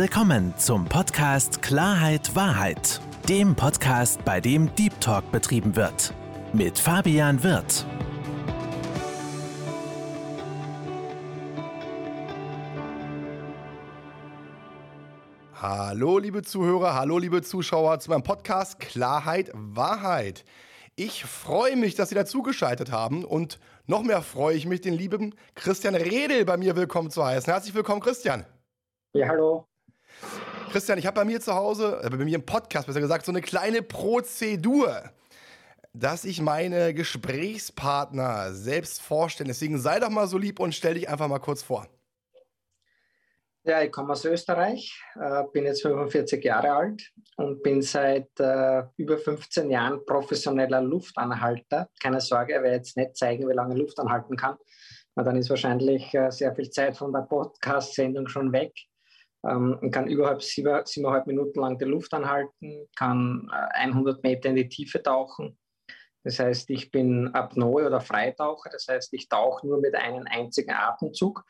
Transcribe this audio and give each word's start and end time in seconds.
willkommen 0.00 0.56
zum 0.56 0.84
Podcast 0.84 1.60
Klarheit 1.60 2.36
Wahrheit, 2.36 3.00
dem 3.28 3.56
Podcast, 3.56 4.24
bei 4.24 4.40
dem 4.40 4.72
Deep 4.76 5.00
Talk 5.00 5.32
betrieben 5.32 5.74
wird. 5.74 6.14
Mit 6.52 6.78
Fabian 6.78 7.42
Wirth. 7.42 7.84
Hallo, 15.60 16.18
liebe 16.18 16.42
Zuhörer, 16.42 16.94
hallo, 16.94 17.18
liebe 17.18 17.42
Zuschauer 17.42 17.98
zu 17.98 18.10
meinem 18.10 18.22
Podcast 18.22 18.78
Klarheit 18.78 19.50
Wahrheit. 19.52 20.44
Ich 20.94 21.24
freue 21.24 21.74
mich, 21.74 21.96
dass 21.96 22.10
Sie 22.10 22.14
dazugeschaltet 22.14 22.92
haben 22.92 23.24
und 23.24 23.58
noch 23.86 24.04
mehr 24.04 24.22
freue 24.22 24.54
ich 24.54 24.64
mich, 24.64 24.80
den 24.80 24.94
lieben 24.94 25.34
Christian 25.56 25.96
Redel 25.96 26.44
bei 26.44 26.56
mir 26.56 26.76
willkommen 26.76 27.10
zu 27.10 27.24
heißen. 27.24 27.52
Herzlich 27.52 27.74
willkommen, 27.74 28.00
Christian. 28.00 28.46
Ja, 29.12 29.26
hallo. 29.26 29.66
Christian, 30.70 30.98
ich 30.98 31.06
habe 31.06 31.14
bei 31.14 31.24
mir 31.24 31.40
zu 31.40 31.54
Hause, 31.54 32.00
äh, 32.02 32.10
bei 32.10 32.16
mir 32.18 32.34
im 32.34 32.44
Podcast 32.44 32.86
besser 32.86 33.00
gesagt, 33.00 33.24
so 33.24 33.32
eine 33.32 33.40
kleine 33.40 33.80
Prozedur, 33.80 35.02
dass 35.94 36.24
ich 36.24 36.42
meine 36.42 36.92
Gesprächspartner 36.92 38.52
selbst 38.52 39.00
vorstelle. 39.00 39.48
Deswegen 39.48 39.78
sei 39.78 39.98
doch 39.98 40.10
mal 40.10 40.26
so 40.26 40.36
lieb 40.36 40.60
und 40.60 40.74
stell 40.74 40.94
dich 40.94 41.08
einfach 41.08 41.26
mal 41.28 41.38
kurz 41.38 41.62
vor. 41.62 41.86
Ja, 43.64 43.82
ich 43.82 43.90
komme 43.90 44.12
aus 44.12 44.24
Österreich, 44.24 45.02
äh, 45.20 45.42
bin 45.52 45.64
jetzt 45.64 45.82
45 45.82 46.44
Jahre 46.44 46.72
alt 46.72 47.12
und 47.36 47.62
bin 47.62 47.82
seit 47.82 48.28
äh, 48.38 48.82
über 48.96 49.18
15 49.18 49.70
Jahren 49.70 50.04
professioneller 50.04 50.80
Luftanhalter. 50.80 51.88
Keine 52.00 52.20
Sorge, 52.20 52.56
ich 52.56 52.62
werde 52.62 52.76
jetzt 52.76 52.96
nicht 52.96 53.16
zeigen, 53.16 53.48
wie 53.48 53.54
lange 53.54 53.74
Luft 53.74 53.98
anhalten 53.98 54.36
kann. 54.36 54.56
Dann 55.16 55.36
ist 55.36 55.50
wahrscheinlich 55.50 56.16
sehr 56.28 56.54
viel 56.54 56.70
Zeit 56.70 56.96
von 56.96 57.12
der 57.12 57.22
Podcast-Sendung 57.22 58.28
schon 58.28 58.52
weg. 58.52 58.72
Ähm, 59.48 59.90
kann 59.90 60.08
überhalb 60.08 60.42
sieben, 60.42 60.84
siebeneinhalb 60.84 61.26
Minuten 61.26 61.60
lang 61.60 61.78
die 61.78 61.84
Luft 61.84 62.12
anhalten, 62.12 62.88
kann 62.96 63.48
100 63.50 64.18
äh, 64.18 64.28
Meter 64.28 64.48
in 64.50 64.56
die 64.56 64.68
Tiefe 64.68 65.02
tauchen. 65.02 65.58
Das 66.24 66.38
heißt, 66.38 66.68
ich 66.70 66.90
bin 66.90 67.28
Apnoe 67.34 67.86
oder 67.86 68.00
Freitaucher. 68.00 68.70
Das 68.70 68.86
heißt, 68.88 69.14
ich 69.14 69.28
tauche 69.28 69.66
nur 69.66 69.80
mit 69.80 69.94
einem 69.94 70.26
einzigen 70.26 70.72
Atemzug 70.72 71.44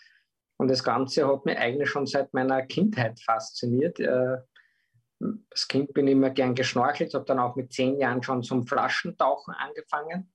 und 0.59 0.69
das 0.69 0.83
Ganze 0.83 1.27
hat 1.27 1.45
mich 1.45 1.57
eigentlich 1.57 1.89
schon 1.89 2.07
seit 2.07 2.35
meiner 2.35 2.63
Kindheit 2.67 3.21
fasziniert. 3.21 3.99
Äh, 4.01 4.39
als 5.51 5.67
Kind 5.67 5.95
bin 5.95 6.07
ich 6.07 6.13
immer 6.13 6.31
gern 6.31 6.55
geschnorchelt, 6.55 7.15
habe 7.15 7.25
dann 7.25 7.39
auch 7.39 7.57
mit 7.57 7.73
zehn 7.73 7.99
Jahren 7.99 8.23
schon 8.23 8.43
zum 8.43 8.67
Flaschentauchen 8.67 9.55
angefangen 9.55 10.33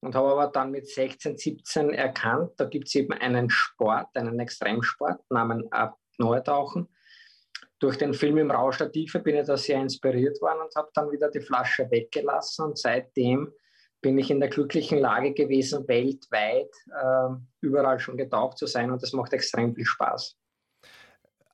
und 0.00 0.14
habe 0.14 0.30
aber 0.30 0.46
dann 0.48 0.70
mit 0.70 0.88
16, 0.88 1.36
17 1.36 1.90
erkannt, 1.90 2.52
da 2.56 2.64
gibt 2.64 2.88
es 2.88 2.94
eben 2.94 3.12
einen 3.12 3.50
Sport, 3.50 4.08
einen 4.14 4.38
Extremsport 4.38 5.20
namens 5.30 5.66
Apnoe-Tauchen. 5.70 6.88
Durch 7.80 7.96
den 7.96 8.12
Film 8.12 8.36
im 8.36 8.50
Rausch 8.50 8.78
der 8.78 8.92
Tiefe 8.92 9.20
bin 9.20 9.36
ich 9.36 9.46
da 9.46 9.56
sehr 9.56 9.80
inspiriert 9.80 10.40
worden 10.42 10.60
und 10.60 10.74
habe 10.76 10.90
dann 10.94 11.10
wieder 11.10 11.30
die 11.30 11.40
Flasche 11.40 11.90
weggelassen 11.90 12.66
und 12.66 12.78
seitdem 12.78 13.52
bin 14.02 14.18
ich 14.18 14.30
in 14.30 14.38
der 14.38 14.50
glücklichen 14.50 14.98
Lage 14.98 15.32
gewesen, 15.32 15.88
weltweit 15.88 16.70
äh, 16.88 17.34
überall 17.60 17.98
schon 17.98 18.16
getaucht 18.16 18.58
zu 18.58 18.66
sein 18.66 18.90
und 18.90 19.02
das 19.02 19.12
macht 19.12 19.32
extrem 19.32 19.74
viel 19.74 19.84
Spaß. 19.84 20.36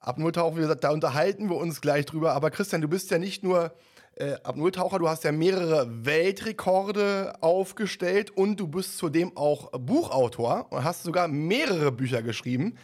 Apnoe-Tauchen, 0.01 0.57
wie 0.57 0.63
gesagt, 0.63 0.85
da 0.85 0.91
unterhalten 0.91 1.49
wir 1.49 1.57
uns 1.57 1.81
gleich 1.81 2.07
drüber. 2.07 2.33
Aber 2.33 2.51
Christian, 2.51 2.81
du 2.81 2.89
bist 2.89 3.11
ja 3.11 3.19
nicht 3.19 3.43
nur 3.43 3.73
äh, 4.15 4.35
Apnoe-Taucher, 4.45 4.99
du 4.99 5.09
hast 5.09 5.25
ja 5.25 5.33
mehrere 5.33 6.05
Weltrekorde 6.05 7.35
aufgestellt 7.41 8.31
und 8.31 8.59
du 8.59 8.69
bist 8.69 8.99
zudem 8.99 9.37
auch 9.37 9.73
Buchautor 9.73 10.69
und 10.71 10.85
hast 10.85 11.03
sogar 11.03 11.29
mehrere 11.29 11.91
Bücher 11.91 12.23
geschrieben. 12.23 12.79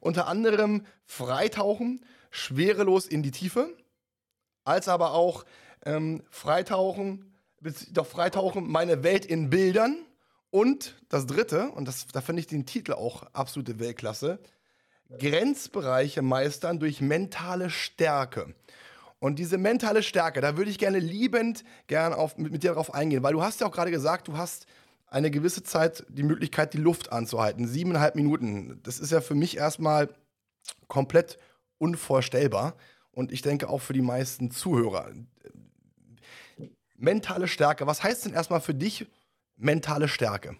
Unter 0.00 0.28
anderem 0.28 0.84
Freitauchen, 1.04 2.00
schwerelos 2.30 3.06
in 3.06 3.22
die 3.22 3.30
Tiefe, 3.30 3.74
als 4.64 4.88
aber 4.88 5.14
auch 5.14 5.44
ähm, 5.84 6.22
Freitauchen, 6.30 7.32
doch 7.92 8.06
Freitauchen, 8.06 8.70
meine 8.70 9.02
Welt 9.02 9.24
in 9.24 9.50
Bildern. 9.50 10.04
Und 10.50 10.96
das 11.08 11.26
dritte, 11.26 11.70
und 11.70 11.86
das, 11.86 12.06
da 12.06 12.20
finde 12.20 12.40
ich 12.40 12.46
den 12.46 12.64
Titel 12.64 12.92
auch 12.92 13.24
absolute 13.34 13.78
Weltklasse, 13.78 14.38
Grenzbereiche 15.18 16.22
meistern 16.22 16.78
durch 16.78 17.00
mentale 17.00 17.70
Stärke. 17.70 18.54
Und 19.20 19.38
diese 19.38 19.58
mentale 19.58 20.02
Stärke, 20.02 20.40
da 20.40 20.56
würde 20.56 20.70
ich 20.70 20.78
gerne 20.78 21.00
liebend 21.00 21.64
gern 21.86 22.12
auf, 22.12 22.36
mit, 22.36 22.52
mit 22.52 22.62
dir 22.62 22.70
darauf 22.70 22.94
eingehen, 22.94 23.22
weil 23.22 23.32
du 23.32 23.42
hast 23.42 23.60
ja 23.60 23.66
auch 23.66 23.72
gerade 23.72 23.90
gesagt, 23.90 24.28
du 24.28 24.36
hast 24.36 24.66
eine 25.08 25.30
gewisse 25.30 25.62
Zeit 25.62 26.04
die 26.08 26.22
Möglichkeit, 26.22 26.74
die 26.74 26.78
Luft 26.78 27.12
anzuhalten. 27.12 27.66
Siebeneinhalb 27.66 28.14
Minuten. 28.14 28.80
Das 28.82 29.00
ist 29.00 29.10
ja 29.10 29.20
für 29.20 29.34
mich 29.34 29.56
erstmal 29.56 30.08
komplett 30.86 31.38
unvorstellbar. 31.78 32.76
Und 33.10 33.32
ich 33.32 33.42
denke 33.42 33.68
auch 33.68 33.80
für 33.80 33.92
die 33.92 34.02
meisten 34.02 34.50
Zuhörer 34.50 35.12
mentale 36.98 37.48
Stärke. 37.48 37.86
Was 37.86 38.02
heißt 38.02 38.26
denn 38.26 38.34
erstmal 38.34 38.60
für 38.60 38.74
dich 38.74 39.06
mentale 39.56 40.08
Stärke? 40.08 40.56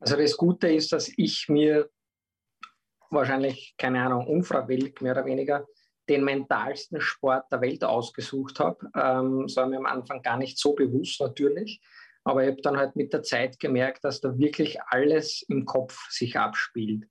Also 0.00 0.16
das 0.16 0.36
Gute 0.36 0.72
ist, 0.72 0.92
dass 0.92 1.12
ich 1.16 1.48
mir 1.48 1.88
wahrscheinlich, 3.10 3.74
keine 3.78 4.02
Ahnung, 4.02 4.26
unfreiwillig 4.26 5.00
mehr 5.00 5.12
oder 5.12 5.24
weniger 5.24 5.66
den 6.08 6.24
mentalsten 6.24 7.00
Sport 7.00 7.44
der 7.52 7.60
Welt 7.60 7.84
ausgesucht 7.84 8.58
habe. 8.58 8.90
Ähm, 8.96 9.44
das 9.46 9.56
war 9.56 9.66
mir 9.66 9.78
am 9.78 9.86
Anfang 9.86 10.22
gar 10.22 10.36
nicht 10.36 10.58
so 10.58 10.74
bewusst 10.74 11.20
natürlich. 11.20 11.80
Aber 12.24 12.42
ich 12.42 12.50
habe 12.50 12.62
dann 12.62 12.76
halt 12.76 12.96
mit 12.96 13.12
der 13.12 13.22
Zeit 13.22 13.58
gemerkt, 13.60 14.04
dass 14.04 14.20
da 14.20 14.36
wirklich 14.38 14.80
alles 14.82 15.44
im 15.48 15.64
Kopf 15.64 16.10
sich 16.10 16.38
abspielt. 16.38 17.04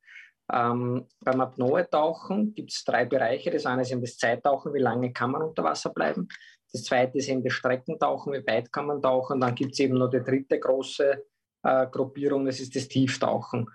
Ähm, 0.54 1.08
beim 1.22 1.42
Apnoe-Tauchen 1.42 2.54
gibt 2.54 2.72
es 2.72 2.84
drei 2.84 3.06
Bereiche. 3.06 3.52
Das 3.52 3.66
eine 3.66 3.84
ist 3.84 3.92
eben 3.92 4.02
das 4.02 4.18
Zeittauchen, 4.18 4.74
wie 4.74 4.80
lange 4.80 5.14
kann 5.14 5.32
man 5.32 5.44
unter 5.44 5.64
Wasser 5.64 5.92
bleiben. 5.92 6.28
Das 6.74 6.84
zweite 6.84 7.18
ist 7.18 7.30
eben 7.30 7.44
das 7.44 7.54
Streckentauchen, 7.54 8.34
wie 8.34 8.46
weit 8.48 8.72
kann 8.72 8.88
man 8.88 9.02
tauchen. 9.02 9.40
Dann 9.40 9.56
gibt 9.56 9.74
es 9.74 9.80
eben 9.80 9.98
noch 9.98 10.10
die 10.10 10.24
dritte 10.24 10.60
große 10.60 11.24
äh, 11.64 11.88
Gruppierung, 11.88 12.46
das 12.46 12.60
ist 12.60 12.76
das 12.76 12.88
Tieftauchen. 12.88 13.68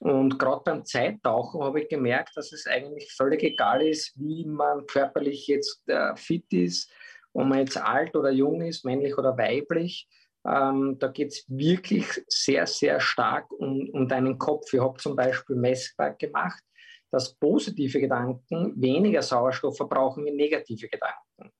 Und 0.00 0.38
gerade 0.38 0.62
beim 0.64 0.84
Zeittauchen 0.84 1.62
habe 1.62 1.82
ich 1.82 1.88
gemerkt, 1.88 2.36
dass 2.36 2.52
es 2.52 2.66
eigentlich 2.66 3.12
völlig 3.12 3.42
egal 3.42 3.82
ist, 3.82 4.12
wie 4.18 4.44
man 4.44 4.86
körperlich 4.86 5.46
jetzt 5.46 5.88
äh, 5.88 6.14
fit 6.16 6.52
ist, 6.52 6.92
ob 7.32 7.46
man 7.46 7.60
jetzt 7.60 7.76
alt 7.76 8.14
oder 8.14 8.30
jung 8.30 8.60
ist, 8.62 8.84
männlich 8.84 9.16
oder 9.16 9.36
weiblich. 9.38 10.08
Ähm, 10.46 10.98
da 10.98 11.08
geht 11.08 11.32
es 11.32 11.44
wirklich 11.48 12.06
sehr, 12.28 12.66
sehr 12.66 13.00
stark 13.00 13.50
um, 13.52 13.88
um 13.92 14.08
deinen 14.08 14.38
Kopf. 14.38 14.72
Ich 14.72 14.80
habe 14.80 14.98
zum 14.98 15.16
Beispiel 15.16 15.56
messbar 15.56 16.14
gemacht, 16.14 16.62
dass 17.10 17.34
positive 17.34 18.00
Gedanken 18.00 18.74
weniger 18.80 19.22
Sauerstoff 19.22 19.76
verbrauchen 19.76 20.24
wie 20.24 20.32
negative 20.32 20.88
Gedanken. 20.88 21.52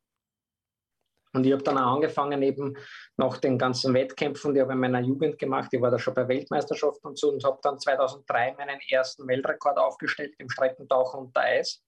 Und 1.35 1.45
ich 1.45 1.53
habe 1.53 1.65
dann 1.65 1.79
auch 1.79 1.97
angefangen, 1.97 2.43
eben 2.43 2.77
nach 3.17 3.39
den 3.39 3.59
ganzen 3.59 3.93
Wettkämpfen, 3.93 4.55
die 4.55 4.61
habe 4.61 4.71
ich 4.71 4.75
in 4.75 4.81
meiner 4.81 5.01
Jugend 5.01 5.37
gemacht. 5.37 5.69
Ich 5.73 5.81
war 5.81 5.91
da 5.91 5.99
schon 5.99 6.15
bei 6.15 6.29
Weltmeisterschaften 6.29 7.09
und 7.09 7.19
so 7.19 7.33
und 7.33 7.45
habe 7.45 7.59
dann 7.61 7.79
2003 7.79 8.55
meinen 8.55 8.79
ersten 8.89 9.27
Weltrekord 9.27 9.77
aufgestellt 9.77 10.35
im 10.39 10.49
Streckentauchen 10.49 11.21
unter 11.21 11.41
Eis. 11.41 11.83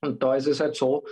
Und 0.00 0.22
da 0.22 0.34
ist 0.36 0.46
es 0.46 0.60
halt 0.60 0.74
so, 0.74 1.04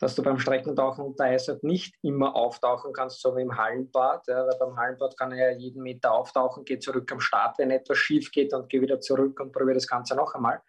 dass 0.00 0.14
du 0.14 0.22
beim 0.22 0.38
Streckentauchen 0.38 1.04
unter 1.04 1.24
Eis 1.24 1.46
halt 1.46 1.62
nicht 1.62 1.94
immer 2.02 2.34
auftauchen 2.34 2.92
kannst, 2.92 3.20
so 3.20 3.36
wie 3.36 3.42
im 3.42 3.56
Hallenbad. 3.56 4.26
Ja, 4.26 4.46
weil 4.46 4.58
beim 4.58 4.76
Hallenbad 4.76 5.16
kann 5.16 5.30
ich 5.32 5.38
ja 5.38 5.50
jeden 5.50 5.82
Meter 5.82 6.12
auftauchen, 6.12 6.64
gehe 6.64 6.78
zurück 6.78 7.12
am 7.12 7.20
Start, 7.20 7.58
wenn 7.58 7.70
etwas 7.70 7.98
schief 7.98 8.32
geht 8.32 8.54
und 8.54 8.70
gehe 8.70 8.80
wieder 8.80 8.98
zurück 9.00 9.38
und 9.40 9.52
probiere 9.52 9.74
das 9.74 9.86
Ganze 9.86 10.16
noch 10.16 10.34
einmal. 10.34 10.62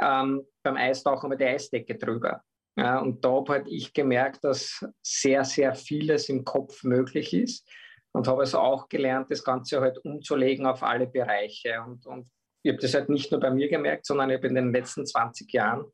Ähm, 0.00 0.46
beim 0.62 0.76
Eistauchen 0.76 1.28
mit 1.28 1.40
der 1.40 1.50
Eisdecke 1.50 1.96
drüber. 1.96 2.42
Ja, 2.76 2.98
und 2.98 3.24
da 3.24 3.30
habe 3.30 3.52
halt 3.52 3.68
ich 3.68 3.92
gemerkt, 3.92 4.42
dass 4.44 4.86
sehr, 5.02 5.44
sehr 5.44 5.74
vieles 5.74 6.28
im 6.30 6.44
Kopf 6.44 6.82
möglich 6.82 7.34
ist 7.34 7.68
und 8.12 8.26
habe 8.26 8.40
also 8.40 8.58
auch 8.58 8.88
gelernt, 8.88 9.30
das 9.30 9.44
Ganze 9.44 9.80
halt 9.80 9.98
umzulegen 10.04 10.66
auf 10.66 10.82
alle 10.82 11.06
Bereiche. 11.06 11.82
Und, 11.86 12.06
und 12.06 12.28
ich 12.62 12.72
habe 12.72 12.80
das 12.80 12.94
halt 12.94 13.10
nicht 13.10 13.30
nur 13.30 13.40
bei 13.40 13.50
mir 13.50 13.68
gemerkt, 13.68 14.06
sondern 14.06 14.30
ich 14.30 14.36
habe 14.38 14.48
in 14.48 14.54
den 14.54 14.72
letzten 14.72 15.06
20 15.06 15.52
Jahren 15.52 15.84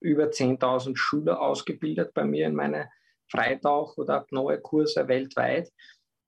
über 0.00 0.24
10.000 0.24 0.96
Schüler 0.96 1.40
ausgebildet 1.40 2.12
bei 2.14 2.24
mir 2.24 2.46
in 2.46 2.54
meine 2.54 2.90
Freitauch- 3.30 3.96
oder 3.96 4.16
Apnoe-Kurse 4.16 5.08
weltweit. 5.08 5.70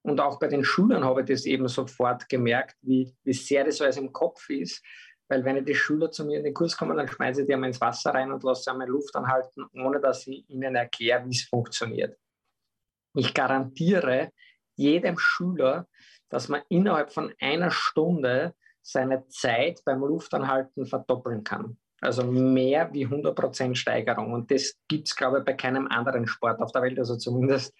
Und 0.03 0.19
auch 0.19 0.39
bei 0.39 0.47
den 0.47 0.63
Schülern 0.63 1.03
habe 1.03 1.21
ich 1.21 1.27
das 1.27 1.45
eben 1.45 1.67
sofort 1.67 2.29
gemerkt, 2.29 2.75
wie, 2.81 3.13
wie 3.23 3.33
sehr 3.33 3.65
das 3.65 3.81
alles 3.81 3.97
im 3.97 4.13
Kopf 4.13 4.49
ist 4.49 4.83
weil 5.29 5.43
wenn 5.43 5.63
die 5.65 5.75
Schüler 5.75 6.11
zu 6.11 6.25
mir 6.25 6.37
in 6.37 6.43
den 6.43 6.53
Kurs 6.53 6.77
kommen, 6.77 6.97
dann 6.97 7.07
schmeiße 7.07 7.41
ich 7.41 7.47
die 7.47 7.53
einmal 7.53 7.69
ins 7.69 7.81
Wasser 7.81 8.13
rein 8.13 8.31
und 8.31 8.43
lasse 8.43 8.63
sie 8.63 8.71
einmal 8.71 8.87
Luft 8.87 9.15
anhalten, 9.15 9.65
ohne 9.73 9.99
dass 9.99 10.25
ich 10.27 10.49
ihnen 10.49 10.75
erkläre, 10.75 11.25
wie 11.25 11.35
es 11.35 11.43
funktioniert. 11.43 12.17
Ich 13.13 13.33
garantiere 13.33 14.31
jedem 14.75 15.17
Schüler, 15.17 15.87
dass 16.29 16.49
man 16.49 16.61
innerhalb 16.69 17.11
von 17.11 17.33
einer 17.39 17.71
Stunde 17.71 18.53
seine 18.81 19.27
Zeit 19.27 19.81
beim 19.85 19.99
Luftanhalten 19.99 20.85
verdoppeln 20.85 21.43
kann. 21.43 21.77
Also 22.01 22.23
mehr 22.23 22.93
wie 22.93 23.07
100% 23.07 23.75
Steigerung. 23.75 24.33
Und 24.33 24.51
das 24.51 24.75
gibt 24.87 25.07
es, 25.07 25.15
glaube 25.15 25.39
ich, 25.39 25.45
bei 25.45 25.53
keinem 25.53 25.87
anderen 25.87 26.27
Sport 26.27 26.61
auf 26.61 26.71
der 26.71 26.83
Welt. 26.83 26.99
Also 26.99 27.17
zumindest 27.17 27.73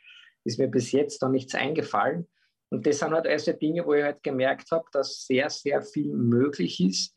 ist 0.44 0.58
mir 0.58 0.68
bis 0.68 0.92
jetzt 0.92 1.22
noch 1.22 1.30
nichts 1.30 1.54
eingefallen. 1.54 2.28
Und 2.70 2.86
das 2.86 3.00
sind 3.00 3.12
halt 3.12 3.28
also 3.28 3.54
Dinge, 3.54 3.86
wo 3.86 3.94
ich 3.94 4.04
halt 4.04 4.24
gemerkt 4.24 4.72
habe, 4.72 4.86
dass 4.92 5.26
sehr, 5.26 5.50
sehr 5.50 5.82
viel 5.82 6.14
möglich 6.14 6.82
ist, 6.84 7.16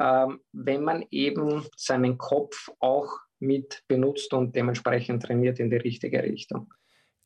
ähm, 0.00 0.40
wenn 0.52 0.84
man 0.84 1.04
eben 1.10 1.66
seinen 1.76 2.16
Kopf 2.16 2.70
auch 2.78 3.10
mit 3.38 3.82
benutzt 3.88 4.32
und 4.32 4.56
dementsprechend 4.56 5.22
trainiert 5.22 5.58
in 5.58 5.70
die 5.70 5.76
richtige 5.76 6.22
Richtung. 6.22 6.72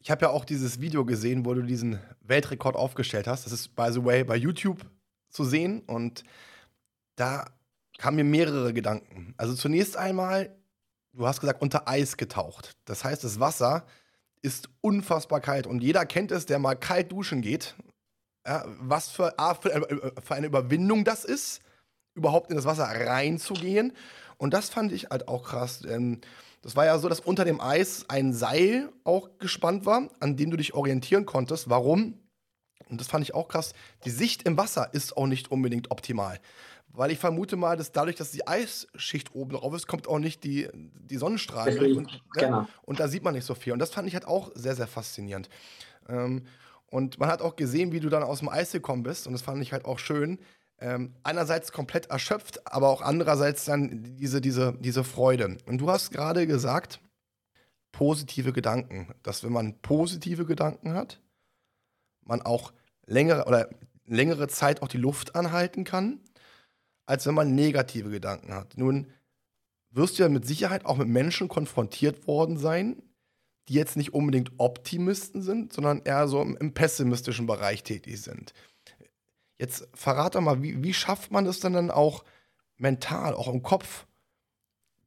Ich 0.02 0.10
habe 0.10 0.22
ja 0.22 0.30
auch 0.30 0.44
dieses 0.44 0.80
Video 0.80 1.04
gesehen, 1.04 1.44
wo 1.44 1.54
du 1.54 1.62
diesen 1.62 2.00
Weltrekord 2.22 2.74
aufgestellt 2.74 3.26
hast. 3.26 3.44
Das 3.44 3.52
ist, 3.52 3.76
by 3.76 3.88
the 3.90 4.04
way, 4.04 4.24
bei 4.24 4.36
YouTube 4.36 4.86
zu 5.28 5.44
sehen. 5.44 5.82
Und 5.86 6.24
da 7.16 7.44
kamen 8.00 8.16
mir 8.16 8.24
mehrere 8.24 8.72
Gedanken. 8.72 9.34
Also 9.36 9.54
zunächst 9.54 9.96
einmal, 9.96 10.56
du 11.12 11.26
hast 11.26 11.40
gesagt, 11.40 11.60
unter 11.60 11.86
Eis 11.86 12.16
getaucht. 12.16 12.76
Das 12.86 13.04
heißt, 13.04 13.22
das 13.22 13.38
Wasser 13.40 13.84
ist 14.40 14.70
unfassbar 14.80 15.40
kalt. 15.40 15.66
Und 15.66 15.82
jeder 15.82 16.06
kennt 16.06 16.32
es, 16.32 16.46
der 16.46 16.58
mal 16.58 16.76
kalt 16.76 17.12
duschen 17.12 17.42
geht. 17.42 17.74
Ja, 18.46 18.64
was 18.80 19.10
für, 19.10 19.34
für, 19.60 20.34
eine 20.34 20.46
Überwindung 20.46 21.04
das 21.04 21.26
ist, 21.26 21.60
überhaupt 22.14 22.48
in 22.48 22.56
das 22.56 22.64
Wasser 22.64 22.84
reinzugehen. 22.84 23.92
Und 24.38 24.54
das 24.54 24.70
fand 24.70 24.92
ich 24.92 25.10
halt 25.10 25.28
auch 25.28 25.44
krass. 25.44 25.80
Denn 25.80 26.22
das 26.62 26.76
war 26.76 26.86
ja 26.86 26.98
so, 26.98 27.10
dass 27.10 27.20
unter 27.20 27.44
dem 27.44 27.60
Eis 27.60 28.06
ein 28.08 28.32
Seil 28.32 28.90
auch 29.04 29.28
gespannt 29.38 29.84
war, 29.84 30.08
an 30.20 30.38
dem 30.38 30.50
du 30.50 30.56
dich 30.56 30.72
orientieren 30.72 31.26
konntest. 31.26 31.68
Warum? 31.68 32.18
Und 32.88 32.98
das 32.98 33.08
fand 33.08 33.24
ich 33.24 33.34
auch 33.34 33.48
krass. 33.48 33.74
Die 34.06 34.10
Sicht 34.10 34.44
im 34.44 34.56
Wasser 34.56 34.88
ist 34.94 35.18
auch 35.18 35.26
nicht 35.26 35.50
unbedingt 35.50 35.90
optimal. 35.90 36.40
Weil 36.92 37.12
ich 37.12 37.18
vermute 37.18 37.56
mal, 37.56 37.76
dass 37.76 37.92
dadurch, 37.92 38.16
dass 38.16 38.32
die 38.32 38.46
Eisschicht 38.46 39.34
oben 39.34 39.52
drauf 39.52 39.72
ist, 39.74 39.86
kommt 39.86 40.08
auch 40.08 40.18
nicht 40.18 40.42
die, 40.42 40.68
die 40.74 41.16
Sonnenstrahlen. 41.16 41.96
Und, 41.96 42.12
ne? 42.12 42.20
genau. 42.34 42.66
und 42.82 42.98
da 42.98 43.08
sieht 43.08 43.22
man 43.22 43.34
nicht 43.34 43.44
so 43.44 43.54
viel. 43.54 43.72
Und 43.72 43.78
das 43.78 43.90
fand 43.90 44.08
ich 44.08 44.14
halt 44.14 44.26
auch 44.26 44.50
sehr, 44.54 44.74
sehr 44.74 44.88
faszinierend. 44.88 45.48
Ähm, 46.08 46.44
und 46.86 47.20
man 47.20 47.28
hat 47.28 47.42
auch 47.42 47.54
gesehen, 47.54 47.92
wie 47.92 48.00
du 48.00 48.08
dann 48.08 48.24
aus 48.24 48.40
dem 48.40 48.48
Eis 48.48 48.72
gekommen 48.72 49.04
bist. 49.04 49.26
Und 49.26 49.32
das 49.32 49.42
fand 49.42 49.62
ich 49.62 49.72
halt 49.72 49.84
auch 49.84 50.00
schön, 50.00 50.40
ähm, 50.80 51.14
einerseits 51.22 51.72
komplett 51.72 52.06
erschöpft, 52.06 52.66
aber 52.66 52.88
auch 52.88 53.02
andererseits 53.02 53.64
dann 53.66 54.16
diese, 54.16 54.40
diese, 54.40 54.72
diese 54.80 55.04
Freude. 55.04 55.58
Und 55.66 55.78
du 55.78 55.90
hast 55.90 56.10
gerade 56.10 56.46
gesagt, 56.46 57.00
positive 57.92 58.52
Gedanken. 58.52 59.14
Dass 59.22 59.44
wenn 59.44 59.52
man 59.52 59.78
positive 59.80 60.46
Gedanken 60.46 60.94
hat, 60.94 61.20
man 62.24 62.42
auch 62.42 62.72
längere 63.06 63.44
oder 63.46 63.68
längere 64.06 64.48
Zeit 64.48 64.82
auch 64.82 64.88
die 64.88 64.98
Luft 64.98 65.36
anhalten 65.36 65.84
kann, 65.84 66.20
als 67.10 67.26
wenn 67.26 67.34
man 67.34 67.56
negative 67.56 68.08
Gedanken 68.08 68.54
hat. 68.54 68.78
Nun 68.78 69.08
wirst 69.90 70.16
du 70.16 70.22
ja 70.22 70.28
mit 70.28 70.46
Sicherheit 70.46 70.86
auch 70.86 70.96
mit 70.96 71.08
Menschen 71.08 71.48
konfrontiert 71.48 72.28
worden 72.28 72.56
sein, 72.56 73.02
die 73.66 73.74
jetzt 73.74 73.96
nicht 73.96 74.14
unbedingt 74.14 74.52
Optimisten 74.58 75.42
sind, 75.42 75.72
sondern 75.72 76.02
eher 76.04 76.28
so 76.28 76.40
im, 76.40 76.56
im 76.58 76.72
pessimistischen 76.72 77.48
Bereich 77.48 77.82
tätig 77.82 78.22
sind. 78.22 78.54
Jetzt 79.58 79.88
verrat 79.92 80.36
doch 80.36 80.40
mal, 80.40 80.62
wie, 80.62 80.84
wie 80.84 80.94
schafft 80.94 81.32
man 81.32 81.46
es 81.46 81.58
denn 81.58 81.72
dann 81.72 81.90
auch 81.90 82.24
mental, 82.76 83.34
auch 83.34 83.48
im 83.48 83.64
Kopf, 83.64 84.06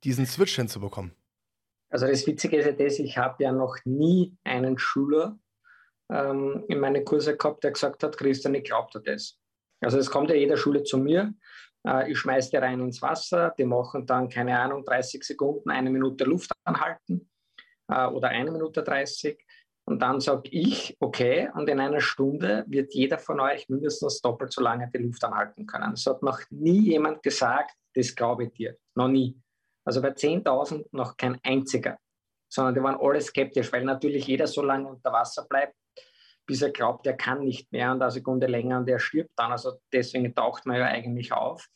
diesen 0.04 0.26
Switch 0.26 0.58
hinzubekommen? 0.58 1.14
Also 1.90 2.06
das 2.06 2.28
Witzige 2.28 2.58
ist 2.58 2.66
ja 2.66 2.74
das, 2.74 3.00
ich 3.00 3.18
habe 3.18 3.42
ja 3.42 3.54
noch 3.54 3.78
nie 3.86 4.36
einen 4.44 4.78
Schüler 4.78 5.40
ähm, 6.10 6.66
in 6.68 6.80
meine 6.82 7.06
Kurse 7.06 7.38
gehabt, 7.38 7.64
der 7.64 7.72
gesagt 7.72 8.04
hat, 8.04 8.18
Christian, 8.18 8.56
ich 8.56 8.66
glaube 8.66 8.92
dir 8.92 9.14
das. 9.14 9.40
Also 9.80 9.98
es 9.98 10.12
kommt 10.12 10.30
ja 10.30 10.36
jeder 10.36 10.58
Schule 10.58 10.84
zu 10.84 10.98
mir, 10.98 11.34
ich 12.08 12.18
schmeiße 12.18 12.52
die 12.52 12.58
rein 12.58 12.80
ins 12.80 13.02
Wasser, 13.02 13.54
die 13.58 13.66
machen 13.66 14.06
dann, 14.06 14.30
keine 14.30 14.58
Ahnung, 14.60 14.86
30 14.86 15.24
Sekunden, 15.24 15.70
eine 15.70 15.90
Minute 15.90 16.24
Luft 16.24 16.52
anhalten 16.64 17.30
äh, 17.90 18.08
oder 18.08 18.30
eine 18.30 18.52
Minute 18.52 18.84
30 18.84 19.38
und 19.86 20.02
dann 20.02 20.22
sage 20.22 20.50
ich, 20.50 20.96
okay, 21.00 21.50
und 21.54 21.68
in 21.68 21.80
einer 21.80 22.00
Stunde 22.00 22.64
wird 22.68 22.94
jeder 22.94 23.18
von 23.18 23.40
euch 23.42 23.68
mindestens 23.68 24.22
doppelt 24.22 24.54
so 24.54 24.62
lange 24.62 24.90
die 24.94 25.00
Luft 25.00 25.24
anhalten 25.26 25.66
können. 25.66 25.94
Es 25.94 26.06
hat 26.06 26.24
noch 26.24 26.40
nie 26.52 26.92
jemand 26.92 27.22
gesagt, 27.22 27.76
das 27.94 28.16
glaube 28.16 28.46
ich 28.46 28.54
dir. 28.54 28.78
Noch 28.96 29.10
nie. 29.10 29.38
Also 29.86 30.02
bei 30.02 30.10
10.000 30.10 30.86
noch 30.92 31.18
kein 31.18 31.38
einziger. 31.44 31.98
Sondern 32.50 32.76
die 32.76 32.84
waren 32.84 32.98
alle 33.00 33.20
skeptisch, 33.20 33.74
weil 33.74 33.84
natürlich 33.84 34.26
jeder 34.28 34.48
so 34.48 34.62
lange 34.62 34.88
unter 34.88 35.12
Wasser 35.12 35.46
bleibt, 35.50 35.76
bis 36.46 36.62
er 36.62 36.72
glaubt, 36.72 37.08
er 37.08 37.16
kann 37.16 37.44
nicht 37.44 37.72
mehr 37.72 37.92
und 37.92 38.02
eine 38.02 38.12
Sekunde 38.12 38.48
länger 38.48 38.80
und 38.80 38.90
er 38.90 39.00
stirbt 39.00 39.32
dann. 39.36 39.52
Also 39.52 39.74
deswegen 39.92 40.34
taucht 40.36 40.66
man 40.66 40.78
ja 40.78 40.86
eigentlich 40.86 41.32
auf. 41.32 41.68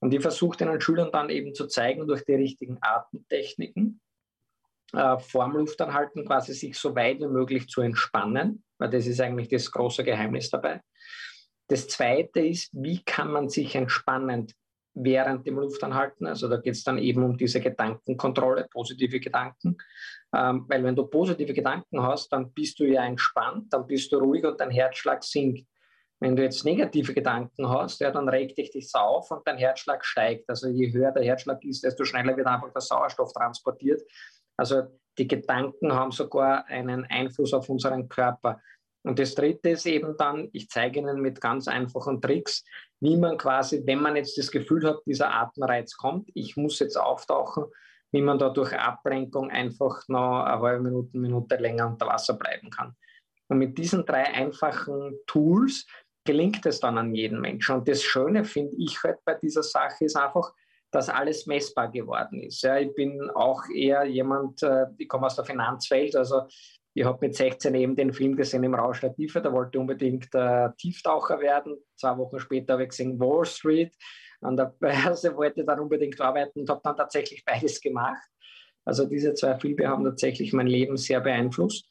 Und 0.00 0.12
ich 0.12 0.20
versuche 0.20 0.56
den 0.56 0.80
Schülern 0.80 1.12
dann 1.12 1.30
eben 1.30 1.54
zu 1.54 1.66
zeigen, 1.68 2.08
durch 2.08 2.24
die 2.24 2.34
richtigen 2.34 2.78
Atemtechniken, 2.80 4.00
äh, 4.92 5.18
vorm 5.18 5.56
Luftanhalten 5.56 6.26
quasi 6.26 6.54
sich 6.54 6.76
so 6.76 6.94
weit 6.96 7.20
wie 7.20 7.28
möglich 7.28 7.68
zu 7.68 7.82
entspannen, 7.82 8.64
weil 8.78 8.90
das 8.90 9.06
ist 9.06 9.20
eigentlich 9.20 9.48
das 9.48 9.70
große 9.70 10.02
Geheimnis 10.02 10.50
dabei. 10.50 10.82
Das 11.68 11.86
zweite 11.86 12.40
ist, 12.40 12.70
wie 12.72 13.02
kann 13.04 13.30
man 13.30 13.48
sich 13.48 13.74
entspannend 13.76 14.52
während 14.94 15.46
dem 15.46 15.58
Luftanhalten, 15.58 16.26
also 16.26 16.48
da 16.48 16.56
geht 16.58 16.74
es 16.74 16.84
dann 16.84 16.98
eben 16.98 17.22
um 17.22 17.36
diese 17.36 17.60
Gedankenkontrolle, 17.60 18.68
positive 18.70 19.20
Gedanken, 19.20 19.76
ähm, 20.34 20.66
weil 20.68 20.84
wenn 20.84 20.96
du 20.96 21.06
positive 21.06 21.52
Gedanken 21.52 22.02
hast, 22.02 22.32
dann 22.32 22.52
bist 22.52 22.78
du 22.78 22.84
ja 22.84 23.04
entspannt, 23.04 23.72
dann 23.72 23.86
bist 23.86 24.12
du 24.12 24.18
ruhig 24.18 24.44
und 24.44 24.60
dein 24.60 24.70
Herzschlag 24.70 25.24
sinkt. 25.24 25.66
Wenn 26.20 26.36
du 26.36 26.42
jetzt 26.42 26.64
negative 26.64 27.14
Gedanken 27.14 27.68
hast, 27.68 28.00
ja, 28.00 28.12
dann 28.12 28.28
regt 28.28 28.56
dich 28.56 28.70
das 28.70 28.94
auf 28.94 29.30
und 29.32 29.46
dein 29.46 29.58
Herzschlag 29.58 30.04
steigt. 30.04 30.48
Also 30.48 30.68
je 30.68 30.92
höher 30.92 31.10
der 31.10 31.24
Herzschlag 31.24 31.64
ist, 31.64 31.82
desto 31.82 32.04
schneller 32.04 32.36
wird 32.36 32.46
einfach 32.46 32.72
der 32.72 32.80
Sauerstoff 32.80 33.32
transportiert 33.32 34.02
also 34.56 34.82
die 35.18 35.28
Gedanken 35.28 35.92
haben 35.92 36.12
sogar 36.12 36.66
einen 36.66 37.04
Einfluss 37.04 37.52
auf 37.52 37.68
unseren 37.68 38.08
Körper. 38.08 38.60
Und 39.04 39.18
das 39.18 39.34
Dritte 39.34 39.70
ist 39.70 39.86
eben 39.86 40.16
dann, 40.16 40.48
ich 40.52 40.68
zeige 40.68 41.00
Ihnen 41.00 41.20
mit 41.20 41.40
ganz 41.40 41.66
einfachen 41.66 42.20
Tricks, 42.20 42.64
wie 43.00 43.16
man 43.16 43.36
quasi, 43.36 43.82
wenn 43.84 44.00
man 44.00 44.16
jetzt 44.16 44.38
das 44.38 44.50
Gefühl 44.50 44.86
hat, 44.86 45.00
dieser 45.06 45.34
Atemreiz 45.34 45.96
kommt, 45.96 46.30
ich 46.34 46.56
muss 46.56 46.78
jetzt 46.78 46.96
auftauchen, 46.96 47.64
wie 48.12 48.22
man 48.22 48.38
da 48.38 48.50
durch 48.50 48.72
Ablenkung 48.78 49.50
einfach 49.50 50.06
noch 50.08 50.44
eine 50.44 50.60
halbe 50.60 50.84
Minute, 50.84 51.18
Minute 51.18 51.56
länger 51.56 51.88
unter 51.88 52.06
Wasser 52.06 52.34
bleiben 52.34 52.70
kann. 52.70 52.94
Und 53.48 53.58
mit 53.58 53.76
diesen 53.76 54.06
drei 54.06 54.24
einfachen 54.24 55.18
Tools 55.26 55.86
gelingt 56.24 56.64
es 56.66 56.78
dann 56.78 56.98
an 56.98 57.14
jeden 57.14 57.40
Menschen. 57.40 57.76
Und 57.76 57.88
das 57.88 58.02
Schöne 58.02 58.44
finde 58.44 58.74
ich 58.78 59.02
halt 59.02 59.18
bei 59.24 59.34
dieser 59.34 59.62
Sache 59.62 60.04
ist 60.04 60.16
einfach, 60.16 60.52
dass 60.92 61.08
alles 61.08 61.46
messbar 61.46 61.90
geworden 61.90 62.40
ist. 62.40 62.62
Ja, 62.62 62.78
ich 62.78 62.94
bin 62.94 63.30
auch 63.30 63.64
eher 63.74 64.04
jemand, 64.04 64.62
äh, 64.62 64.86
ich 64.98 65.08
komme 65.08 65.26
aus 65.26 65.36
der 65.36 65.44
Finanzwelt, 65.44 66.14
also 66.14 66.42
ich 66.94 67.04
habe 67.04 67.26
mit 67.26 67.34
16 67.34 67.74
eben 67.74 67.96
den 67.96 68.12
Film 68.12 68.36
gesehen 68.36 68.64
im 68.64 68.74
Rausch 68.74 69.00
der 69.00 69.14
Tiefe, 69.14 69.40
da 69.40 69.52
wollte 69.52 69.70
ich 69.74 69.80
unbedingt 69.80 70.34
äh, 70.34 70.68
Tieftaucher 70.76 71.40
werden. 71.40 71.76
Zwei 71.96 72.16
Wochen 72.18 72.38
später 72.38 72.74
habe 72.74 72.84
ich 72.84 72.90
gesehen 72.90 73.18
Wall 73.18 73.44
Street. 73.44 73.94
An 74.42 74.56
der 74.56 74.74
Börse 74.78 75.34
wollte 75.36 75.60
ich 75.60 75.66
dann 75.66 75.80
unbedingt 75.80 76.20
arbeiten 76.20 76.60
und 76.60 76.70
habe 76.70 76.80
dann 76.84 76.96
tatsächlich 76.96 77.44
beides 77.44 77.80
gemacht. 77.80 78.28
Also 78.84 79.06
diese 79.06 79.32
zwei 79.34 79.58
Filme 79.58 79.88
haben 79.88 80.04
tatsächlich 80.04 80.52
mein 80.52 80.66
Leben 80.66 80.96
sehr 80.96 81.20
beeinflusst. 81.20 81.88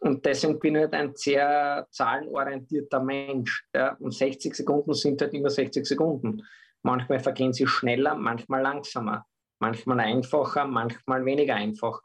Und 0.00 0.24
deswegen 0.24 0.58
bin 0.58 0.76
ich 0.76 0.82
halt 0.82 0.94
ein 0.94 1.14
sehr 1.14 1.86
zahlenorientierter 1.90 3.00
Mensch. 3.00 3.66
Ja. 3.74 3.96
Und 4.00 4.14
60 4.14 4.54
Sekunden 4.54 4.94
sind 4.94 5.20
halt 5.20 5.34
immer 5.34 5.50
60 5.50 5.84
Sekunden. 5.84 6.42
Manchmal 6.82 7.20
vergehen 7.20 7.52
sie 7.52 7.66
schneller, 7.66 8.14
manchmal 8.14 8.62
langsamer, 8.62 9.26
manchmal 9.58 10.00
einfacher, 10.00 10.64
manchmal 10.64 11.26
weniger 11.26 11.56
einfach. 11.56 12.00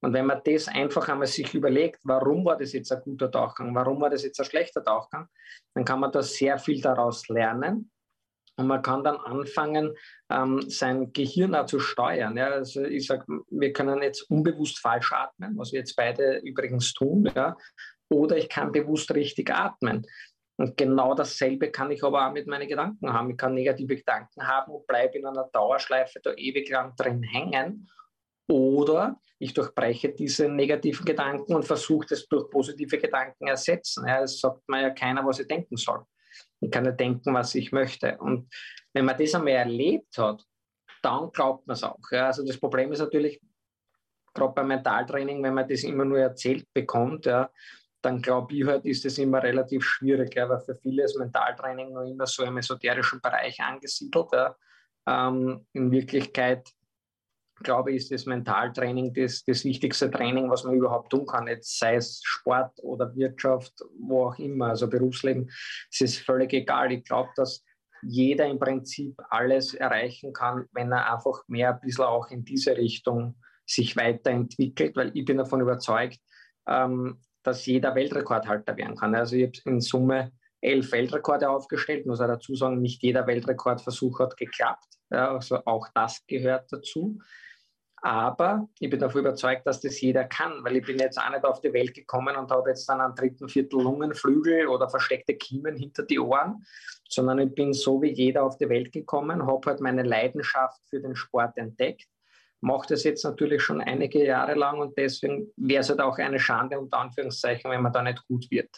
Und 0.00 0.12
wenn 0.12 0.26
man 0.26 0.40
das 0.44 0.68
einfach 0.68 1.08
einmal 1.08 1.26
sich 1.26 1.54
überlegt, 1.54 2.00
warum 2.04 2.44
war 2.44 2.56
das 2.56 2.72
jetzt 2.72 2.92
ein 2.92 3.00
guter 3.02 3.30
Tauchgang, 3.30 3.74
warum 3.74 4.00
war 4.00 4.10
das 4.10 4.22
jetzt 4.22 4.38
ein 4.38 4.46
schlechter 4.46 4.82
Tauchgang, 4.84 5.28
dann 5.74 5.84
kann 5.84 6.00
man 6.00 6.12
da 6.12 6.22
sehr 6.22 6.58
viel 6.58 6.80
daraus 6.80 7.28
lernen. 7.28 7.90
Und 8.56 8.66
man 8.66 8.82
kann 8.82 9.04
dann 9.04 9.16
anfangen, 9.16 9.94
ähm, 10.30 10.68
sein 10.68 11.12
Gehirn 11.12 11.54
auch 11.54 11.66
zu 11.66 11.78
steuern. 11.78 12.36
Ja, 12.36 12.48
also 12.48 12.82
ich 12.82 13.06
sage, 13.06 13.24
wir 13.50 13.72
können 13.72 14.02
jetzt 14.02 14.22
unbewusst 14.30 14.80
falsch 14.80 15.12
atmen, 15.12 15.56
was 15.56 15.72
wir 15.72 15.78
jetzt 15.78 15.94
beide 15.94 16.38
übrigens 16.38 16.92
tun. 16.92 17.30
Ja, 17.34 17.56
oder 18.08 18.36
ich 18.36 18.48
kann 18.48 18.72
bewusst 18.72 19.14
richtig 19.14 19.50
atmen. 19.54 20.04
Und 20.56 20.76
genau 20.76 21.14
dasselbe 21.14 21.70
kann 21.70 21.92
ich 21.92 22.02
aber 22.02 22.26
auch 22.26 22.32
mit 22.32 22.48
meinen 22.48 22.66
Gedanken 22.66 23.12
haben. 23.12 23.30
Ich 23.30 23.36
kann 23.36 23.54
negative 23.54 23.94
Gedanken 23.94 24.44
haben 24.44 24.72
und 24.72 24.88
bleibe 24.88 25.16
in 25.16 25.24
einer 25.24 25.48
Dauerschleife 25.52 26.18
da 26.20 26.32
ewig 26.34 26.68
lang 26.68 26.96
drin 26.96 27.22
hängen. 27.22 27.88
Oder 28.48 29.20
ich 29.38 29.54
durchbreche 29.54 30.10
diese 30.10 30.48
negativen 30.48 31.04
Gedanken 31.04 31.54
und 31.54 31.64
versuche 31.64 32.06
das 32.08 32.26
durch 32.26 32.50
positive 32.50 32.98
Gedanken 32.98 33.46
ersetzen. 33.46 34.06
Ja, 34.06 34.22
es 34.22 34.40
sagt 34.40 34.68
mir 34.68 34.82
ja 34.82 34.90
keiner, 34.90 35.24
was 35.24 35.38
ich 35.38 35.46
denken 35.46 35.76
soll. 35.76 36.04
Ich 36.60 36.70
kann 36.70 36.84
ja 36.84 36.92
denken, 36.92 37.34
was 37.34 37.54
ich 37.54 37.70
möchte. 37.70 38.18
Und 38.18 38.52
wenn 38.92 39.04
man 39.04 39.16
das 39.16 39.34
einmal 39.34 39.52
erlebt 39.52 40.18
hat, 40.18 40.44
dann 41.02 41.30
glaubt 41.30 41.66
man 41.66 41.74
es 41.74 41.84
auch. 41.84 42.00
Ja, 42.10 42.26
also 42.26 42.44
das 42.44 42.58
Problem 42.58 42.90
ist 42.92 42.98
natürlich, 42.98 43.40
gerade 44.34 44.54
beim 44.54 44.68
Mentaltraining, 44.68 45.42
wenn 45.42 45.54
man 45.54 45.68
das 45.68 45.84
immer 45.84 46.04
nur 46.04 46.18
erzählt 46.18 46.66
bekommt, 46.72 47.26
ja, 47.26 47.50
dann 48.02 48.22
glaube 48.22 48.54
ich 48.54 48.66
halt, 48.66 48.84
ist 48.86 49.04
es 49.04 49.18
immer 49.18 49.42
relativ 49.42 49.84
schwierig, 49.84 50.34
ja, 50.34 50.48
weil 50.48 50.60
für 50.60 50.74
viele 50.74 51.04
ist 51.04 51.18
Mentaltraining 51.18 51.92
noch 51.92 52.04
immer 52.04 52.26
so 52.26 52.44
im 52.44 52.56
esoterischen 52.58 53.20
Bereich 53.20 53.60
angesiedelt. 53.60 54.28
Ja. 54.32 54.56
Ähm, 55.06 55.66
in 55.72 55.90
Wirklichkeit 55.90 56.68
glaube 57.62 57.90
ich, 57.90 57.98
ist 57.98 58.12
das 58.12 58.26
Mentaltraining 58.26 59.12
das, 59.14 59.44
das 59.44 59.64
wichtigste 59.64 60.10
Training, 60.10 60.50
was 60.50 60.64
man 60.64 60.74
überhaupt 60.74 61.10
tun 61.10 61.26
kann. 61.26 61.46
Jetzt 61.46 61.78
sei 61.78 61.96
es 61.96 62.20
Sport 62.24 62.72
oder 62.82 63.14
Wirtschaft, 63.14 63.72
wo 63.98 64.26
auch 64.26 64.38
immer, 64.38 64.68
also 64.68 64.88
Berufsleben, 64.88 65.50
es 65.90 66.00
ist 66.00 66.18
völlig 66.18 66.52
egal. 66.52 66.92
Ich 66.92 67.04
glaube, 67.04 67.30
dass 67.36 67.64
jeder 68.02 68.46
im 68.46 68.58
Prinzip 68.58 69.16
alles 69.30 69.74
erreichen 69.74 70.32
kann, 70.32 70.66
wenn 70.72 70.92
er 70.92 71.12
einfach 71.12 71.42
mehr 71.48 71.74
ein 71.74 71.80
bisschen 71.80 72.04
auch 72.04 72.30
in 72.30 72.44
diese 72.44 72.76
Richtung 72.76 73.34
sich 73.66 73.96
weiterentwickelt, 73.96 74.96
weil 74.96 75.10
ich 75.14 75.24
bin 75.24 75.36
davon 75.36 75.60
überzeugt, 75.60 76.20
ähm, 76.66 77.20
dass 77.42 77.66
jeder 77.66 77.94
Weltrekordhalter 77.94 78.76
werden 78.76 78.96
kann. 78.96 79.14
Also 79.14 79.36
ich 79.36 79.46
habe 79.46 79.70
in 79.70 79.80
Summe 79.80 80.32
elf 80.60 80.92
Weltrekorde 80.92 81.48
aufgestellt, 81.48 82.06
muss 82.06 82.20
er 82.20 82.28
dazu 82.28 82.54
sagen, 82.54 82.80
nicht 82.80 83.02
jeder 83.02 83.26
Weltrekordversuch 83.26 84.18
hat 84.20 84.36
geklappt. 84.36 84.86
Ja, 85.10 85.34
also 85.34 85.64
auch 85.64 85.88
das 85.94 86.24
gehört 86.26 86.72
dazu. 86.72 87.18
Aber 88.00 88.68
ich 88.78 88.90
bin 88.90 89.00
davon 89.00 89.22
überzeugt, 89.22 89.66
dass 89.66 89.80
das 89.80 90.00
jeder 90.00 90.24
kann, 90.24 90.62
weil 90.62 90.76
ich 90.76 90.86
bin 90.86 90.98
jetzt 90.98 91.18
auch 91.18 91.30
nicht 91.30 91.44
auf 91.44 91.60
die 91.60 91.72
Welt 91.72 91.94
gekommen 91.94 92.36
und 92.36 92.50
habe 92.50 92.70
jetzt 92.70 92.88
dann 92.88 93.00
einen 93.00 93.14
dritten 93.14 93.48
Viertel 93.48 93.82
Lungenflügel 93.82 94.68
oder 94.68 94.88
versteckte 94.88 95.34
Kiemen 95.34 95.76
hinter 95.76 96.04
die 96.04 96.20
Ohren, 96.20 96.64
sondern 97.08 97.40
ich 97.40 97.54
bin 97.54 97.72
so 97.72 98.00
wie 98.00 98.12
jeder 98.12 98.44
auf 98.44 98.56
die 98.56 98.68
Welt 98.68 98.92
gekommen, 98.92 99.46
habe 99.46 99.70
halt 99.70 99.80
meine 99.80 100.02
Leidenschaft 100.02 100.80
für 100.88 101.00
den 101.00 101.16
Sport 101.16 101.56
entdeckt, 101.56 102.06
mache 102.60 102.88
das 102.88 103.04
jetzt 103.04 103.24
natürlich 103.24 103.62
schon 103.62 103.80
einige 103.80 104.24
Jahre 104.24 104.54
lang 104.54 104.78
und 104.78 104.96
deswegen 104.96 105.52
wäre 105.56 105.80
es 105.80 105.88
halt 105.88 106.00
auch 106.00 106.18
eine 106.18 106.38
Schande, 106.38 106.78
unter 106.78 106.98
Anführungszeichen, 106.98 107.70
wenn 107.70 107.82
man 107.82 107.92
da 107.92 108.02
nicht 108.02 108.24
gut 108.28 108.48
wird. 108.50 108.70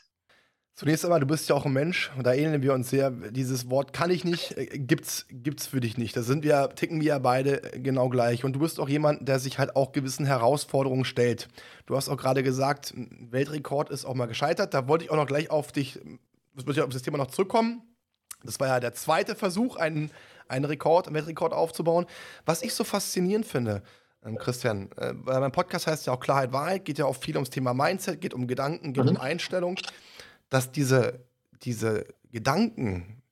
Zunächst 0.80 1.04
einmal, 1.04 1.20
du 1.20 1.26
bist 1.26 1.46
ja 1.50 1.54
auch 1.54 1.66
ein 1.66 1.74
Mensch 1.74 2.10
und 2.16 2.26
da 2.26 2.32
ähneln 2.32 2.62
wir 2.62 2.72
uns 2.72 2.88
sehr. 2.88 3.10
Dieses 3.10 3.68
Wort 3.68 3.92
kann 3.92 4.10
ich 4.10 4.24
nicht, 4.24 4.56
äh, 4.56 4.64
gibt's, 4.78 5.26
gibt's 5.28 5.66
für 5.66 5.78
dich 5.78 5.98
nicht. 5.98 6.16
Da 6.16 6.22
sind 6.22 6.42
wir, 6.42 6.70
ticken 6.74 7.02
wir 7.02 7.08
ja 7.08 7.18
beide 7.18 7.74
äh, 7.74 7.80
genau 7.80 8.08
gleich. 8.08 8.44
Und 8.44 8.54
du 8.54 8.60
bist 8.60 8.80
auch 8.80 8.88
jemand, 8.88 9.28
der 9.28 9.38
sich 9.40 9.58
halt 9.58 9.76
auch 9.76 9.92
gewissen 9.92 10.24
Herausforderungen 10.24 11.04
stellt. 11.04 11.48
Du 11.84 11.96
hast 11.96 12.08
auch 12.08 12.16
gerade 12.16 12.42
gesagt, 12.42 12.94
Weltrekord 12.96 13.90
ist 13.90 14.06
auch 14.06 14.14
mal 14.14 14.24
gescheitert. 14.24 14.72
Da 14.72 14.88
wollte 14.88 15.04
ich 15.04 15.10
auch 15.10 15.16
noch 15.16 15.26
gleich 15.26 15.50
auf 15.50 15.70
dich, 15.70 16.00
das 16.54 16.64
muss 16.64 16.78
ich 16.78 16.82
auf 16.82 16.88
das 16.88 17.02
Thema 17.02 17.18
noch 17.18 17.26
zurückkommen. 17.26 17.82
Das 18.42 18.58
war 18.58 18.68
ja 18.68 18.80
der 18.80 18.94
zweite 18.94 19.34
Versuch, 19.34 19.76
einen, 19.76 20.10
einen 20.48 20.64
Rekord, 20.64 21.08
einen 21.08 21.14
Weltrekord 21.14 21.52
aufzubauen. 21.52 22.06
Was 22.46 22.62
ich 22.62 22.72
so 22.72 22.84
faszinierend 22.84 23.44
finde, 23.44 23.82
ähm, 24.24 24.38
Christian, 24.38 24.90
äh, 24.96 25.12
weil 25.14 25.40
mein 25.40 25.52
Podcast 25.52 25.86
heißt 25.86 26.06
ja 26.06 26.14
auch 26.14 26.20
Klarheit, 26.20 26.54
Wahrheit, 26.54 26.86
geht 26.86 26.96
ja 26.96 27.04
auch 27.04 27.16
viel 27.16 27.36
ums 27.36 27.50
Thema 27.50 27.74
Mindset, 27.74 28.22
geht 28.22 28.32
um 28.32 28.46
Gedanken, 28.46 28.94
geht 28.94 29.04
mhm. 29.04 29.10
um 29.10 29.16
Einstellung 29.18 29.76
dass 30.50 30.72
diese, 30.72 31.24
diese 31.62 32.06
Gedanken, 32.30 33.22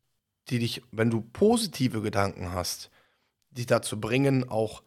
die 0.49 0.59
dich, 0.59 0.83
wenn 0.91 1.11
du 1.11 1.21
positive 1.21 2.01
Gedanken 2.01 2.53
hast, 2.53 2.91
dich 3.51 3.67
dazu 3.67 4.01
bringen, 4.01 4.49
auch 4.49 4.83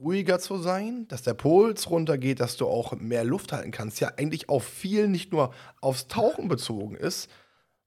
ruhiger 0.00 0.38
zu 0.38 0.58
sein, 0.58 1.06
dass 1.08 1.22
der 1.22 1.34
Puls 1.34 1.90
runtergeht, 1.90 2.40
dass 2.40 2.56
du 2.56 2.66
auch 2.66 2.92
mehr 2.92 3.24
Luft 3.24 3.52
halten 3.52 3.70
kannst, 3.70 4.00
ja 4.00 4.12
eigentlich 4.16 4.48
auf 4.48 4.64
viel 4.64 5.08
nicht 5.08 5.32
nur 5.32 5.52
aufs 5.80 6.08
Tauchen 6.08 6.48
bezogen 6.48 6.96
ist, 6.96 7.30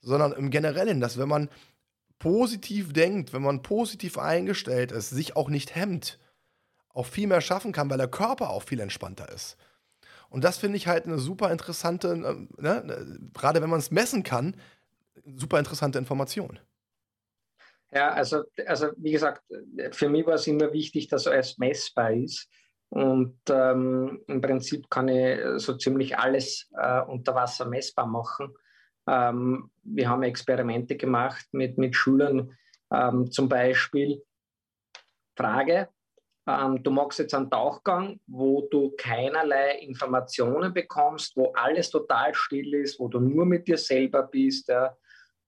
sondern 0.01 0.31
im 0.33 0.49
Generellen, 0.49 0.99
dass 0.99 1.17
wenn 1.17 1.27
man 1.27 1.49
positiv 2.19 2.93
denkt, 2.93 3.33
wenn 3.33 3.41
man 3.41 3.61
positiv 3.61 4.17
eingestellt 4.17 4.91
ist, 4.91 5.09
sich 5.09 5.35
auch 5.35 5.49
nicht 5.49 5.75
hemmt, 5.75 6.19
auch 6.89 7.05
viel 7.05 7.27
mehr 7.27 7.41
schaffen 7.41 7.71
kann, 7.71 7.89
weil 7.89 7.97
der 7.97 8.07
Körper 8.07 8.49
auch 8.49 8.63
viel 8.63 8.79
entspannter 8.79 9.29
ist. 9.31 9.57
Und 10.29 10.43
das 10.43 10.57
finde 10.57 10.77
ich 10.77 10.87
halt 10.87 11.05
eine 11.05 11.19
super 11.19 11.51
interessante, 11.51 12.09
ähm, 12.09 12.49
ne, 12.57 13.19
gerade 13.33 13.61
wenn 13.61 13.69
man 13.69 13.79
es 13.79 13.91
messen 13.91 14.23
kann, 14.23 14.55
super 15.35 15.59
interessante 15.59 15.99
Information. 15.99 16.59
Ja, 17.91 18.09
also, 18.09 18.43
also 18.65 18.89
wie 18.97 19.11
gesagt, 19.11 19.43
für 19.91 20.09
mich 20.09 20.25
war 20.25 20.35
es 20.35 20.47
immer 20.47 20.73
wichtig, 20.73 21.07
dass 21.07 21.27
alles 21.27 21.57
messbar 21.57 22.11
ist. 22.11 22.49
Und 22.89 23.37
ähm, 23.49 24.21
im 24.27 24.41
Prinzip 24.41 24.89
kann 24.89 25.09
ich 25.09 25.39
so 25.57 25.75
ziemlich 25.77 26.17
alles 26.17 26.69
äh, 26.77 27.01
unter 27.01 27.35
Wasser 27.35 27.65
messbar 27.65 28.07
machen. 28.07 28.53
Ähm, 29.07 29.71
wir 29.83 30.09
haben 30.09 30.23
Experimente 30.23 30.95
gemacht 30.95 31.47
mit, 31.51 31.77
mit 31.77 31.95
Schülern, 31.95 32.57
ähm, 32.91 33.31
zum 33.31 33.49
Beispiel 33.49 34.21
Frage, 35.35 35.89
ähm, 36.47 36.81
du 36.81 36.91
machst 36.91 37.19
jetzt 37.19 37.33
einen 37.33 37.49
Tauchgang, 37.49 38.19
wo 38.25 38.67
du 38.71 38.93
keinerlei 38.97 39.79
Informationen 39.79 40.73
bekommst, 40.73 41.35
wo 41.35 41.51
alles 41.53 41.89
total 41.89 42.33
still 42.33 42.73
ist, 42.75 42.99
wo 42.99 43.09
du 43.09 43.19
nur 43.19 43.45
mit 43.45 43.67
dir 43.67 43.77
selber 43.77 44.23
bist 44.23 44.69
ja, 44.69 44.95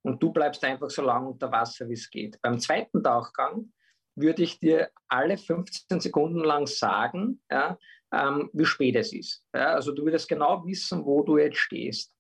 und 0.02 0.22
du 0.22 0.32
bleibst 0.32 0.64
einfach 0.64 0.90
so 0.90 1.02
lange 1.02 1.30
unter 1.30 1.52
Wasser, 1.52 1.88
wie 1.88 1.94
es 1.94 2.10
geht. 2.10 2.42
Beim 2.42 2.60
zweiten 2.60 3.02
Tauchgang 3.02 3.72
würde 4.16 4.44
ich 4.44 4.60
dir 4.60 4.90
alle 5.08 5.38
15 5.38 6.02
Sekunden 6.02 6.44
lang 6.44 6.68
sagen, 6.68 7.42
ja, 7.50 7.78
ähm, 8.12 8.50
wie 8.52 8.66
spät 8.66 8.98
es 8.98 9.14
ist. 9.14 9.46
Ja, 9.54 9.76
also 9.76 9.94
du 9.94 10.04
würdest 10.04 10.28
genau 10.28 10.66
wissen, 10.66 11.06
wo 11.06 11.24
du 11.24 11.38
jetzt 11.38 11.60
stehst. 11.60 12.14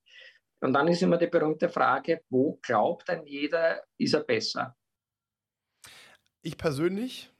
Und 0.61 0.73
dann 0.73 0.87
ist 0.87 1.01
immer 1.01 1.17
die 1.17 1.27
berühmte 1.27 1.67
Frage, 1.67 2.21
wo 2.29 2.59
glaubt 2.61 3.09
denn 3.09 3.25
jeder, 3.25 3.83
ist 3.97 4.13
er 4.13 4.23
besser? 4.23 4.75
Ich 6.41 6.57
persönlich 6.57 7.31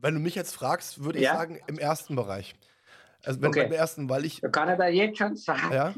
wenn 0.00 0.14
du 0.14 0.20
mich 0.20 0.34
jetzt 0.34 0.54
fragst, 0.54 1.02
würde 1.02 1.18
ich 1.18 1.24
ja? 1.24 1.34
sagen, 1.34 1.60
im 1.66 1.78
ersten 1.78 2.16
Bereich. 2.16 2.54
Also 3.24 3.40
wenn 3.40 3.48
okay. 3.48 3.64
beim 3.64 3.72
ersten, 3.72 4.08
weil 4.08 4.24
ich. 4.24 4.40
Da 4.40 4.48
kann 4.48 4.70
ich 4.70 4.78
da 4.78 4.88
jetzt 4.88 5.18
schon 5.18 5.36
sagen, 5.36 5.72
ja? 5.72 5.94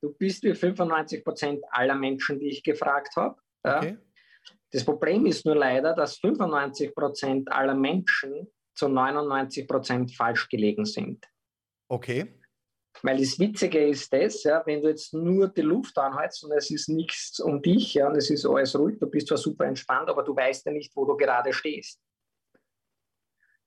du 0.00 0.12
bist 0.12 0.42
wie 0.44 0.54
95 0.54 1.24
Prozent 1.24 1.64
aller 1.70 1.94
Menschen, 1.94 2.38
die 2.38 2.48
ich 2.48 2.62
gefragt 2.62 3.16
habe. 3.16 3.36
Okay. 3.62 3.98
Das 4.70 4.84
Problem 4.84 5.26
ist 5.26 5.46
nur 5.46 5.56
leider, 5.56 5.94
dass 5.94 6.18
95 6.18 6.94
Prozent 6.94 7.50
aller 7.50 7.74
Menschen 7.74 8.48
zu 8.74 8.88
99 8.88 9.66
Prozent 9.66 10.14
falsch 10.14 10.48
gelegen 10.48 10.84
sind. 10.84 11.26
Okay. 11.88 12.40
Weil 13.02 13.18
das 13.18 13.38
Witzige 13.38 13.86
ist 13.86 14.12
das, 14.12 14.42
ja, 14.44 14.62
wenn 14.66 14.82
du 14.82 14.88
jetzt 14.88 15.12
nur 15.12 15.48
die 15.48 15.62
Luft 15.62 15.98
anhältst 15.98 16.44
und 16.44 16.52
es 16.52 16.70
ist 16.70 16.88
nichts 16.88 17.40
um 17.40 17.60
dich 17.60 17.94
ja, 17.94 18.08
und 18.08 18.16
es 18.16 18.30
ist 18.30 18.46
alles 18.46 18.78
ruhig, 18.78 18.98
du 18.98 19.06
bist 19.06 19.28
zwar 19.28 19.38
super 19.38 19.66
entspannt, 19.66 20.08
aber 20.08 20.22
du 20.22 20.34
weißt 20.34 20.66
ja 20.66 20.72
nicht, 20.72 20.94
wo 20.96 21.04
du 21.04 21.16
gerade 21.16 21.52
stehst. 21.52 22.00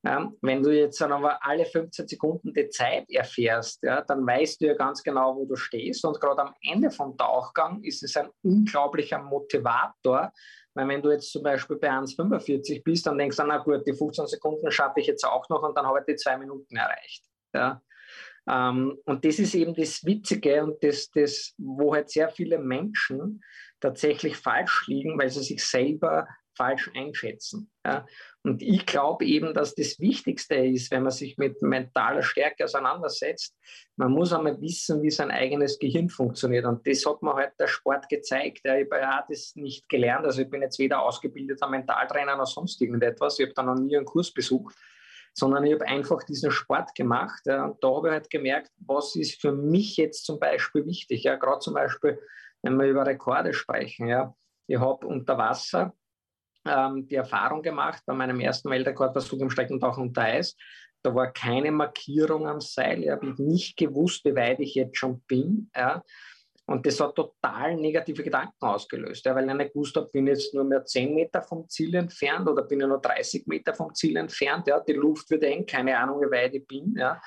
Ja, 0.02 0.32
wenn 0.42 0.64
du 0.64 0.70
jetzt 0.70 1.02
dann 1.02 1.12
aber 1.12 1.44
alle 1.44 1.66
15 1.66 2.08
Sekunden 2.08 2.54
die 2.54 2.70
Zeit 2.70 3.10
erfährst, 3.10 3.84
ja, 3.84 4.02
dann 4.02 4.26
weißt 4.26 4.62
du 4.62 4.68
ja 4.68 4.74
ganz 4.74 5.04
genau, 5.04 5.36
wo 5.36 5.46
du 5.46 5.58
stehst. 5.58 6.06
Und 6.06 6.20
gerade 6.22 6.42
am 6.42 6.56
Ende 6.62 6.90
vom 6.90 7.18
Tauchgang 7.18 7.84
ist 7.84 8.02
es 8.04 8.16
ein 8.16 8.30
unglaublicher 8.42 9.22
Motivator, 9.22 10.32
weil 10.74 10.88
wenn 10.88 11.02
du 11.02 11.12
jetzt 11.12 11.32
zum 11.34 11.44
Beispiel 11.44 11.76
bei 11.76 11.90
1,45 11.90 12.82
bist, 12.82 13.08
dann 13.08 13.18
denkst 13.18 13.36
du, 13.36 13.44
na 13.44 13.58
gut, 13.58 13.86
die 13.86 13.94
15 13.94 14.28
Sekunden 14.28 14.72
schaffe 14.72 15.02
ich 15.02 15.08
jetzt 15.08 15.26
auch 15.26 15.50
noch 15.50 15.64
und 15.64 15.78
dann 15.78 15.86
habe 15.86 16.00
ich 16.00 16.06
die 16.06 16.16
zwei 16.16 16.38
Minuten 16.38 16.78
erreicht. 16.78 17.26
Ja. 17.54 17.82
Ähm, 18.48 18.98
und 19.04 19.26
das 19.26 19.40
ist 19.40 19.54
eben 19.54 19.74
das 19.74 20.06
Witzige 20.06 20.64
und 20.64 20.82
das, 20.82 21.10
das, 21.12 21.54
wo 21.58 21.94
halt 21.94 22.10
sehr 22.10 22.30
viele 22.30 22.58
Menschen 22.58 23.44
tatsächlich 23.82 24.38
falsch 24.38 24.88
liegen, 24.88 25.20
weil 25.20 25.30
sie 25.30 25.44
sich 25.44 25.64
selber 25.64 26.28
falsch 26.60 26.92
einschätzen. 26.94 27.72
Ja. 27.86 28.06
Und 28.44 28.62
ich 28.62 28.86
glaube 28.86 29.26
eben, 29.26 29.54
dass 29.54 29.76
das 29.76 29.98
Wichtigste 30.00 30.56
ist, 30.56 30.92
wenn 30.92 31.04
man 31.04 31.14
sich 31.14 31.38
mit 31.38 31.62
mentaler 31.62 32.22
Stärke 32.22 32.66
auseinandersetzt, 32.66 33.56
man 33.96 34.12
muss 34.12 34.34
einmal 34.34 34.60
wissen, 34.60 35.02
wie 35.02 35.10
sein 35.10 35.32
eigenes 35.32 35.80
Gehirn 35.80 36.10
funktioniert. 36.10 36.66
Und 36.66 36.86
das 36.86 37.06
hat 37.06 37.24
mir 37.24 37.34
halt 37.34 37.54
der 37.58 37.68
Sport 37.68 38.10
gezeigt. 38.10 38.60
Ja, 38.66 38.76
ich 38.76 38.90
habe 38.92 39.02
ja 39.02 39.26
das 39.28 39.56
nicht 39.56 39.88
gelernt. 39.88 40.26
Also 40.26 40.42
ich 40.42 40.50
bin 40.50 40.62
jetzt 40.62 40.80
weder 40.80 41.02
ausgebildeter 41.02 41.70
Mentaltrainer 41.70 42.36
noch 42.36 42.46
sonst 42.46 42.82
irgendetwas. 42.82 43.40
Ich 43.40 43.46
habe 43.46 43.54
da 43.54 43.64
noch 43.64 43.76
nie 43.76 43.96
einen 43.96 44.06
Kurs 44.06 44.34
besucht, 44.34 44.76
sondern 45.34 45.64
ich 45.64 45.74
habe 45.74 45.88
einfach 45.88 46.24
diesen 46.24 46.52
Sport 46.52 46.94
gemacht. 46.94 47.42
Ja, 47.46 47.68
und 47.68 47.82
da 47.82 47.88
habe 47.88 48.10
ich 48.10 48.14
halt 48.14 48.30
gemerkt, 48.30 48.72
was 48.86 49.16
ist 49.16 49.40
für 49.40 49.54
mich 49.54 49.96
jetzt 49.96 50.26
zum 50.26 50.42
Beispiel 50.42 50.86
wichtig. 50.86 51.24
Ja, 51.24 51.38
gerade 51.38 51.60
zum 51.60 51.74
Beispiel, 51.74 52.20
wenn 52.64 52.76
wir 52.78 52.88
über 52.88 53.06
Rekorde 53.06 53.54
sprechen. 53.54 54.10
Ja, 54.10 54.36
ich 54.68 54.78
habe 54.78 55.08
unter 55.08 55.38
Wasser 55.38 55.94
ähm, 56.70 57.08
die 57.08 57.16
Erfahrung 57.16 57.62
gemacht 57.62 58.04
bei 58.06 58.14
meinem 58.14 58.40
ersten 58.40 58.70
Weltrekordversuch 58.70 59.40
im 59.40 59.50
Streckentauchen 59.50 60.04
unter 60.04 60.24
Eis. 60.24 60.56
Da 61.02 61.16
war 61.16 61.32
keine 61.32 61.72
Markierung 61.72 62.48
am 62.48 62.62
Seil. 62.62 63.04
Ich 63.04 63.10
habe 63.10 63.34
nicht 63.42 63.78
gewusst, 63.78 64.26
wie 64.26 64.36
weit 64.36 64.60
ich 64.60 64.76
jetzt 64.76 64.98
schon 64.98 65.22
bin. 65.22 65.70
Ja. 65.76 66.04
Und 66.70 66.86
das 66.86 67.00
hat 67.00 67.16
total 67.16 67.78
negative 67.78 68.22
Gedanken 68.22 68.64
ausgelöst, 68.64 69.26
ja, 69.26 69.34
weil 69.34 69.50
ich 69.50 69.56
nicht 69.56 69.74
gewusst 69.74 69.96
habe, 69.96 70.08
bin 70.10 70.28
ich 70.28 70.38
jetzt 70.38 70.54
nur 70.54 70.64
mehr 70.64 70.86
10 70.86 71.16
Meter 71.16 71.42
vom 71.42 71.68
Ziel 71.68 71.96
entfernt 71.96 72.48
oder 72.48 72.62
bin 72.62 72.80
ich 72.80 72.86
nur 72.86 73.02
30 73.02 73.48
Meter 73.48 73.74
vom 73.74 73.92
Ziel 73.96 74.16
entfernt. 74.18 74.68
Ja. 74.68 74.80
Die 74.80 74.94
Luft 74.94 75.32
wird 75.32 75.44
eng, 75.44 75.66
keine 75.66 75.98
Ahnung, 75.98 76.22
wie 76.22 76.30
weit 76.30 76.54
ich 76.54 76.68
bin. 76.68 76.94
Ja. 76.96 77.20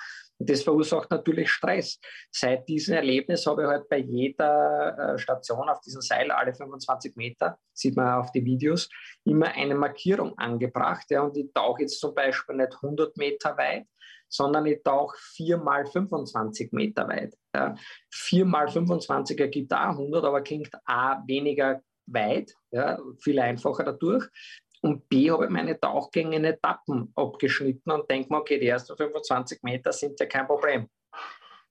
Und 0.43 0.51
das 0.51 0.65
verursacht 0.65 1.09
natürlich 1.09 1.51
Stress. 1.51 2.01
Seit 2.33 2.69
diesem 2.69 2.97
Erlebnis 2.97 3.47
habe 3.47 3.63
ich 3.63 3.69
halt 3.69 3.89
bei 3.89 3.99
jeder 3.99 5.15
äh, 5.15 5.17
Station 5.17 5.69
auf 5.69 5.81
diesem 5.83 6.01
Seil, 6.01 6.33
alle 6.33 6.53
25 6.53 7.15
Meter, 7.15 7.61
sieht 7.73 7.95
man 7.95 8.15
auf 8.15 8.33
die 8.33 8.45
Videos, 8.45 8.89
immer 9.23 9.53
eine 9.55 9.77
Markierung 9.77 10.37
angebracht. 10.37 11.09
Ja, 11.11 11.23
und 11.23 11.37
ich 11.37 11.53
tauche 11.55 11.83
jetzt 11.83 12.01
zum 12.01 12.13
Beispiel 12.13 12.57
nicht 12.57 12.75
100 12.75 13.17
Meter 13.17 13.57
weit, 13.57 13.87
sondern 14.29 14.67
ich 14.67 14.83
tauche 14.83 15.17
4 15.17 15.59
mal 15.59 15.87
25 15.87 16.73
Meter 16.73 17.07
weit. 17.07 17.37
Ja. 17.55 17.77
4 18.11 18.45
mal 18.45 18.67
25 18.67 19.39
ergibt 19.39 19.73
auch 19.73 19.91
100, 19.91 20.25
aber 20.25 20.41
klingt 20.41 20.73
A 20.87 21.23
weniger 21.25 21.83
weit, 22.07 22.53
ja, 22.73 22.99
viel 23.21 23.39
einfacher 23.39 23.85
dadurch. 23.85 24.27
Und 24.83 25.09
B 25.09 25.31
habe 25.31 25.45
ich 25.45 25.51
meine 25.51 25.79
Tauchgänge 25.79 26.37
in 26.37 26.45
Etappen 26.45 27.13
abgeschnitten 27.15 27.91
und 27.93 28.11
denke 28.11 28.33
mir, 28.33 28.41
okay, 28.41 28.59
die 28.59 28.67
ersten 28.67 28.97
25 28.97 29.63
Meter 29.63 29.93
sind 29.93 30.19
ja 30.19 30.27
kein 30.27 30.47
Problem. 30.47 30.89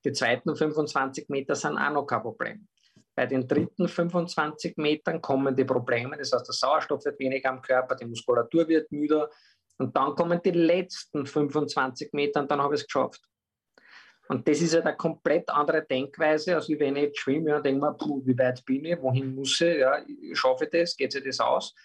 Die 0.04 0.14
zweiten 0.14 0.56
25 0.56 1.28
Meter 1.28 1.54
sind 1.56 1.78
auch 1.78 1.92
noch 1.92 2.06
kein 2.06 2.22
Problem. 2.22 2.68
Bei 3.14 3.26
den 3.26 3.46
dritten 3.46 3.90
25 3.90 4.78
Metern 4.78 5.22
kommen 5.22 5.56
die 5.56 5.66
Probleme, 5.66 6.18
das 6.18 6.32
heißt, 6.32 6.48
der 6.48 6.54
Sauerstoff 6.54 7.04
wird 7.04 7.20
weniger 7.20 7.50
am 7.50 7.62
Körper, 7.62 7.96
die 7.96 8.06
Muskulatur 8.06 8.68
wird 8.70 8.90
müder. 8.92 9.30
Und 9.78 9.96
dann 9.96 10.16
kommen 10.16 10.40
die 10.42 10.52
letzten 10.52 11.26
25 11.26 12.14
Meter 12.14 12.40
und 12.40 12.50
dann 12.50 12.62
habe 12.62 12.76
ich 12.76 12.82
es 12.82 12.88
geschafft. 12.88 13.22
Und 14.30 14.48
das 14.48 14.62
ist 14.62 14.74
ja 14.74 14.80
eine 14.80 14.96
komplett 14.96 15.50
andere 15.50 15.84
Denkweise, 15.86 16.56
als 16.56 16.70
wenn 16.70 16.96
ich 16.96 17.04
jetzt 17.04 17.20
schwimme 17.20 17.58
und 17.58 17.66
denke 17.66 17.82
mir, 17.82 17.94
puh, 17.94 18.22
wie 18.26 18.38
weit 18.38 18.64
bin 18.64 18.86
ich, 18.86 19.02
wohin 19.02 19.36
muss 19.36 19.60
ich, 19.60 19.80
ja, 19.80 20.02
schaffe 20.34 20.64
ich 20.64 20.70
das, 20.70 20.96
geht 20.96 21.12
sich 21.12 21.24
das 21.24 21.42
aus? 21.42 21.76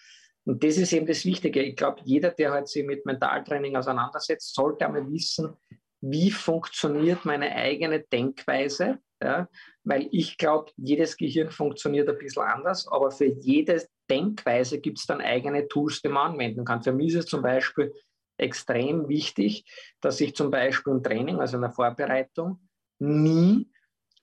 Und 0.47 0.63
das 0.63 0.77
ist 0.77 0.93
eben 0.93 1.05
das 1.05 1.25
Wichtige. 1.25 1.61
Ich 1.61 1.75
glaube, 1.75 1.99
jeder, 2.05 2.31
der 2.31 2.51
halt 2.51 2.69
sich 2.69 2.85
mit 2.85 3.05
Mentaltraining 3.05 3.75
auseinandersetzt, 3.75 4.55
sollte 4.55 4.85
einmal 4.85 5.11
wissen, 5.11 5.57
wie 5.99 6.31
funktioniert 6.31 7.25
meine 7.25 7.53
eigene 7.53 7.99
Denkweise. 7.99 8.99
Ja? 9.21 9.49
Weil 9.83 10.07
ich 10.11 10.37
glaube, 10.37 10.71
jedes 10.77 11.17
Gehirn 11.17 11.51
funktioniert 11.51 12.07
ein 12.07 12.17
bisschen 12.17 12.43
anders, 12.43 12.87
aber 12.87 13.11
für 13.11 13.25
jede 13.25 13.85
Denkweise 14.09 14.79
gibt 14.79 14.99
es 14.99 15.05
dann 15.05 15.19
eigene 15.19 15.67
Tools, 15.67 16.01
die 16.01 16.07
man 16.07 16.31
anwenden 16.31 16.63
kann. 16.63 16.81
Für 16.81 16.93
mich 16.93 17.09
ist 17.09 17.25
es 17.25 17.25
zum 17.25 17.41
Beispiel 17.41 17.93
extrem 18.37 19.09
wichtig, 19.09 19.65
dass 19.99 20.21
ich 20.21 20.33
zum 20.33 20.49
Beispiel 20.49 20.93
im 20.93 21.03
Training, 21.03 21.41
also 21.41 21.57
in 21.57 21.63
der 21.63 21.71
Vorbereitung, 21.71 22.61
nie 22.99 23.69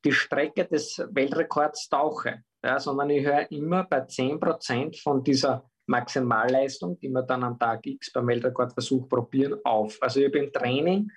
die 0.02 0.12
Strecke 0.12 0.64
des 0.64 1.04
Weltrekords 1.10 1.90
tauche, 1.90 2.44
ja, 2.62 2.80
sondern 2.80 3.10
ich 3.10 3.26
höre 3.26 3.50
immer 3.50 3.84
bei 3.84 3.98
10% 3.98 5.02
von 5.02 5.22
dieser 5.22 5.70
Maximalleistung, 5.86 6.98
die 6.98 7.08
wir 7.08 7.22
dann 7.22 7.44
am 7.44 7.58
Tag 7.58 7.86
X 7.86 8.12
beim 8.12 8.26
Weltrekordversuch 8.26 9.08
probieren, 9.08 9.58
auf. 9.64 9.98
Also 10.00 10.20
ich 10.20 10.26
habe 10.26 10.38
im 10.38 10.52
Training 10.52 11.10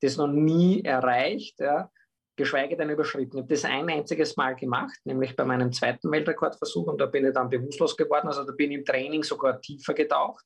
das 0.00 0.16
noch 0.16 0.28
nie 0.28 0.82
erreicht, 0.82 1.60
ja, 1.60 1.90
geschweige 2.36 2.76
denn 2.76 2.90
überschritten. 2.90 3.38
Ich 3.38 3.42
habe 3.42 3.54
das 3.54 3.64
ein 3.64 3.88
einziges 3.88 4.36
Mal 4.36 4.54
gemacht, 4.54 4.98
nämlich 5.04 5.34
bei 5.34 5.44
meinem 5.44 5.72
zweiten 5.72 6.10
Weltrekordversuch 6.10 6.86
und 6.86 7.00
da 7.00 7.06
bin 7.06 7.26
ich 7.26 7.32
dann 7.32 7.48
bewusstlos 7.48 7.96
geworden. 7.96 8.28
Also 8.28 8.44
da 8.44 8.52
bin 8.52 8.72
ich 8.72 8.78
im 8.78 8.84
Training 8.84 9.22
sogar 9.22 9.60
tiefer 9.60 9.94
getaucht 9.94 10.44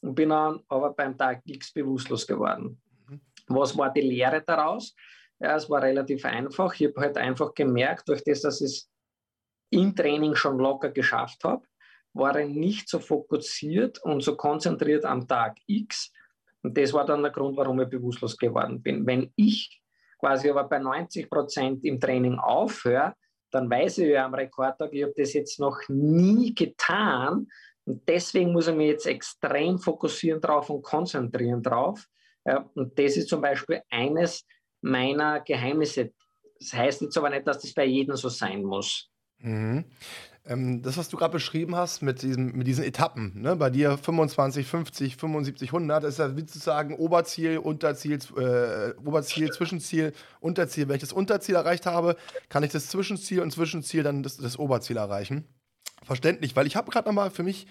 und 0.00 0.14
bin 0.14 0.30
dann 0.30 0.60
aber 0.68 0.92
beim 0.92 1.16
Tag 1.16 1.42
X 1.44 1.72
bewusstlos 1.72 2.26
geworden. 2.26 2.80
Mhm. 3.08 3.20
Was 3.48 3.76
war 3.76 3.92
die 3.92 4.00
Lehre 4.00 4.42
daraus? 4.42 4.94
Ja, 5.38 5.56
es 5.56 5.70
war 5.70 5.82
relativ 5.82 6.24
einfach. 6.24 6.74
Ich 6.74 6.88
habe 6.88 7.00
halt 7.00 7.16
einfach 7.16 7.54
gemerkt, 7.54 8.08
durch 8.08 8.22
das, 8.24 8.42
dass 8.42 8.60
ich 8.60 8.66
es 8.66 8.90
im 9.70 9.94
Training 9.94 10.34
schon 10.34 10.58
locker 10.58 10.90
geschafft 10.90 11.44
habe, 11.44 11.64
war 12.12 12.38
ich 12.38 12.48
nicht 12.48 12.88
so 12.88 12.98
fokussiert 12.98 14.02
und 14.02 14.22
so 14.22 14.36
konzentriert 14.36 15.04
am 15.04 15.26
Tag 15.28 15.56
X. 15.66 16.12
Und 16.62 16.76
das 16.76 16.92
war 16.92 17.06
dann 17.06 17.22
der 17.22 17.32
Grund, 17.32 17.56
warum 17.56 17.80
ich 17.80 17.88
bewusstlos 17.88 18.36
geworden 18.36 18.82
bin. 18.82 19.06
Wenn 19.06 19.32
ich 19.36 19.80
quasi 20.18 20.50
aber 20.50 20.64
bei 20.64 20.78
90 20.78 21.30
Prozent 21.30 21.84
im 21.84 21.98
Training 21.98 22.38
aufhöre, 22.38 23.14
dann 23.50 23.68
weiß 23.70 23.98
ich 23.98 24.10
ja 24.10 24.26
am 24.26 24.34
Rekordtag, 24.34 24.92
ich 24.92 25.02
habe 25.02 25.14
das 25.16 25.32
jetzt 25.32 25.58
noch 25.58 25.80
nie 25.88 26.54
getan. 26.54 27.48
Und 27.84 28.08
deswegen 28.08 28.52
muss 28.52 28.68
ich 28.68 28.74
mich 28.74 28.88
jetzt 28.88 29.06
extrem 29.06 29.78
fokussieren 29.78 30.40
drauf 30.40 30.70
und 30.70 30.82
konzentrieren 30.82 31.62
drauf. 31.62 32.06
Und 32.74 32.98
das 32.98 33.16
ist 33.16 33.28
zum 33.28 33.40
Beispiel 33.40 33.82
eines 33.90 34.46
meiner 34.82 35.40
Geheimnisse. 35.40 36.12
Das 36.58 36.74
heißt 36.74 37.02
jetzt 37.02 37.16
aber 37.18 37.30
nicht, 37.30 37.46
dass 37.46 37.60
das 37.60 37.72
bei 37.72 37.86
jedem 37.86 38.16
so 38.16 38.28
sein 38.28 38.62
muss. 38.62 39.09
Mhm. 39.42 39.84
Ähm, 40.46 40.82
das, 40.82 40.96
was 40.96 41.08
du 41.08 41.16
gerade 41.16 41.32
beschrieben 41.32 41.76
hast 41.76 42.00
mit, 42.02 42.22
diesem, 42.22 42.52
mit 42.56 42.66
diesen 42.66 42.82
Etappen, 42.82 43.42
ne? 43.42 43.56
bei 43.56 43.68
dir 43.68 43.98
25, 43.98 44.66
50, 44.66 45.16
75, 45.16 45.68
100, 45.68 46.02
das 46.02 46.14
ist 46.14 46.18
ja 46.18 46.36
wie 46.36 46.46
zu 46.46 46.58
sagen 46.58 46.94
Oberziel, 46.94 47.58
Unterziel, 47.58 48.18
äh, 48.36 48.94
Oberziel, 49.04 49.52
Zwischenziel, 49.52 50.12
Unterziel. 50.40 50.88
Wenn 50.88 50.96
ich 50.96 51.02
das 51.02 51.12
Unterziel 51.12 51.56
erreicht 51.56 51.84
habe, 51.84 52.16
kann 52.48 52.62
ich 52.62 52.72
das 52.72 52.88
Zwischenziel 52.88 53.40
und 53.40 53.52
Zwischenziel 53.52 54.02
dann 54.02 54.22
das, 54.22 54.38
das 54.38 54.58
Oberziel 54.58 54.96
erreichen. 54.96 55.44
Verständlich, 56.02 56.56
weil 56.56 56.66
ich 56.66 56.76
habe 56.76 56.90
gerade 56.90 57.08
nochmal 57.08 57.30
für 57.30 57.42
mich 57.42 57.66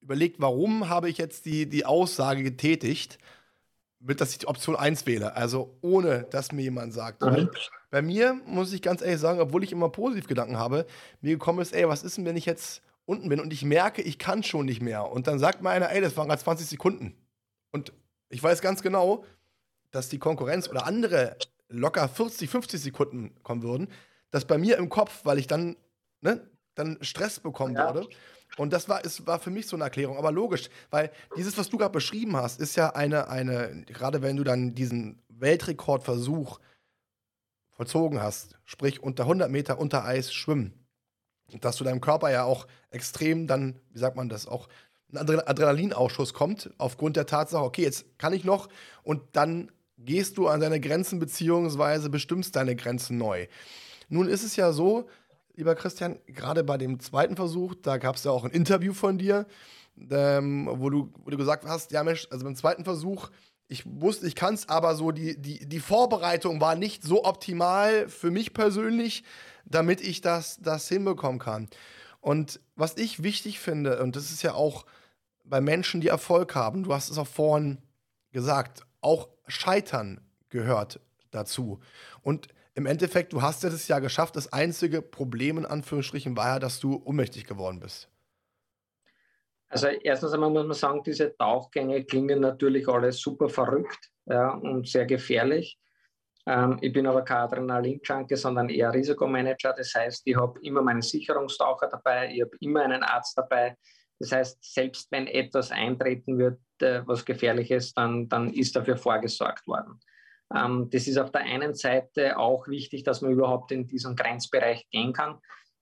überlegt, 0.00 0.40
warum 0.40 0.88
habe 0.88 1.10
ich 1.10 1.18
jetzt 1.18 1.44
die, 1.44 1.68
die 1.68 1.84
Aussage 1.84 2.44
getätigt, 2.44 3.18
mit, 3.98 4.20
dass 4.20 4.30
ich 4.30 4.38
die 4.38 4.46
Option 4.46 4.76
1 4.76 5.06
wähle. 5.06 5.34
Also 5.34 5.76
ohne, 5.80 6.26
dass 6.30 6.52
mir 6.52 6.62
jemand 6.62 6.94
sagt. 6.94 7.22
Mhm. 7.22 7.50
Bei 7.90 8.02
mir 8.02 8.34
muss 8.46 8.72
ich 8.72 8.82
ganz 8.82 9.00
ehrlich 9.00 9.20
sagen, 9.20 9.40
obwohl 9.40 9.64
ich 9.64 9.72
immer 9.72 9.88
positiv 9.88 10.26
Gedanken 10.26 10.58
habe, 10.58 10.86
mir 11.20 11.32
gekommen 11.32 11.60
ist, 11.60 11.72
ey, 11.72 11.88
was 11.88 12.02
ist 12.02 12.16
denn, 12.16 12.24
wenn 12.24 12.36
ich 12.36 12.46
jetzt 12.46 12.82
unten 13.04 13.28
bin 13.28 13.40
und 13.40 13.52
ich 13.52 13.64
merke, 13.64 14.02
ich 14.02 14.18
kann 14.18 14.42
schon 14.42 14.66
nicht 14.66 14.82
mehr. 14.82 15.10
Und 15.10 15.26
dann 15.26 15.38
sagt 15.38 15.62
mir 15.62 15.70
einer, 15.70 15.90
ey, 15.90 16.00
das 16.00 16.16
waren 16.16 16.28
gerade 16.28 16.42
20 16.42 16.66
Sekunden. 16.66 17.14
Und 17.70 17.92
ich 18.28 18.42
weiß 18.42 18.60
ganz 18.60 18.82
genau, 18.82 19.24
dass 19.92 20.08
die 20.08 20.18
Konkurrenz 20.18 20.68
oder 20.68 20.86
andere 20.86 21.36
locker 21.68 22.08
40, 22.08 22.50
50 22.50 22.80
Sekunden 22.80 23.34
kommen 23.42 23.62
würden. 23.62 23.88
Das 24.30 24.44
bei 24.44 24.58
mir 24.58 24.76
im 24.78 24.88
Kopf, 24.88 25.20
weil 25.24 25.38
ich 25.38 25.46
dann, 25.46 25.76
ne, 26.20 26.40
dann 26.74 26.98
Stress 27.00 27.40
bekommen 27.40 27.76
ja. 27.76 27.94
würde. 27.94 28.08
Und 28.56 28.72
das 28.72 28.88
war, 28.88 29.04
es 29.04 29.26
war 29.26 29.38
für 29.38 29.50
mich 29.50 29.66
so 29.66 29.76
eine 29.76 29.84
Erklärung, 29.84 30.16
aber 30.16 30.32
logisch, 30.32 30.68
weil 30.90 31.10
dieses, 31.36 31.58
was 31.58 31.68
du 31.68 31.78
gerade 31.78 31.92
beschrieben 31.92 32.36
hast, 32.36 32.60
ist 32.60 32.76
ja 32.76 32.90
eine, 32.90 33.28
eine, 33.28 33.84
gerade 33.86 34.22
wenn 34.22 34.36
du 34.36 34.44
dann 34.44 34.74
diesen 34.74 35.22
Weltrekordversuch 35.28 36.60
vollzogen 37.76 38.22
hast, 38.22 38.58
sprich 38.64 39.02
unter 39.02 39.24
100 39.24 39.50
Meter 39.50 39.78
unter 39.78 40.04
Eis 40.04 40.32
schwimmen, 40.32 40.86
dass 41.60 41.76
du 41.76 41.84
deinem 41.84 42.00
Körper 42.00 42.30
ja 42.30 42.44
auch 42.44 42.66
extrem 42.90 43.46
dann, 43.46 43.78
wie 43.90 43.98
sagt 43.98 44.16
man 44.16 44.28
das, 44.28 44.46
auch 44.46 44.68
ein 45.12 45.18
Adrenalinausschuss 45.18 46.34
kommt, 46.34 46.70
aufgrund 46.78 47.16
der 47.16 47.26
Tatsache, 47.26 47.62
okay, 47.62 47.82
jetzt 47.82 48.18
kann 48.18 48.32
ich 48.32 48.44
noch 48.44 48.68
und 49.02 49.22
dann 49.32 49.70
gehst 49.98 50.36
du 50.36 50.48
an 50.48 50.60
deine 50.60 50.80
Grenzen 50.80 51.18
beziehungsweise 51.18 52.10
bestimmst 52.10 52.56
deine 52.56 52.76
Grenzen 52.76 53.16
neu. 53.18 53.46
Nun 54.08 54.28
ist 54.28 54.42
es 54.42 54.56
ja 54.56 54.72
so, 54.72 55.08
lieber 55.54 55.74
Christian, 55.74 56.18
gerade 56.26 56.64
bei 56.64 56.76
dem 56.76 57.00
zweiten 57.00 57.36
Versuch, 57.36 57.74
da 57.74 57.98
gab 57.98 58.16
es 58.16 58.24
ja 58.24 58.30
auch 58.30 58.44
ein 58.44 58.50
Interview 58.50 58.92
von 58.92 59.18
dir, 59.18 59.46
ähm, 60.10 60.68
wo, 60.70 60.90
du, 60.90 61.12
wo 61.24 61.30
du 61.30 61.36
gesagt 61.36 61.64
hast, 61.64 61.92
ja 61.92 62.02
Mensch, 62.02 62.26
also 62.30 62.44
beim 62.44 62.56
zweiten 62.56 62.84
Versuch, 62.84 63.30
ich 63.68 63.84
wusste, 63.86 64.26
ich 64.26 64.34
kann 64.34 64.54
es, 64.54 64.68
aber 64.68 64.94
so 64.94 65.10
die, 65.10 65.40
die, 65.40 65.66
die 65.66 65.80
Vorbereitung 65.80 66.60
war 66.60 66.74
nicht 66.74 67.02
so 67.02 67.24
optimal 67.24 68.08
für 68.08 68.30
mich 68.30 68.54
persönlich, 68.54 69.24
damit 69.64 70.00
ich 70.00 70.20
das, 70.20 70.58
das 70.60 70.88
hinbekommen 70.88 71.40
kann. 71.40 71.68
Und 72.20 72.60
was 72.76 72.96
ich 72.96 73.22
wichtig 73.22 73.58
finde, 73.58 74.02
und 74.02 74.16
das 74.16 74.30
ist 74.30 74.42
ja 74.42 74.54
auch 74.54 74.86
bei 75.44 75.60
Menschen, 75.60 76.00
die 76.00 76.08
Erfolg 76.08 76.54
haben, 76.54 76.84
du 76.84 76.92
hast 76.92 77.10
es 77.10 77.18
auch 77.18 77.26
vorhin 77.26 77.78
gesagt, 78.32 78.84
auch 79.00 79.28
Scheitern 79.46 80.20
gehört 80.48 81.00
dazu. 81.30 81.80
Und 82.22 82.48
im 82.74 82.86
Endeffekt, 82.86 83.32
du 83.32 83.42
hast 83.42 83.64
das 83.64 83.88
ja 83.88 84.00
geschafft. 84.00 84.36
Das 84.36 84.52
einzige 84.52 85.00
Problem 85.00 85.58
in 85.58 85.66
Anführungsstrichen 85.66 86.36
war 86.36 86.48
ja, 86.48 86.58
dass 86.58 86.78
du 86.78 87.00
ohnmächtig 87.04 87.46
geworden 87.46 87.80
bist. 87.80 88.08
Also 89.68 89.88
erstens 89.88 90.32
einmal 90.32 90.50
muss 90.50 90.66
man 90.66 90.74
sagen, 90.74 91.02
diese 91.02 91.36
Tauchgänge 91.36 92.04
klingen 92.04 92.40
natürlich 92.40 92.88
alles 92.88 93.20
super 93.20 93.48
verrückt 93.48 94.10
ja, 94.26 94.50
und 94.50 94.88
sehr 94.88 95.06
gefährlich. 95.06 95.78
Ähm, 96.46 96.78
ich 96.80 96.92
bin 96.92 97.06
aber 97.06 97.22
kein 97.22 97.38
Adrenalin-Junkie, 97.38 98.36
sondern 98.36 98.68
eher 98.68 98.92
Risikomanager. 98.92 99.74
Das 99.76 99.92
heißt, 99.94 100.22
ich 100.24 100.36
habe 100.36 100.60
immer 100.62 100.82
meinen 100.82 101.02
Sicherungstaucher 101.02 101.88
dabei, 101.88 102.32
ich 102.32 102.42
habe 102.42 102.56
immer 102.60 102.82
einen 102.82 103.02
Arzt 103.02 103.36
dabei. 103.36 103.76
Das 104.18 104.32
heißt, 104.32 104.58
selbst 104.62 105.10
wenn 105.10 105.26
etwas 105.26 105.70
eintreten 105.70 106.38
wird, 106.38 106.60
äh, 106.80 107.02
was 107.04 107.24
gefährlich 107.24 107.70
ist, 107.70 107.98
dann, 107.98 108.28
dann 108.28 108.52
ist 108.52 108.76
dafür 108.76 108.96
vorgesorgt 108.96 109.66
worden. 109.66 110.00
Ähm, 110.54 110.88
das 110.90 111.08
ist 111.08 111.18
auf 111.18 111.32
der 111.32 111.42
einen 111.42 111.74
Seite 111.74 112.38
auch 112.38 112.68
wichtig, 112.68 113.02
dass 113.02 113.20
man 113.20 113.32
überhaupt 113.32 113.72
in 113.72 113.86
diesen 113.86 114.14
Grenzbereich 114.14 114.88
gehen 114.90 115.12
kann, 115.12 115.38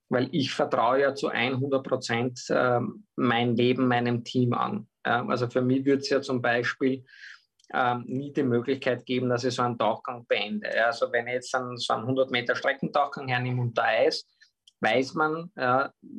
weil 0.09 0.29
ich 0.33 0.53
vertraue 0.53 1.01
ja 1.01 1.15
zu 1.15 1.29
100 1.29 1.85
Prozent 1.85 2.41
äh, 2.49 2.81
mein 3.17 3.57
Leben 3.57 3.89
meinem 3.89 4.25
Team 4.25 4.53
an. 4.53 4.87
Ja, 5.07 5.27
also 5.27 5.49
für 5.49 5.63
mich 5.63 5.85
würde 5.85 6.03
es 6.03 6.11
ja 6.11 6.21
zum 6.21 6.41
Beispiel 6.41 7.05
ähm, 7.73 8.05
nie 8.07 8.33
die 8.33 8.43
Möglichkeit 8.43 9.05
geben, 9.07 9.29
dass 9.29 9.45
ich 9.45 9.55
so 9.55 9.63
einen 9.63 9.79
Tauchgang 9.79 10.27
beende. 10.27 10.69
Also 10.85 11.11
wenn 11.13 11.27
ich 11.27 11.35
jetzt 11.35 11.55
einen, 11.55 11.77
so 11.77 11.95
einen 11.95 12.03
100 12.03 12.31
Meter 12.31 12.55
Streckentauchgang 12.55 13.29
hernehme 13.29 13.63
unter 13.63 13.85
Eis, 13.85 14.27
weiß 14.81 15.15
man, 15.15 15.51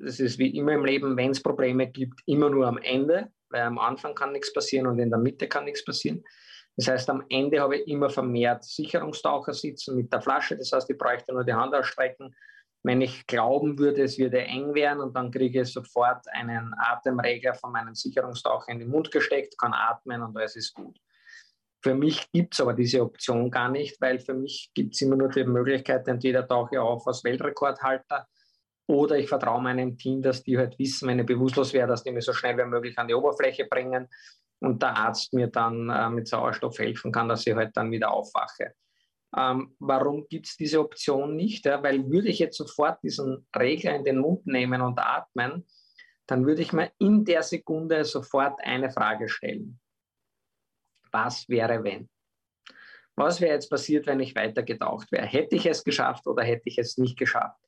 es 0.04 0.20
ist 0.20 0.40
wie 0.40 0.58
immer 0.58 0.72
im 0.72 0.86
Leben, 0.86 1.16
wenn 1.16 1.30
es 1.30 1.44
Probleme 1.44 1.88
gibt, 1.88 2.20
immer 2.26 2.50
nur 2.50 2.66
am 2.66 2.80
Ende, 2.80 3.32
weil 3.50 3.62
am 3.62 3.78
Anfang 3.78 4.16
kann 4.16 4.32
nichts 4.32 4.52
passieren 4.52 4.88
und 4.88 4.98
in 4.98 5.12
der 5.12 5.20
Mitte 5.20 5.48
kann 5.48 5.66
nichts 5.66 5.86
passieren. 5.86 6.24
Das 6.76 6.88
heißt, 6.88 7.10
am 7.10 7.24
Ende 7.30 7.62
habe 7.62 7.78
ich 7.78 7.88
immer 7.88 8.10
vermehrt 8.10 8.64
Sicherungstaucher 8.64 9.54
sitzen 9.54 9.96
mit 9.96 10.12
der 10.12 10.22
Flasche. 10.22 10.58
Das 10.58 10.72
heißt, 10.72 10.90
ich 10.90 10.98
bräuchte 10.98 11.34
nur 11.34 11.46
die 11.46 11.54
Hand 11.54 11.74
ausstrecken. 11.74 12.36
Wenn 12.86 13.02
ich 13.02 13.26
glauben 13.26 13.80
würde, 13.80 14.04
es 14.04 14.20
würde 14.20 14.44
eng 14.44 14.76
werden 14.76 15.00
und 15.00 15.16
dann 15.16 15.32
kriege 15.32 15.62
ich 15.62 15.74
sofort 15.74 16.28
einen 16.28 16.72
Atemregler 16.78 17.56
von 17.56 17.72
meinem 17.72 17.96
Sicherungstaucher 17.96 18.72
in 18.72 18.78
den 18.78 18.90
Mund 18.90 19.10
gesteckt, 19.10 19.58
kann 19.58 19.74
atmen 19.74 20.22
und 20.22 20.38
alles 20.38 20.56
ist 20.56 20.76
gut. 20.76 21.00
Für 21.82 21.96
mich 21.96 22.32
gibt 22.32 22.54
es 22.54 22.62
aber 22.62 22.74
diese 22.74 23.02
Option 23.02 23.50
gar 23.50 23.70
nicht, 23.70 24.00
weil 24.02 24.20
für 24.20 24.36
mich 24.36 24.70
gibt 24.76 24.94
es 24.94 25.02
immer 25.02 25.16
nur 25.16 25.30
die 25.30 25.46
Möglichkeit, 25.46 26.08
entweder 26.08 26.48
tauche 26.48 26.76
ich 26.76 26.80
auf 26.80 27.08
als 27.08 27.24
Weltrekordhalter 27.24 28.28
oder 28.86 29.18
ich 29.18 29.30
vertraue 29.30 29.64
meinem 29.64 29.98
Team, 29.98 30.22
dass 30.22 30.44
die 30.44 30.56
halt 30.56 30.78
wissen, 30.78 31.08
wenn 31.08 31.18
ich 31.18 31.26
bewusstlos 31.26 31.74
wäre, 31.74 31.88
dass 31.88 32.04
die 32.04 32.12
mich 32.12 32.26
so 32.26 32.34
schnell 32.34 32.56
wie 32.56 32.66
möglich 32.66 32.96
an 33.00 33.08
die 33.08 33.16
Oberfläche 33.16 33.66
bringen 33.66 34.08
und 34.60 34.84
der 34.84 34.96
Arzt 34.96 35.34
mir 35.34 35.48
dann 35.48 35.90
äh, 35.90 36.08
mit 36.12 36.28
Sauerstoff 36.28 36.78
helfen 36.78 37.12
kann, 37.12 37.30
dass 37.30 37.48
ich 37.48 37.56
halt 37.56 37.76
dann 37.76 37.90
wieder 37.90 38.12
aufwache. 38.12 38.76
Ähm, 39.36 39.76
warum 39.80 40.28
gibt 40.30 40.48
es 40.48 40.56
diese 40.56 40.80
Option 40.80 41.36
nicht? 41.36 41.66
Ja, 41.66 41.84
weil 41.84 42.10
würde 42.10 42.30
ich 42.30 42.40
jetzt 42.40 42.58
sofort 42.58 43.04
diesen 43.04 43.46
Regler 43.56 43.96
in 43.96 44.06
den 44.06 44.20
Mund 44.20 44.48
nehmen 44.48 44.82
und 44.82 44.98
atmen, 45.00 45.66
dann 46.28 46.46
würde 46.46 46.62
ich 46.62 46.74
mir 46.74 46.92
in 47.00 47.26
der 47.26 47.44
Sekunde 47.44 48.06
sofort 48.06 48.60
eine 48.64 48.90
Frage 48.90 49.28
stellen. 49.28 49.80
Was 51.12 51.48
wäre, 51.50 51.84
wenn? 51.84 52.10
Was 53.16 53.40
wäre 53.40 53.54
jetzt 53.54 53.70
passiert, 53.70 54.08
wenn 54.08 54.20
ich 54.20 54.36
weiter 54.36 54.64
getaucht 54.64 55.12
wäre? 55.12 55.26
Hätte 55.26 55.56
ich 55.56 55.66
es 55.66 55.84
geschafft 55.84 56.28
oder 56.28 56.44
hätte 56.44 56.64
ich 56.66 56.78
es 56.78 56.98
nicht 56.98 57.18
geschafft? 57.18 57.60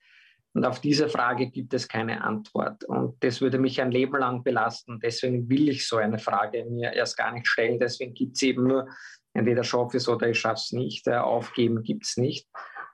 Und 0.53 0.65
auf 0.65 0.81
diese 0.81 1.07
Frage 1.07 1.51
gibt 1.51 1.73
es 1.73 1.87
keine 1.87 2.23
Antwort. 2.23 2.83
Und 2.85 3.23
das 3.23 3.41
würde 3.41 3.59
mich 3.59 3.79
ein 3.79 3.91
Leben 3.91 4.17
lang 4.17 4.43
belasten. 4.43 4.99
Deswegen 4.99 5.47
will 5.49 5.69
ich 5.69 5.87
so 5.87 5.97
eine 5.97 6.17
Frage 6.17 6.65
mir 6.65 6.93
erst 6.93 7.15
gar 7.15 7.31
nicht 7.31 7.47
stellen. 7.47 7.79
Deswegen 7.79 8.13
gibt 8.13 8.37
es 8.37 8.41
eben 8.41 8.67
nur, 8.67 8.87
entweder 9.37 9.63
schaffe 9.63 9.97
ich 9.97 10.03
es 10.03 10.09
oder 10.09 10.29
ich 10.29 10.39
schaffe 10.39 10.55
es 10.55 10.71
nicht. 10.71 11.07
Aufgeben 11.07 11.83
gibt 11.83 12.05
es 12.05 12.17
nicht. 12.17 12.47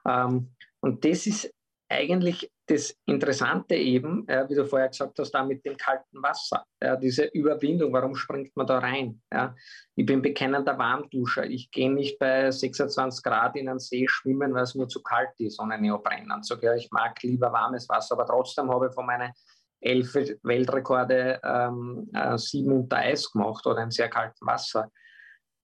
Ähm, 0.08 0.54
und 0.82 1.06
das 1.06 1.26
ist 1.26 1.54
eigentlich 1.90 2.52
das 2.68 2.96
Interessante 3.06 3.76
eben, 3.76 4.28
äh, 4.28 4.48
wie 4.50 4.56
du 4.56 4.66
vorher 4.66 4.90
gesagt 4.90 5.20
hast, 5.20 5.32
da 5.32 5.44
mit 5.44 5.66
dem 5.66 5.78
kalten 5.78 6.22
Wasser, 6.22 6.66
äh, 6.80 6.98
diese 6.98 7.26
Überwindung, 7.26 7.92
warum 7.94 8.16
springt 8.16 8.56
man 8.56 8.66
da 8.66 8.80
rein? 8.80 9.22
Ja? 9.32 9.56
Ich 9.96 10.06
bin 10.06 10.22
bekennender 10.22 10.78
Warmduscher. 10.78 11.46
Ich 11.46 11.70
gehe 11.72 11.92
nicht 11.92 12.18
bei 12.20 12.50
26 12.50 13.24
Grad 13.24 13.56
in 13.58 13.70
einen 13.70 13.80
See 13.80 14.08
schwimmen, 14.08 14.54
weil 14.54 14.64
es 14.64 14.76
mir 14.76 14.88
zu 14.88 15.04
kalt 15.04 15.32
ist, 15.40 15.60
ohne 15.60 15.80
Neoprenanzug. 15.80 16.64
Ja, 16.64 16.74
ich 16.76 16.90
mag 16.92 17.22
lieber 17.22 17.52
warmes 17.52 17.88
Wasser, 17.90 18.16
aber 18.16 18.26
trotzdem 18.26 18.70
habe 18.72 18.88
ich 18.88 18.94
von 18.94 19.06
meinen 19.06 19.32
elf 19.82 20.16
Weltrekorde 20.16 21.42
ähm, 21.44 22.10
äh, 22.14 22.38
sieben 22.38 22.72
unter 22.72 22.98
Eis 22.98 23.30
gemacht 23.30 23.66
oder 23.68 23.84
in 23.84 23.92
sehr 23.92 24.10
kaltem 24.10 24.48
Wasser. 24.48 24.90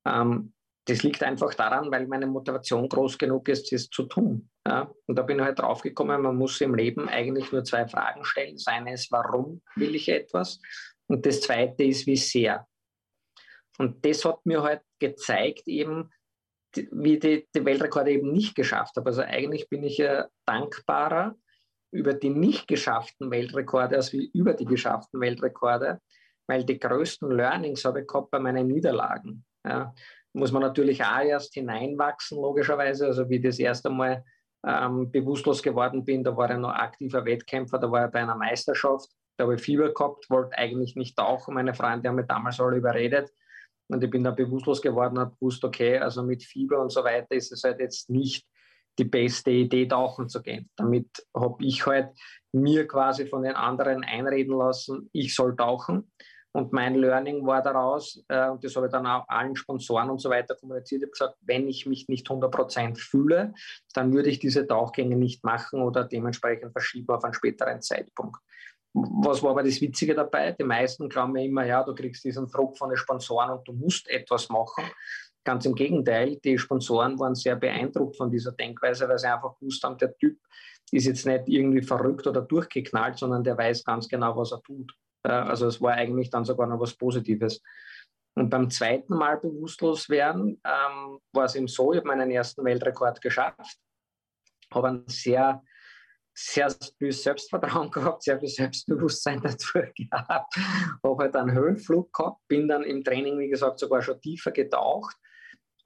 Ähm, 0.05 0.53
das 0.89 1.03
liegt 1.03 1.21
einfach 1.21 1.53
daran, 1.53 1.91
weil 1.91 2.07
meine 2.07 2.25
Motivation 2.25 2.89
groß 2.89 3.17
genug 3.17 3.47
ist, 3.47 3.71
das 3.71 3.89
zu 3.89 4.03
tun. 4.03 4.49
Ja? 4.67 4.91
Und 5.05 5.17
da 5.17 5.21
bin 5.21 5.37
ich 5.37 5.45
halt 5.45 5.59
draufgekommen, 5.59 6.21
man 6.21 6.35
muss 6.35 6.59
im 6.61 6.73
Leben 6.73 7.07
eigentlich 7.07 7.51
nur 7.51 7.63
zwei 7.63 7.87
Fragen 7.87 8.25
stellen. 8.25 8.55
Das 8.55 8.67
eine 8.67 8.93
ist, 8.93 9.11
warum 9.11 9.61
will 9.75 9.93
ich 9.95 10.09
etwas? 10.09 10.59
Und 11.07 11.25
das 11.25 11.41
zweite 11.41 11.83
ist, 11.83 12.07
wie 12.07 12.15
sehr. 12.15 12.67
Und 13.77 14.03
das 14.05 14.25
hat 14.25 14.45
mir 14.45 14.63
halt 14.63 14.81
gezeigt, 14.99 15.67
eben, 15.67 16.09
wie 16.91 17.13
ich 17.13 17.19
die, 17.19 17.47
die 17.55 17.65
Weltrekorde 17.65 18.11
eben 18.11 18.31
nicht 18.31 18.55
geschafft 18.55 18.95
habe. 18.97 19.09
Also 19.09 19.21
eigentlich 19.21 19.69
bin 19.69 19.83
ich 19.83 19.97
ja 19.97 20.27
dankbarer 20.45 21.35
über 21.91 22.13
die 22.13 22.29
nicht 22.29 22.67
geschafften 22.67 23.31
Weltrekorde 23.31 23.95
als 23.95 24.11
wie 24.13 24.29
über 24.33 24.53
die 24.53 24.65
geschafften 24.65 25.21
Weltrekorde, 25.21 25.99
weil 26.47 26.63
die 26.63 26.79
größten 26.79 27.31
Learnings 27.31 27.85
habe 27.85 28.01
ich 28.01 28.07
gehabt 28.07 28.31
bei 28.31 28.39
meinen 28.39 28.67
Niederlagen. 28.67 29.45
Ja 29.65 29.93
muss 30.33 30.51
man 30.51 30.61
natürlich 30.61 31.03
auch 31.03 31.23
erst 31.23 31.53
hineinwachsen, 31.53 32.37
logischerweise. 32.37 33.07
Also 33.07 33.29
wie 33.29 33.37
ich 33.37 33.43
das 33.43 33.59
erste 33.59 33.89
Mal 33.89 34.23
ähm, 34.65 35.11
bewusstlos 35.11 35.63
geworden 35.63 36.03
bin, 36.05 36.23
da 36.23 36.35
war 36.35 36.51
ich 36.51 36.57
noch 36.57 36.69
aktiver 36.69 37.25
Wettkämpfer, 37.25 37.79
da 37.79 37.91
war 37.91 38.05
ich 38.05 38.11
bei 38.11 38.21
einer 38.21 38.35
Meisterschaft, 38.35 39.09
da 39.37 39.45
habe 39.45 39.55
ich 39.55 39.61
Fieber 39.61 39.93
gehabt, 39.93 40.29
wollte 40.29 40.57
eigentlich 40.57 40.95
nicht 40.95 41.17
tauchen. 41.17 41.53
Meine 41.53 41.73
Freunde 41.73 42.09
haben 42.09 42.15
mich 42.15 42.27
damals 42.27 42.59
alle 42.59 42.77
überredet. 42.77 43.31
Und 43.87 44.03
ich 44.03 44.09
bin 44.09 44.23
dann 44.23 44.35
bewusstlos 44.35 44.81
geworden 44.81 45.17
und 45.17 45.21
habe 45.21 45.35
gewusst, 45.39 45.63
okay, 45.63 45.97
also 45.97 46.21
mit 46.21 46.43
Fieber 46.43 46.79
und 46.79 46.91
so 46.91 47.03
weiter 47.03 47.35
ist 47.35 47.51
es 47.51 47.63
halt 47.63 47.79
jetzt 47.79 48.09
nicht 48.09 48.45
die 48.99 49.05
beste 49.05 49.49
Idee, 49.49 49.87
tauchen 49.87 50.29
zu 50.29 50.41
gehen. 50.41 50.69
Damit 50.75 51.07
habe 51.35 51.63
ich 51.63 51.85
halt 51.85 52.09
mir 52.51 52.87
quasi 52.87 53.25
von 53.25 53.43
den 53.43 53.55
anderen 53.55 54.03
einreden 54.03 54.57
lassen, 54.57 55.09
ich 55.13 55.33
soll 55.33 55.55
tauchen. 55.55 56.11
Und 56.51 56.73
mein 56.73 56.95
Learning 56.95 57.45
war 57.45 57.61
daraus, 57.61 58.23
äh, 58.27 58.49
und 58.49 58.63
das 58.63 58.75
habe 58.75 58.87
ich 58.87 58.91
dann 58.91 59.05
auch 59.05 59.27
allen 59.27 59.55
Sponsoren 59.55 60.09
und 60.09 60.19
so 60.19 60.29
weiter 60.29 60.55
kommuniziert, 60.55 61.01
ich 61.01 61.05
habe 61.05 61.11
gesagt, 61.11 61.37
wenn 61.41 61.67
ich 61.67 61.85
mich 61.85 62.07
nicht 62.07 62.27
100% 62.27 62.97
fühle, 62.97 63.53
dann 63.93 64.13
würde 64.13 64.29
ich 64.29 64.39
diese 64.39 64.65
Tauchgänge 64.65 65.15
nicht 65.15 65.43
machen 65.43 65.81
oder 65.81 66.03
dementsprechend 66.03 66.71
verschieben 66.71 67.09
auf 67.13 67.23
einen 67.23 67.33
späteren 67.33 67.81
Zeitpunkt. 67.81 68.37
Was 68.93 69.43
war 69.43 69.51
aber 69.51 69.63
das 69.63 69.79
Witzige 69.81 70.15
dabei? 70.15 70.53
Die 70.53 70.63
meisten 70.63 71.07
glauben 71.09 71.33
mir 71.33 71.45
immer, 71.45 71.65
ja, 71.65 71.83
du 71.83 71.93
kriegst 71.93 72.23
diesen 72.23 72.49
Druck 72.49 72.75
von 72.75 72.89
den 72.89 72.97
Sponsoren 72.97 73.51
und 73.51 73.67
du 73.67 73.73
musst 73.73 74.09
etwas 74.09 74.49
machen. 74.49 74.83
Ganz 75.43 75.65
im 75.65 75.75
Gegenteil, 75.75 76.37
die 76.43 76.57
Sponsoren 76.57 77.17
waren 77.19 77.35
sehr 77.35 77.55
beeindruckt 77.55 78.17
von 78.17 78.31
dieser 78.31 78.51
Denkweise, 78.53 79.07
weil 79.07 79.19
sie 79.19 79.31
einfach 79.31 79.57
gewusst 79.59 79.83
haben, 79.83 79.97
der 79.99 80.17
Typ 80.17 80.37
ist 80.91 81.05
jetzt 81.05 81.25
nicht 81.27 81.43
irgendwie 81.47 81.83
verrückt 81.83 82.25
oder 82.25 82.41
durchgeknallt, 82.41 83.19
sondern 83.19 83.43
der 83.43 83.57
weiß 83.57 83.83
ganz 83.83 84.07
genau, 84.07 84.35
was 84.35 84.51
er 84.51 84.61
tut. 84.63 84.91
Äh, 85.23 85.31
also 85.31 85.67
es 85.67 85.81
war 85.81 85.93
eigentlich 85.93 86.29
dann 86.29 86.45
sogar 86.45 86.67
noch 86.67 86.79
was 86.79 86.93
Positives. 86.93 87.61
Und 88.35 88.49
beim 88.49 88.69
zweiten 88.69 89.15
Mal 89.15 89.37
bewusstlos 89.37 90.09
werden 90.09 90.61
ähm, 90.63 91.19
war 91.33 91.45
es 91.45 91.55
eben 91.55 91.67
so, 91.67 91.91
ich 91.91 91.97
habe 91.97 92.07
meinen 92.07 92.31
ersten 92.31 92.63
Weltrekord 92.63 93.21
geschafft, 93.21 93.79
habe 94.73 94.87
ein 94.89 95.03
sehr, 95.07 95.61
sehr 96.33 96.69
viel 96.97 97.11
Selbstvertrauen 97.11 97.91
gehabt, 97.91 98.23
sehr 98.23 98.39
viel 98.39 98.49
Selbstbewusstsein 98.49 99.41
dazu 99.43 99.79
gehabt, 99.95 100.55
habe 101.03 101.23
halt 101.23 101.35
einen 101.35 101.51
Höhenflug 101.51 102.13
gehabt, 102.13 102.47
bin 102.47 102.67
dann 102.67 102.83
im 102.83 103.03
Training, 103.03 103.39
wie 103.39 103.49
gesagt, 103.49 103.79
sogar 103.79 104.01
schon 104.01 104.21
tiefer 104.21 104.51
getaucht. 104.51 105.17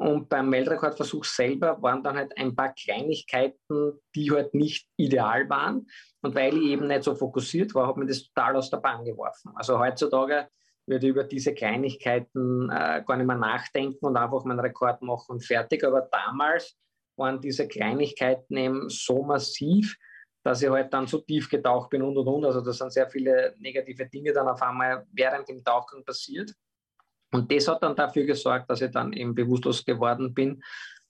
Und 0.04 0.28
beim 0.28 0.52
Weltrekordversuch 0.52 1.24
selber 1.24 1.82
waren 1.82 2.04
dann 2.04 2.18
halt 2.18 2.38
ein 2.38 2.54
paar 2.54 2.74
Kleinigkeiten, 2.74 4.02
die 4.14 4.30
halt 4.32 4.54
nicht 4.54 4.86
ideal 4.98 5.50
waren. 5.50 5.88
Und 6.22 6.36
weil 6.36 6.58
ich 6.58 6.72
eben 6.72 6.88
nicht 6.88 7.04
so 7.04 7.16
fokussiert 7.16 7.74
war, 7.74 7.88
hat 7.88 7.96
mir 7.96 8.06
das 8.06 8.24
total 8.28 8.58
aus 8.58 8.70
der 8.70 8.80
Bahn 8.80 9.06
geworfen. 9.06 9.54
Also 9.56 9.80
heutzutage 9.80 10.50
würde 10.86 11.06
ich 11.08 11.12
über 11.12 11.24
diese 11.24 11.54
Kleinigkeiten 11.54 12.70
äh, 12.70 13.02
gar 13.08 13.16
nicht 13.16 13.28
mehr 13.28 13.38
nachdenken 13.38 14.06
und 14.06 14.18
einfach 14.18 14.44
meinen 14.44 14.60
Rekord 14.60 15.02
machen 15.02 15.36
und 15.36 15.46
fertig. 15.46 15.86
Aber 15.86 16.02
damals 16.12 16.78
waren 17.16 17.40
diese 17.40 17.66
Kleinigkeiten 17.66 18.58
eben 18.58 18.90
so 18.90 19.24
massiv, 19.24 19.96
dass 20.44 20.62
ich 20.62 20.70
halt 20.70 20.94
dann 20.94 21.08
so 21.08 21.20
tief 21.20 21.50
getaucht 21.50 21.92
bin 21.92 22.02
und 22.02 22.18
und 22.18 22.28
und. 22.28 22.44
Also 22.44 22.60
da 22.60 22.74
sind 22.74 22.92
sehr 22.92 23.10
viele 23.10 23.56
negative 23.58 24.06
Dinge 24.08 24.34
dann 24.34 24.50
auf 24.50 24.62
einmal 24.62 25.08
während 25.14 25.48
dem 25.48 25.64
Tauchen 25.64 26.04
passiert. 26.04 26.52
Und 27.34 27.52
das 27.52 27.68
hat 27.68 27.84
dann 27.84 27.96
dafür 27.96 28.24
gesorgt, 28.24 28.70
dass 28.70 28.82
ich 28.82 28.92
dann 28.92 29.12
eben 29.12 29.36
bewusstlos 29.36 29.84
geworden 29.84 30.34
bin 30.34 30.62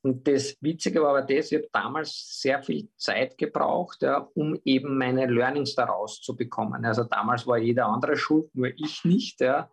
und 0.06 0.28
das 0.28 0.58
Witzige 0.60 1.02
war 1.02 1.12
aber 1.12 1.22
das, 1.22 1.52
ich 1.52 1.60
habe 1.60 1.70
damals 1.72 2.42
sehr 2.42 2.62
viel 2.62 2.90
Zeit 2.98 3.38
gebraucht, 3.38 4.02
ja, 4.02 4.18
um 4.36 4.60
eben 4.66 4.98
meine 4.98 5.26
Learnings 5.28 5.76
daraus 5.76 6.20
zu 6.20 6.36
bekommen. 6.36 6.84
Also 6.84 7.06
damals 7.06 7.48
war 7.48 7.58
jeder 7.58 7.86
andere 7.86 8.18
schuld, 8.18 8.54
nur 8.54 8.68
ich 8.68 9.06
nicht, 9.06 9.40
ja, 9.40 9.70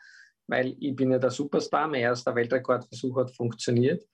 weil 0.46 0.76
ich 0.78 0.94
bin 0.94 1.10
ja 1.10 1.18
der 1.18 1.30
Superstar, 1.30 1.88
mein 1.88 2.02
erster 2.02 2.32
Weltrekordversuch 2.32 3.16
hat 3.16 3.32
funktioniert. 3.32 4.04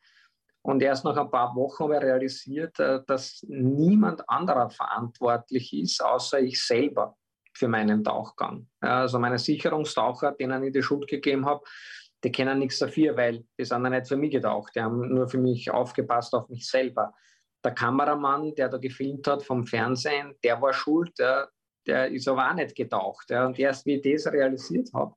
Und 0.63 0.83
erst 0.83 1.05
nach 1.05 1.19
ein 1.19 1.31
paar 1.31 1.55
Wochen 1.55 1.85
habe 1.85 1.97
ich 1.97 2.03
realisiert, 2.03 2.81
äh, 2.81 3.01
dass 3.07 3.45
niemand 3.47 4.27
anderer 4.29 4.71
verantwortlich 4.71 5.75
ist, 5.75 6.03
außer 6.03 6.41
ich 6.41 6.65
selber 6.65 7.15
für 7.53 7.69
meinen 7.69 8.03
Tauchgang. 8.03 8.67
Also 8.81 9.19
meine 9.19 9.39
Sicherungstaucher, 9.39 10.33
denen 10.33 10.65
ich 10.65 10.73
die 10.73 10.83
Schuld 10.83 11.09
gegeben 11.09 11.45
habe, 11.45 11.63
die 12.25 12.33
kennen 12.33 12.59
nichts 12.59 12.79
dafür, 12.79 13.17
weil 13.17 13.45
die 13.59 13.65
sind 13.65 13.85
ja 13.85 13.91
nicht 13.91 14.09
für 14.09 14.17
mich 14.17 14.31
getaucht. 14.31 14.75
Die 14.75 14.81
haben 14.81 15.15
nur 15.15 15.29
für 15.29 15.39
mich 15.39 15.71
aufgepasst 15.71 16.35
auf 16.35 16.49
mich 16.49 16.69
selber. 16.69 17.13
Der 17.65 17.73
Kameramann, 17.73 18.55
der 18.55 18.69
da 18.69 18.79
gefilmt 18.79 19.27
hat 19.27 19.43
vom 19.43 19.67
Fernsehen, 19.67 20.35
der 20.43 20.61
war 20.61 20.73
schuld, 20.73 21.19
der, 21.19 21.51
der 21.87 22.11
ist 22.11 22.29
aber 22.29 22.51
auch 22.51 22.55
nicht 22.55 22.75
getaucht. 22.75 23.31
Ja. 23.31 23.47
Und 23.47 23.59
erst 23.59 23.87
wie 23.87 23.95
ich 23.95 24.23
das 24.23 24.33
realisiert 24.33 24.91
habe, 24.95 25.15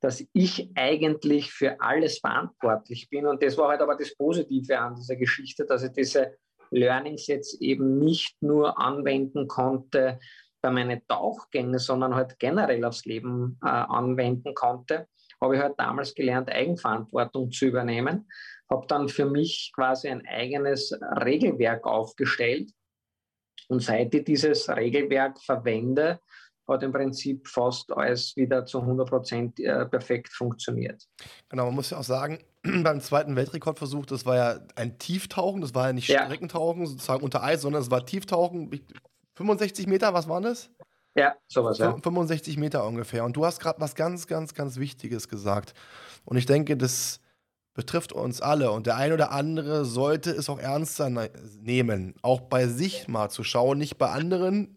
dass 0.00 0.24
ich 0.32 0.70
eigentlich 0.74 1.50
für 1.50 1.80
alles 1.80 2.18
verantwortlich 2.18 3.08
bin. 3.10 3.26
Und 3.26 3.42
das 3.42 3.56
war 3.58 3.70
halt 3.70 3.80
aber 3.80 3.96
das 3.96 4.14
Positive 4.16 4.78
an 4.78 4.94
dieser 4.94 5.16
Geschichte, 5.16 5.66
dass 5.66 5.82
ich 5.82 5.92
diese 5.92 6.36
Learnings 6.70 7.26
jetzt 7.26 7.60
eben 7.60 7.98
nicht 7.98 8.40
nur 8.40 8.78
anwenden 8.80 9.48
konnte 9.48 10.20
bei 10.60 10.70
meinen 10.70 11.04
Tauchgängen, 11.08 11.78
sondern 11.78 12.14
halt 12.14 12.38
generell 12.38 12.84
aufs 12.84 13.04
Leben 13.06 13.58
äh, 13.62 13.68
anwenden 13.68 14.54
konnte 14.54 15.08
habe 15.40 15.56
ich 15.56 15.62
halt 15.62 15.78
damals 15.78 16.14
gelernt, 16.14 16.50
Eigenverantwortung 16.50 17.50
zu 17.50 17.66
übernehmen, 17.66 18.28
habe 18.70 18.86
dann 18.86 19.08
für 19.08 19.26
mich 19.26 19.72
quasi 19.74 20.08
ein 20.08 20.26
eigenes 20.26 20.92
Regelwerk 21.24 21.86
aufgestellt. 21.86 22.70
Und 23.68 23.82
seit 23.82 24.14
ich 24.14 24.24
dieses 24.24 24.68
Regelwerk 24.68 25.40
verwende, 25.40 26.20
hat 26.68 26.82
im 26.82 26.92
Prinzip 26.92 27.48
fast 27.48 27.90
alles 27.92 28.36
wieder 28.36 28.64
zu 28.66 28.80
100 28.80 29.08
Prozent 29.08 29.60
äh, 29.60 29.86
perfekt 29.86 30.32
funktioniert. 30.32 31.02
Genau, 31.48 31.66
man 31.66 31.74
muss 31.74 31.90
ja 31.90 31.98
auch 31.98 32.04
sagen, 32.04 32.44
beim 32.62 33.00
zweiten 33.00 33.36
Weltrekordversuch, 33.36 34.06
das 34.06 34.26
war 34.26 34.36
ja 34.36 34.60
ein 34.74 34.98
Tieftauchen, 34.98 35.60
das 35.60 35.74
war 35.74 35.88
ja 35.88 35.92
nicht 35.92 36.10
Streckentauchen 36.10 36.86
sozusagen 36.86 37.24
unter 37.24 37.42
Eis, 37.42 37.62
sondern 37.62 37.82
es 37.82 37.90
war 37.90 38.04
Tieftauchen, 38.04 38.70
65 39.36 39.86
Meter, 39.86 40.12
was 40.12 40.28
waren 40.28 40.42
das? 40.42 40.70
Ja, 41.18 41.34
sowas, 41.48 41.78
ja. 41.78 41.96
65 41.96 42.56
Meter 42.58 42.86
ungefähr. 42.86 43.24
Und 43.24 43.36
du 43.36 43.44
hast 43.44 43.58
gerade 43.58 43.80
was 43.80 43.96
ganz, 43.96 44.28
ganz, 44.28 44.54
ganz 44.54 44.76
Wichtiges 44.76 45.28
gesagt. 45.28 45.74
Und 46.24 46.36
ich 46.36 46.46
denke, 46.46 46.76
das 46.76 47.20
betrifft 47.74 48.12
uns 48.12 48.40
alle. 48.40 48.70
Und 48.70 48.86
der 48.86 48.96
ein 48.96 49.12
oder 49.12 49.32
andere 49.32 49.84
sollte 49.84 50.30
es 50.30 50.48
auch 50.48 50.60
ernster 50.60 51.10
ne-, 51.10 51.30
nehmen, 51.60 52.14
auch 52.22 52.40
bei 52.42 52.68
sich 52.68 53.08
mal 53.08 53.30
zu 53.30 53.42
schauen, 53.42 53.78
nicht 53.78 53.98
bei 53.98 54.10
anderen 54.10 54.76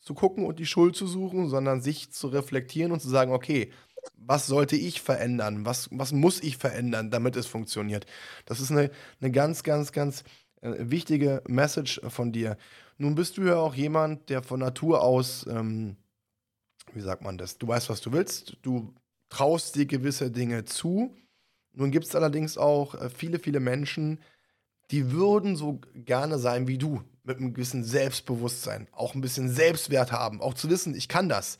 zu 0.00 0.14
gucken 0.14 0.46
und 0.46 0.60
die 0.60 0.66
Schuld 0.66 0.94
zu 0.94 1.08
suchen, 1.08 1.48
sondern 1.48 1.80
sich 1.80 2.12
zu 2.12 2.28
reflektieren 2.28 2.92
und 2.92 3.00
zu 3.00 3.08
sagen, 3.08 3.32
okay, 3.32 3.72
was 4.16 4.46
sollte 4.46 4.76
ich 4.76 5.00
verändern? 5.00 5.64
Was, 5.66 5.88
was 5.90 6.12
muss 6.12 6.40
ich 6.40 6.56
verändern, 6.56 7.10
damit 7.10 7.34
es 7.36 7.46
funktioniert? 7.46 8.06
Das 8.44 8.60
ist 8.60 8.70
eine, 8.70 8.90
eine 9.20 9.30
ganz, 9.32 9.62
ganz, 9.64 9.90
ganz 9.90 10.22
wichtige 10.64 11.42
Message 11.46 12.00
von 12.08 12.32
dir. 12.32 12.56
Nun 12.96 13.14
bist 13.14 13.36
du 13.36 13.42
ja 13.42 13.56
auch 13.56 13.74
jemand, 13.74 14.28
der 14.30 14.42
von 14.42 14.60
Natur 14.60 15.02
aus, 15.02 15.46
ähm, 15.48 15.96
wie 16.92 17.00
sagt 17.00 17.22
man 17.22 17.38
das, 17.38 17.58
du 17.58 17.68
weißt, 17.68 17.90
was 17.90 18.00
du 18.00 18.12
willst, 18.12 18.56
du 18.62 18.94
traust 19.28 19.74
dir 19.74 19.86
gewisse 19.86 20.30
Dinge 20.30 20.64
zu. 20.64 21.14
Nun 21.72 21.90
gibt 21.90 22.06
es 22.06 22.14
allerdings 22.14 22.56
auch 22.56 22.94
äh, 22.94 23.10
viele, 23.10 23.38
viele 23.38 23.60
Menschen, 23.60 24.20
die 24.90 25.12
würden 25.12 25.56
so 25.56 25.80
gerne 25.94 26.38
sein 26.38 26.68
wie 26.68 26.78
du, 26.78 27.02
mit 27.24 27.38
einem 27.38 27.54
gewissen 27.54 27.84
Selbstbewusstsein, 27.84 28.86
auch 28.92 29.14
ein 29.14 29.22
bisschen 29.22 29.48
Selbstwert 29.48 30.12
haben, 30.12 30.40
auch 30.40 30.54
zu 30.54 30.68
wissen, 30.68 30.94
ich 30.94 31.08
kann 31.08 31.28
das. 31.28 31.58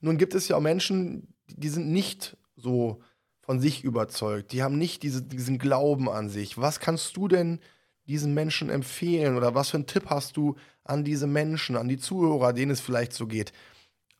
Nun 0.00 0.18
gibt 0.18 0.34
es 0.34 0.48
ja 0.48 0.56
auch 0.56 0.60
Menschen, 0.60 1.34
die 1.46 1.68
sind 1.68 1.90
nicht 1.90 2.36
so 2.56 3.00
von 3.40 3.60
sich 3.60 3.84
überzeugt, 3.84 4.52
die 4.52 4.62
haben 4.62 4.76
nicht 4.76 5.02
diese, 5.02 5.22
diesen 5.22 5.58
Glauben 5.58 6.10
an 6.10 6.28
sich. 6.28 6.58
Was 6.58 6.80
kannst 6.80 7.16
du 7.16 7.28
denn 7.28 7.60
diesen 8.08 8.34
Menschen 8.34 8.70
empfehlen 8.70 9.36
oder 9.36 9.54
was 9.54 9.70
für 9.70 9.76
einen 9.76 9.86
Tipp 9.86 10.06
hast 10.06 10.36
du 10.36 10.56
an 10.84 11.04
diese 11.04 11.26
Menschen, 11.26 11.76
an 11.76 11.88
die 11.88 11.98
Zuhörer, 11.98 12.52
denen 12.52 12.72
es 12.72 12.80
vielleicht 12.80 13.12
so 13.12 13.26
geht, 13.26 13.52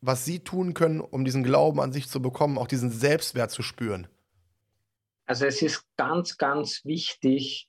was 0.00 0.24
sie 0.24 0.40
tun 0.40 0.74
können, 0.74 1.00
um 1.00 1.24
diesen 1.24 1.42
Glauben 1.42 1.80
an 1.80 1.92
sich 1.92 2.08
zu 2.08 2.20
bekommen, 2.20 2.58
auch 2.58 2.68
diesen 2.68 2.90
Selbstwert 2.90 3.50
zu 3.50 3.62
spüren? 3.62 4.06
Also 5.26 5.46
es 5.46 5.62
ist 5.62 5.84
ganz, 5.96 6.36
ganz 6.36 6.84
wichtig, 6.84 7.68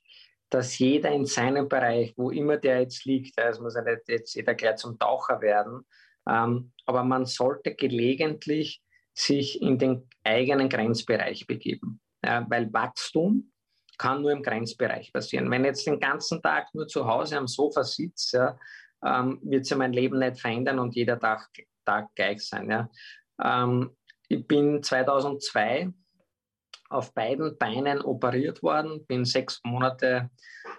dass 0.50 0.78
jeder 0.78 1.10
in 1.10 1.26
seinem 1.26 1.68
Bereich, 1.68 2.12
wo 2.16 2.30
immer 2.30 2.56
der 2.56 2.80
jetzt 2.80 3.04
liegt, 3.04 3.38
es 3.38 3.60
muss 3.60 3.74
ja 3.74 3.82
nicht 3.82 4.08
jetzt 4.08 4.34
jeder 4.34 4.54
gleich 4.54 4.76
zum 4.76 4.98
Taucher 4.98 5.40
werden, 5.40 5.86
ähm, 6.28 6.72
aber 6.86 7.04
man 7.04 7.24
sollte 7.24 7.74
gelegentlich 7.74 8.82
sich 9.14 9.60
in 9.62 9.78
den 9.78 10.08
eigenen 10.24 10.68
Grenzbereich 10.68 11.46
begeben, 11.46 12.00
ja, 12.24 12.44
weil 12.48 12.72
Wachstum 12.72 13.49
kann 14.00 14.22
nur 14.22 14.32
im 14.32 14.42
Grenzbereich 14.42 15.12
passieren. 15.12 15.50
Wenn 15.50 15.62
ich 15.62 15.68
jetzt 15.68 15.86
den 15.86 16.00
ganzen 16.00 16.40
Tag 16.40 16.74
nur 16.74 16.88
zu 16.88 17.06
Hause 17.06 17.36
am 17.36 17.46
Sofa 17.46 17.84
sitze, 17.84 18.56
ja, 19.02 19.20
ähm, 19.20 19.38
wird 19.42 19.66
sich 19.66 19.76
mein 19.76 19.92
Leben 19.92 20.18
nicht 20.18 20.40
verändern 20.40 20.78
und 20.78 20.94
jeder 20.94 21.18
Tag, 21.18 21.50
Tag 21.84 22.08
gleich 22.14 22.46
sein. 22.46 22.70
Ja. 22.70 22.88
Ähm, 23.42 23.94
ich 24.28 24.46
bin 24.46 24.82
2002 24.82 25.92
auf 26.88 27.12
beiden 27.12 27.58
Beinen 27.58 28.00
operiert 28.00 28.62
worden, 28.62 29.04
bin 29.06 29.26
sechs 29.26 29.60
Monate, 29.64 30.30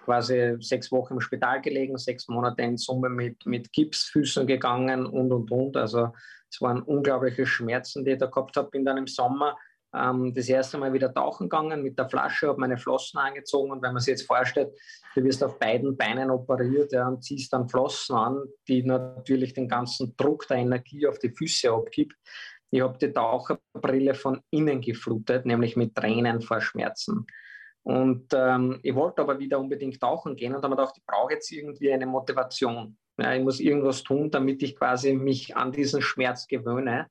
quasi 0.04 0.58
sechs 0.60 0.92
Wochen 0.92 1.14
im 1.14 1.22
Spital 1.22 1.62
gelegen, 1.62 1.98
sechs 1.98 2.28
Monate 2.28 2.64
in 2.64 2.78
Summe 2.78 3.10
mit, 3.10 3.46
mit 3.46 3.72
Gipsfüßen 3.72 4.48
gegangen 4.48 5.06
und 5.06 5.32
und 5.32 5.52
und. 5.52 5.78
Also 5.78 6.12
es 6.50 6.60
waren 6.60 6.82
unglaubliche 6.82 7.46
Schmerzen, 7.46 8.04
die 8.04 8.12
ich 8.12 8.18
da 8.18 8.26
gehabt 8.26 8.58
habe. 8.58 8.72
Bin 8.72 8.84
dann 8.84 8.98
im 8.98 9.08
Sommer 9.08 9.58
ähm, 9.93 10.34
das 10.34 10.47
erste 10.47 10.77
Mal 10.77 10.93
wieder 10.93 11.13
tauchen 11.13 11.49
gegangen 11.49 11.84
mit 11.84 11.97
der 11.99 12.10
Flasche, 12.10 12.47
habe 12.47 12.60
meine 12.60 12.77
Flossen 12.77 13.19
angezogen 13.19 13.71
und 13.71 13.82
wenn 13.82 13.93
man 13.93 14.01
sich 14.01 14.12
jetzt 14.12 14.27
vorstellt, 14.27 14.73
du 15.15 15.23
wirst 15.23 15.43
auf 15.43 15.60
beiden 15.60 15.97
Beinen 15.97 16.32
operiert 16.32 16.93
ja, 16.93 17.08
und 17.08 17.23
ziehst 17.23 17.51
dann 17.54 17.67
Flossen 17.67 18.15
an, 18.15 18.43
die 18.67 18.84
natürlich 18.84 19.54
den 19.54 19.67
ganzen 19.67 20.15
Druck 20.15 20.47
der 20.47 20.58
Energie 20.58 21.08
auf 21.08 21.19
die 21.19 21.32
Füße 21.32 21.71
abgibt. 21.71 22.15
Ich 22.69 22.82
habe 22.82 22.97
die 22.97 23.12
Taucherbrille 23.12 24.13
von 24.13 24.41
innen 24.49 24.80
geflutet, 24.80 25.45
nämlich 25.45 25.75
mit 25.75 25.93
Tränen 25.93 26.41
vor 26.41 26.62
Schmerzen. 26.62 27.25
Und 27.84 28.27
ähm, 28.34 28.80
ich 28.84 28.95
wollte 28.95 29.21
aber 29.21 29.39
wieder 29.39 29.60
unbedingt 29.60 29.99
tauchen 29.99 30.36
gehen 30.36 30.54
und 30.56 30.63
habe 30.63 30.69
mir 30.69 30.77
gedacht, 30.77 30.95
ich 30.97 31.06
brauche 31.06 31.34
jetzt 31.34 31.51
irgendwie 31.51 31.91
eine 31.91 32.06
Motivation. 32.06 32.97
Ja, 33.17 33.34
ich 33.34 33.43
muss 33.43 33.60
irgendwas 33.60 34.04
tun, 34.04 34.32
damit 34.32 34.63
ich 34.63 34.77
quasi 34.77 35.13
mich 35.13 35.58
an 35.58 35.71
diesen 35.71 36.01
Schmerz 36.01 36.47
gewöhne 36.47 37.08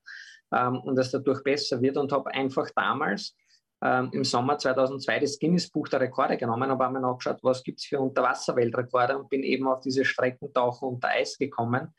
ähm, 0.53 0.77
und 0.81 0.97
es 0.97 1.11
dadurch 1.11 1.43
besser 1.43 1.81
wird 1.81 1.97
und 1.97 2.11
habe 2.11 2.33
einfach 2.33 2.69
damals 2.75 3.35
ähm, 3.83 4.09
im 4.13 4.23
Sommer 4.23 4.57
2002 4.57 5.19
das 5.19 5.39
Guinness-Buch 5.39 5.87
der 5.87 6.01
Rekorde 6.01 6.37
genommen, 6.37 6.69
habe 6.69 6.85
einmal 6.85 7.01
nachgeschaut, 7.01 7.39
was 7.41 7.63
gibt 7.63 7.79
es 7.79 7.85
für 7.85 7.99
Unterwasserweltrekorde 7.99 9.17
und 9.17 9.29
bin 9.29 9.43
eben 9.43 9.67
auf 9.67 9.81
diese 9.81 10.05
Streckentauchen 10.05 10.87
unter 10.87 11.09
Eis 11.09 11.37
gekommen. 11.37 11.93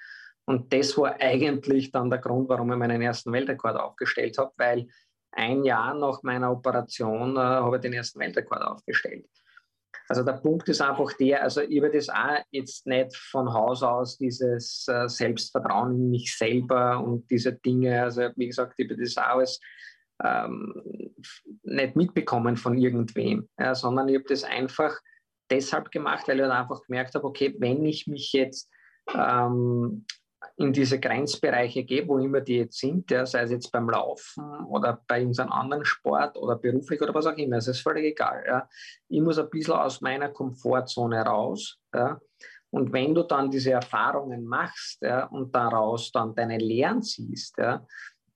Und 0.45 0.73
das 0.73 0.97
war 0.97 1.21
eigentlich 1.21 1.91
dann 1.91 2.11
der 2.11 2.19
Grund, 2.19 2.49
warum 2.49 2.73
ich 2.73 2.79
meinen 2.79 3.03
ersten 3.03 3.33
Weltrekord 3.33 3.77
aufgestellt 3.77 4.39
habe, 4.39 4.53
weil 4.57 4.87
ein 5.33 5.65
Jahr 5.65 5.95
nach 5.95 6.23
meiner 6.23 6.53
Operation 6.53 7.37
äh, 7.37 7.41
habe 7.41 7.77
ich 7.77 7.83
den 7.83 7.95
ersten 7.95 8.21
Weltrekord 8.21 8.63
aufgestellt. 8.63 9.27
Also 10.13 10.25
der 10.25 10.35
Punkt 10.35 10.69
ist 10.69 10.83
einfach 10.83 11.11
der, 11.15 11.43
also 11.43 11.63
ich 11.63 11.81
habe 11.81 11.91
das 11.91 12.11
auch 12.11 12.37
jetzt 12.51 12.87
nicht 12.87 13.17
von 13.17 13.51
Haus 13.51 13.83
aus, 13.83 14.19
dieses 14.19 14.87
äh, 14.87 15.09
Selbstvertrauen 15.09 15.95
in 15.95 16.11
mich 16.11 16.37
selber 16.37 17.03
und 17.03 17.31
diese 17.31 17.55
Dinge, 17.55 18.03
also 18.03 18.29
wie 18.37 18.47
gesagt, 18.47 18.75
ich 18.77 18.91
habe 18.91 19.01
das 19.01 19.17
auch 19.17 19.23
alles 19.23 19.59
ähm, 20.23 20.75
nicht 21.63 21.97
mitbekommen 21.97 22.59
von 22.59 22.77
irgendwem, 22.77 23.49
ja, 23.59 23.75
sondern 23.75 24.07
ich 24.11 24.17
habe 24.17 24.27
das 24.29 24.45
einfach 24.45 24.95
deshalb 25.51 25.91
gemacht, 25.91 26.29
weil 26.29 26.37
ich 26.37 26.43
halt 26.43 26.53
einfach 26.53 26.83
gemerkt 26.85 27.15
habe, 27.15 27.25
okay, 27.25 27.55
wenn 27.59 27.83
ich 27.87 28.07
mich 28.07 28.35
jetzt 28.35 28.69
ähm, 29.15 30.05
in 30.57 30.73
diese 30.73 31.01
Grenzbereiche 31.01 31.85
gehe, 31.85 32.07
wo 32.07 32.19
immer 32.19 32.41
die 32.41 32.59
jetzt 32.59 32.79
sind, 32.79 33.11
ja, 33.11 33.25
sei 33.27 33.43
es 33.43 33.51
jetzt 33.51 33.73
beim 33.73 33.89
Laufen 33.89 34.45
oder 34.67 35.03
bei 35.07 35.21
irgendeinem 35.21 35.53
anderen 35.53 35.85
Sport 35.85 36.37
oder 36.37 36.57
beruflich 36.57 37.01
oder 37.01 37.15
was 37.15 37.27
auch 37.27 37.37
immer, 37.37 37.57
es 37.57 37.69
ist 37.69 37.81
völlig 37.81 38.05
egal. 38.05 38.45
Ja. 38.47 38.69
Ich 39.09 39.21
muss 39.21 39.39
ein 39.39 39.51
bisschen 39.51 39.75
aus 39.75 40.01
meiner 40.01 40.29
Komfortzone 40.29 41.23
raus. 41.23 41.79
Ja. 41.95 42.21
Und 42.71 42.93
wenn 42.93 43.15
du 43.15 43.23
dann 43.23 43.51
diese 43.51 43.73
Erfahrungen 43.73 44.45
machst 44.45 45.03
ja, 45.03 45.27
und 45.27 45.55
daraus 45.55 46.11
dann 46.11 46.35
deine 46.35 46.59
Lehren 46.59 47.03
siehst, 47.03 47.59
ja, 47.59 47.87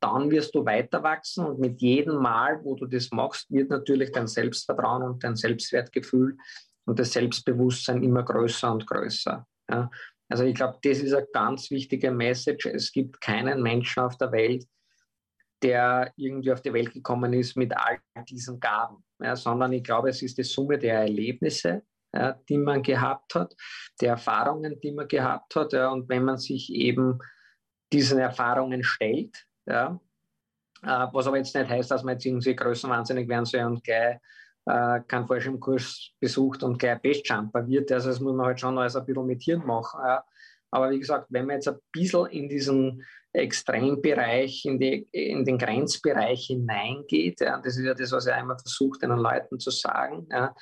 dann 0.00 0.30
wirst 0.30 0.54
du 0.54 0.64
weiter 0.64 1.02
wachsen 1.02 1.46
und 1.46 1.58
mit 1.58 1.80
jedem 1.80 2.16
Mal, 2.16 2.62
wo 2.62 2.74
du 2.74 2.86
das 2.86 3.10
machst, 3.10 3.50
wird 3.50 3.70
natürlich 3.70 4.12
dein 4.12 4.26
Selbstvertrauen 4.26 5.02
und 5.02 5.24
dein 5.24 5.36
Selbstwertgefühl 5.36 6.36
und 6.84 6.98
das 6.98 7.12
Selbstbewusstsein 7.12 8.02
immer 8.02 8.22
größer 8.22 8.70
und 8.70 8.86
größer. 8.86 9.46
Ja. 9.70 9.90
Also 10.28 10.44
ich 10.44 10.54
glaube, 10.54 10.78
das 10.82 10.98
ist 10.98 11.12
eine 11.12 11.26
ganz 11.32 11.70
wichtige 11.70 12.10
Message. 12.10 12.66
Es 12.66 12.92
gibt 12.92 13.20
keinen 13.20 13.62
Menschen 13.62 14.02
auf 14.02 14.16
der 14.18 14.32
Welt, 14.32 14.66
der 15.62 16.12
irgendwie 16.16 16.52
auf 16.52 16.62
die 16.62 16.72
Welt 16.72 16.92
gekommen 16.92 17.32
ist 17.32 17.56
mit 17.56 17.76
all 17.76 17.98
diesen 18.28 18.60
Gaben, 18.60 19.04
ja, 19.22 19.36
sondern 19.36 19.72
ich 19.72 19.84
glaube, 19.84 20.10
es 20.10 20.22
ist 20.22 20.36
die 20.38 20.42
Summe 20.42 20.78
der 20.78 21.00
Erlebnisse, 21.00 21.82
ja, 22.14 22.32
die 22.48 22.58
man 22.58 22.82
gehabt 22.82 23.34
hat, 23.34 23.54
der 24.00 24.10
Erfahrungen, 24.10 24.78
die 24.80 24.92
man 24.92 25.08
gehabt 25.08 25.54
hat. 25.56 25.72
Ja, 25.72 25.90
und 25.90 26.08
wenn 26.08 26.24
man 26.24 26.38
sich 26.38 26.72
eben 26.72 27.18
diesen 27.92 28.18
Erfahrungen 28.18 28.82
stellt, 28.82 29.46
ja, 29.66 30.00
äh, 30.82 31.06
was 31.12 31.26
aber 31.26 31.38
jetzt 31.38 31.54
nicht 31.54 31.68
heißt, 31.68 31.90
dass 31.90 32.04
man 32.04 32.14
jetzt 32.14 32.26
irgendwie 32.26 32.54
größenwahnsinnig 32.54 33.28
werden 33.28 33.44
soll 33.44 33.64
und 33.64 33.82
gleich 33.82 34.18
äh, 34.66 35.00
keinen 35.06 35.26
Fallschirmkurs 35.26 36.12
besucht 36.20 36.62
und 36.62 36.78
gleich 36.78 37.00
Bestjumper 37.00 37.66
wird. 37.66 37.90
Also 37.92 38.08
das 38.08 38.20
muss 38.20 38.34
man 38.34 38.46
halt 38.46 38.60
schon 38.60 38.78
alles 38.78 38.96
ein 38.96 39.06
bisschen 39.06 39.26
mit 39.26 39.42
Hirn 39.42 39.64
machen. 39.64 40.00
Ja. 40.04 40.24
Aber 40.70 40.90
wie 40.90 40.98
gesagt, 40.98 41.26
wenn 41.30 41.46
man 41.46 41.56
jetzt 41.56 41.68
ein 41.68 41.78
bisschen 41.92 42.26
in 42.26 42.48
diesen 42.48 43.02
Extrembereich, 43.32 44.64
in, 44.64 44.78
die, 44.78 45.08
in 45.12 45.44
den 45.44 45.58
Grenzbereich 45.58 46.46
hineingeht, 46.46 47.40
ja, 47.40 47.60
das 47.60 47.76
ist 47.76 47.84
ja 47.84 47.94
das, 47.94 48.12
was 48.12 48.26
ich 48.26 48.32
einmal 48.32 48.58
versucht, 48.58 49.02
den 49.02 49.10
Leuten 49.10 49.58
zu 49.58 49.70
sagen, 49.70 50.26
ja, 50.30 50.54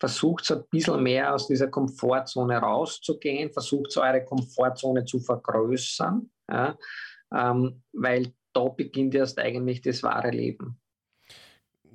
versucht 0.00 0.44
so 0.44 0.56
ein 0.56 0.64
bisschen 0.70 1.02
mehr 1.02 1.34
aus 1.34 1.46
dieser 1.46 1.68
Komfortzone 1.68 2.56
rauszugehen, 2.58 3.52
versucht 3.52 3.92
so 3.92 4.02
eure 4.02 4.24
Komfortzone 4.24 5.04
zu 5.04 5.20
vergrößern, 5.20 6.30
ja, 6.50 6.76
ähm, 7.34 7.82
weil 7.92 8.32
da 8.52 8.68
beginnt 8.68 9.14
erst 9.14 9.38
eigentlich 9.38 9.80
das 9.82 10.02
wahre 10.02 10.30
Leben. 10.30 10.81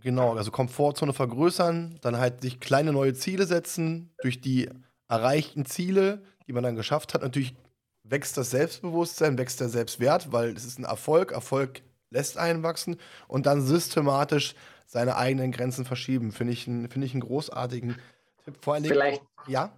Genau, 0.01 0.36
also 0.36 0.51
Komfortzone 0.51 1.13
vergrößern, 1.13 1.99
dann 2.01 2.17
halt 2.17 2.41
sich 2.41 2.60
kleine 2.60 2.93
neue 2.93 3.13
Ziele 3.13 3.45
setzen. 3.45 4.13
Durch 4.21 4.41
die 4.41 4.69
erreichten 5.07 5.65
Ziele, 5.65 6.23
die 6.47 6.53
man 6.53 6.63
dann 6.63 6.75
geschafft 6.75 7.13
hat, 7.13 7.21
natürlich 7.21 7.55
wächst 8.03 8.38
das 8.38 8.51
Selbstbewusstsein, 8.51 9.38
wächst 9.38 9.60
der 9.60 9.69
Selbstwert, 9.69 10.31
weil 10.31 10.49
es 10.49 10.65
ist 10.65 10.79
ein 10.79 10.86
Erfolg. 10.86 11.31
Erfolg 11.31 11.81
lässt 12.10 12.38
einen 12.38 12.63
wachsen 12.63 12.97
und 13.27 13.45
dann 13.45 13.62
systematisch 13.62 14.55
seine 14.86 15.17
eigenen 15.17 15.51
Grenzen 15.51 15.86
verschieben. 15.86 16.31
Finde 16.31 16.53
ich, 16.53 16.63
find 16.63 17.03
ich 17.03 17.13
einen 17.13 17.21
großartigen 17.21 17.97
Tipp. 18.45 18.57
Vor 18.62 18.75
allen 18.75 18.83
Dingen, 18.83 18.93
vielleicht, 18.93 19.21
ja? 19.47 19.73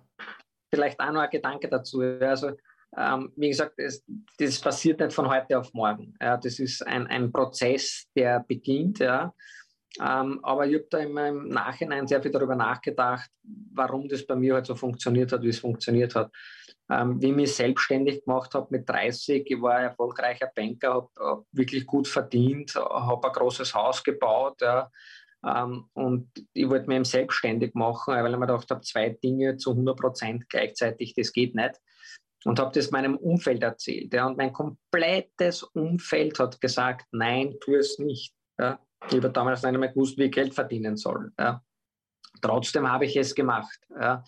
vielleicht 0.73 0.99
auch 0.99 1.11
noch 1.11 1.21
ein 1.21 1.29
Gedanke 1.29 1.67
dazu. 1.67 2.01
Also, 2.01 2.51
ähm, 2.95 3.31
wie 3.35 3.49
gesagt, 3.49 3.73
es, 3.77 4.03
das 4.37 4.59
passiert 4.59 4.99
nicht 4.99 5.13
von 5.13 5.29
heute 5.29 5.57
auf 5.57 5.73
morgen. 5.73 6.13
Ja, 6.21 6.37
das 6.37 6.59
ist 6.59 6.85
ein, 6.85 7.07
ein 7.07 7.31
Prozess, 7.31 8.05
der 8.15 8.41
beginnt. 8.47 8.99
Ja. 8.99 9.33
Ähm, 9.99 10.39
aber 10.43 10.67
ich 10.67 10.75
habe 10.75 10.87
da 10.89 10.99
in 10.99 11.13
meinem 11.13 11.47
Nachhinein 11.49 12.07
sehr 12.07 12.21
viel 12.21 12.31
darüber 12.31 12.55
nachgedacht, 12.55 13.29
warum 13.73 14.07
das 14.07 14.25
bei 14.25 14.35
mir 14.35 14.53
halt 14.53 14.67
so 14.67 14.75
funktioniert 14.75 15.31
hat, 15.31 15.41
wie 15.41 15.49
es 15.49 15.59
funktioniert 15.59 16.15
hat. 16.15 16.31
Ähm, 16.91 17.21
wie 17.21 17.29
ich 17.29 17.35
mich 17.35 17.55
selbstständig 17.55 18.25
gemacht 18.25 18.53
habe 18.53 18.67
mit 18.71 18.89
30, 18.89 19.49
ich 19.49 19.61
war 19.61 19.75
ein 19.75 19.85
erfolgreicher 19.85 20.51
Banker, 20.55 20.93
habe 20.93 21.09
hab 21.19 21.43
wirklich 21.51 21.85
gut 21.85 22.07
verdient, 22.07 22.75
habe 22.75 23.27
ein 23.27 23.33
großes 23.33 23.73
Haus 23.75 24.03
gebaut. 24.03 24.61
Ja, 24.61 24.89
ähm, 25.45 25.85
und 25.93 26.29
ich 26.53 26.69
wollte 26.69 26.87
mich 26.87 26.95
eben 26.95 27.05
selbstständig 27.05 27.73
machen, 27.73 28.15
weil 28.15 28.31
ich 28.31 28.39
mir 28.39 28.47
gedacht 28.47 28.69
habe, 28.71 28.81
zwei 28.81 29.09
Dinge 29.09 29.57
zu 29.57 29.71
100 29.71 29.97
Prozent 29.97 30.49
gleichzeitig, 30.49 31.13
das 31.13 31.31
geht 31.31 31.55
nicht. 31.55 31.79
Und 32.45 32.59
habe 32.59 32.71
das 32.73 32.91
meinem 32.91 33.17
Umfeld 33.17 33.63
erzählt. 33.63 34.13
Ja, 34.13 34.25
und 34.25 34.37
mein 34.37 34.53
komplettes 34.53 35.63
Umfeld 35.63 36.39
hat 36.39 36.61
gesagt, 36.61 37.05
nein, 37.11 37.55
tu 37.59 37.75
es 37.75 37.99
nicht. 37.99 38.33
Ja. 38.57 38.79
Ich 39.07 39.15
habe 39.15 39.29
damals 39.29 39.63
nicht 39.63 39.77
mehr 39.77 39.89
gewusst, 39.89 40.17
wie 40.17 40.25
ich 40.25 40.31
Geld 40.31 40.53
verdienen 40.53 40.97
soll. 40.97 41.31
Ja. 41.39 41.63
Trotzdem 42.41 42.89
habe 42.91 43.05
ich 43.05 43.15
es 43.15 43.33
gemacht. 43.33 43.79
Ja. 43.89 44.23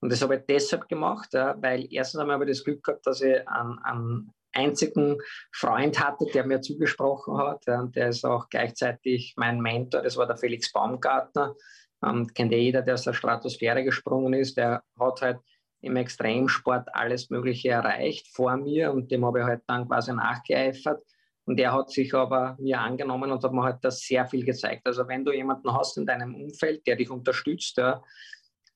Und 0.00 0.12
das 0.12 0.22
habe 0.22 0.36
ich 0.36 0.42
deshalb 0.48 0.88
gemacht, 0.88 1.28
ja, 1.32 1.54
weil 1.60 1.86
erstens 1.90 2.20
einmal 2.20 2.34
habe 2.34 2.44
ich 2.44 2.56
das 2.56 2.64
Glück 2.64 2.82
gehabt, 2.82 3.06
dass 3.06 3.20
ich 3.20 3.46
einen, 3.48 3.78
einen 3.80 4.32
einzigen 4.52 5.18
Freund 5.52 6.00
hatte, 6.00 6.26
der 6.32 6.46
mir 6.46 6.60
zugesprochen 6.60 7.36
hat. 7.38 7.66
Und 7.68 7.96
der 7.96 8.08
ist 8.08 8.24
auch 8.24 8.48
gleichzeitig 8.48 9.34
mein 9.36 9.60
Mentor, 9.60 10.02
das 10.02 10.16
war 10.16 10.26
der 10.26 10.36
Felix 10.36 10.72
Baumgartner. 10.72 11.54
Ähm, 12.02 12.26
kennt 12.28 12.52
ja 12.52 12.58
jeder, 12.58 12.82
der 12.82 12.94
aus 12.94 13.04
der 13.04 13.12
Stratosphäre 13.12 13.84
gesprungen 13.84 14.32
ist. 14.32 14.56
Der 14.56 14.82
hat 14.98 15.20
halt 15.20 15.38
im 15.82 15.96
Extremsport 15.96 16.94
alles 16.94 17.30
Mögliche 17.30 17.70
erreicht 17.70 18.28
vor 18.34 18.56
mir 18.56 18.92
und 18.92 19.10
dem 19.10 19.24
habe 19.24 19.40
ich 19.40 19.44
halt 19.44 19.62
dann 19.66 19.86
quasi 19.86 20.12
nachgeeifert. 20.12 21.02
Und 21.50 21.56
der 21.56 21.72
hat 21.72 21.90
sich 21.90 22.14
aber 22.14 22.56
mir 22.60 22.80
angenommen 22.80 23.32
und 23.32 23.42
hat 23.42 23.52
mir 23.52 23.64
halt 23.64 23.78
das 23.82 24.02
sehr 24.02 24.24
viel 24.24 24.44
gezeigt. 24.44 24.86
Also 24.86 25.08
wenn 25.08 25.24
du 25.24 25.32
jemanden 25.32 25.74
hast 25.74 25.98
in 25.98 26.06
deinem 26.06 26.32
Umfeld, 26.36 26.86
der 26.86 26.94
dich 26.94 27.10
unterstützt, 27.10 27.76
ja, 27.76 28.04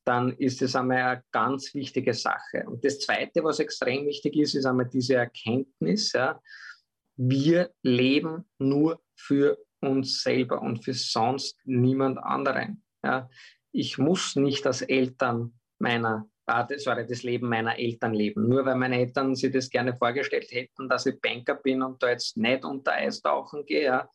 dann 0.05 0.33
ist 0.39 0.61
das 0.61 0.75
einmal 0.75 0.99
eine 0.99 1.25
ganz 1.31 1.73
wichtige 1.73 2.13
Sache. 2.15 2.65
Und 2.67 2.85
das 2.85 2.99
Zweite, 2.99 3.45
was 3.45 3.61
extrem 3.61 4.07
wichtig 4.07 4.35
ist, 4.35 4.57
ist 4.57 4.67
einmal 4.67 4.89
diese 4.89 5.15
Erkenntnis, 5.15 6.11
ja, 6.15 6.41
wir 7.15 7.71
leben 7.83 8.45
nur 8.59 9.01
für 9.15 9.57
uns 9.81 10.25
selber 10.25 10.61
und 10.61 10.85
für 10.85 10.95
sonst 10.95 11.61
niemand 11.63 12.19
anderen. 12.19 12.83
Ja. 13.05 13.31
Ich 13.71 13.99
muss 13.99 14.35
nicht 14.35 14.67
als 14.67 14.83
Eltern 14.83 15.61
meiner 15.79 16.29
sorry, 16.77 17.07
das 17.07 17.23
Leben 17.23 17.49
meiner 17.49 17.79
Eltern 17.79 18.15
leben. 18.15 18.49
Nur 18.49 18.65
weil 18.65 18.77
meine 18.77 18.99
Eltern 18.99 19.35
sich 19.35 19.53
das 19.53 19.71
gerne 19.71 19.95
vorgestellt 19.95 20.51
hätten, 20.51 20.89
dass 20.89 21.07
ich 21.07 21.21
Banker 21.21 21.55
bin 21.55 21.83
und 21.83 22.03
da 22.03 22.11
jetzt 22.11 22.37
nicht 22.37 22.65
unter 22.65 22.93
Eis 22.93 23.21
tauchen 23.21 23.65
gehe. 23.65 23.85
Ja. 23.85 24.11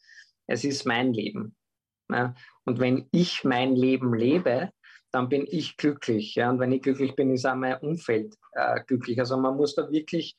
Es 0.48 0.63
ist 0.63 0.86
mein 0.86 1.13
Leben. 1.13 1.56
Ja. 2.12 2.34
Und 2.65 2.80
wenn 2.80 3.08
ich 3.12 3.44
mein 3.44 3.76
Leben 3.76 4.13
lebe, 4.13 4.72
dann 5.12 5.30
bin 5.30 5.46
ich 5.50 5.78
glücklich. 5.78 6.36
Ja? 6.36 6.50
Und 6.50 6.60
wenn 6.60 6.72
ich 6.72 6.82
glücklich 6.82 7.15
bin, 7.15 7.32
ist 7.34 7.46
auch 7.46 7.56
mein 7.56 7.78
Umfeld 7.80 8.36
äh, 8.54 8.82
glücklich. 8.86 9.20
Also 9.20 9.38
man 9.38 9.56
muss 9.56 9.76
da 9.76 9.89
wirklich, 9.89 10.38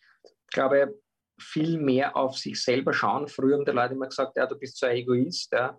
glaube 0.48 0.80
ich, 0.80 1.44
viel 1.44 1.78
mehr 1.78 2.16
auf 2.16 2.36
sich 2.36 2.62
selber 2.62 2.92
schauen. 2.92 3.26
Früher 3.26 3.56
haben 3.56 3.64
die 3.64 3.70
Leute 3.70 3.94
immer 3.94 4.08
gesagt, 4.08 4.36
ja, 4.36 4.46
du 4.46 4.58
bist 4.58 4.78
so 4.78 4.86
ein 4.86 4.96
Egoist. 4.96 5.52
Ja? 5.52 5.78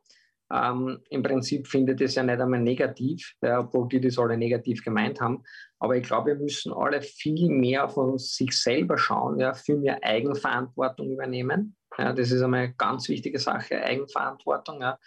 Ähm, 0.52 1.00
Im 1.10 1.24
Prinzip 1.24 1.68
finde 1.68 1.94
ich 1.94 2.00
das 2.00 2.16
ja 2.16 2.24
nicht 2.24 2.40
einmal 2.40 2.60
negativ, 2.60 3.34
ja, 3.42 3.60
obwohl 3.60 3.88
die 3.88 4.02
das 4.02 4.18
alle 4.18 4.38
negativ 4.38 4.84
gemeint 4.84 5.22
haben. 5.22 5.44
Aber 5.80 5.96
ich 5.96 6.04
glaube, 6.04 6.32
wir 6.32 6.36
müssen 6.36 6.74
alle 6.74 7.02
viel 7.02 7.50
mehr 7.50 7.90
von 7.90 8.18
sich 8.18 8.60
selber 8.60 8.98
schauen, 8.98 9.40
ja, 9.40 9.54
viel 9.54 9.78
mehr 9.78 10.04
Eigenverantwortung 10.04 11.12
übernehmen. 11.12 11.76
Ja, 11.98 12.14
das 12.14 12.32
ist 12.32 12.42
einmal 12.42 12.62
eine 12.62 12.74
ganz 12.74 13.10
wichtige 13.10 13.40
Sache, 13.40 13.82
Eigenverantwortung. 13.82 14.82
Ja 14.82 14.98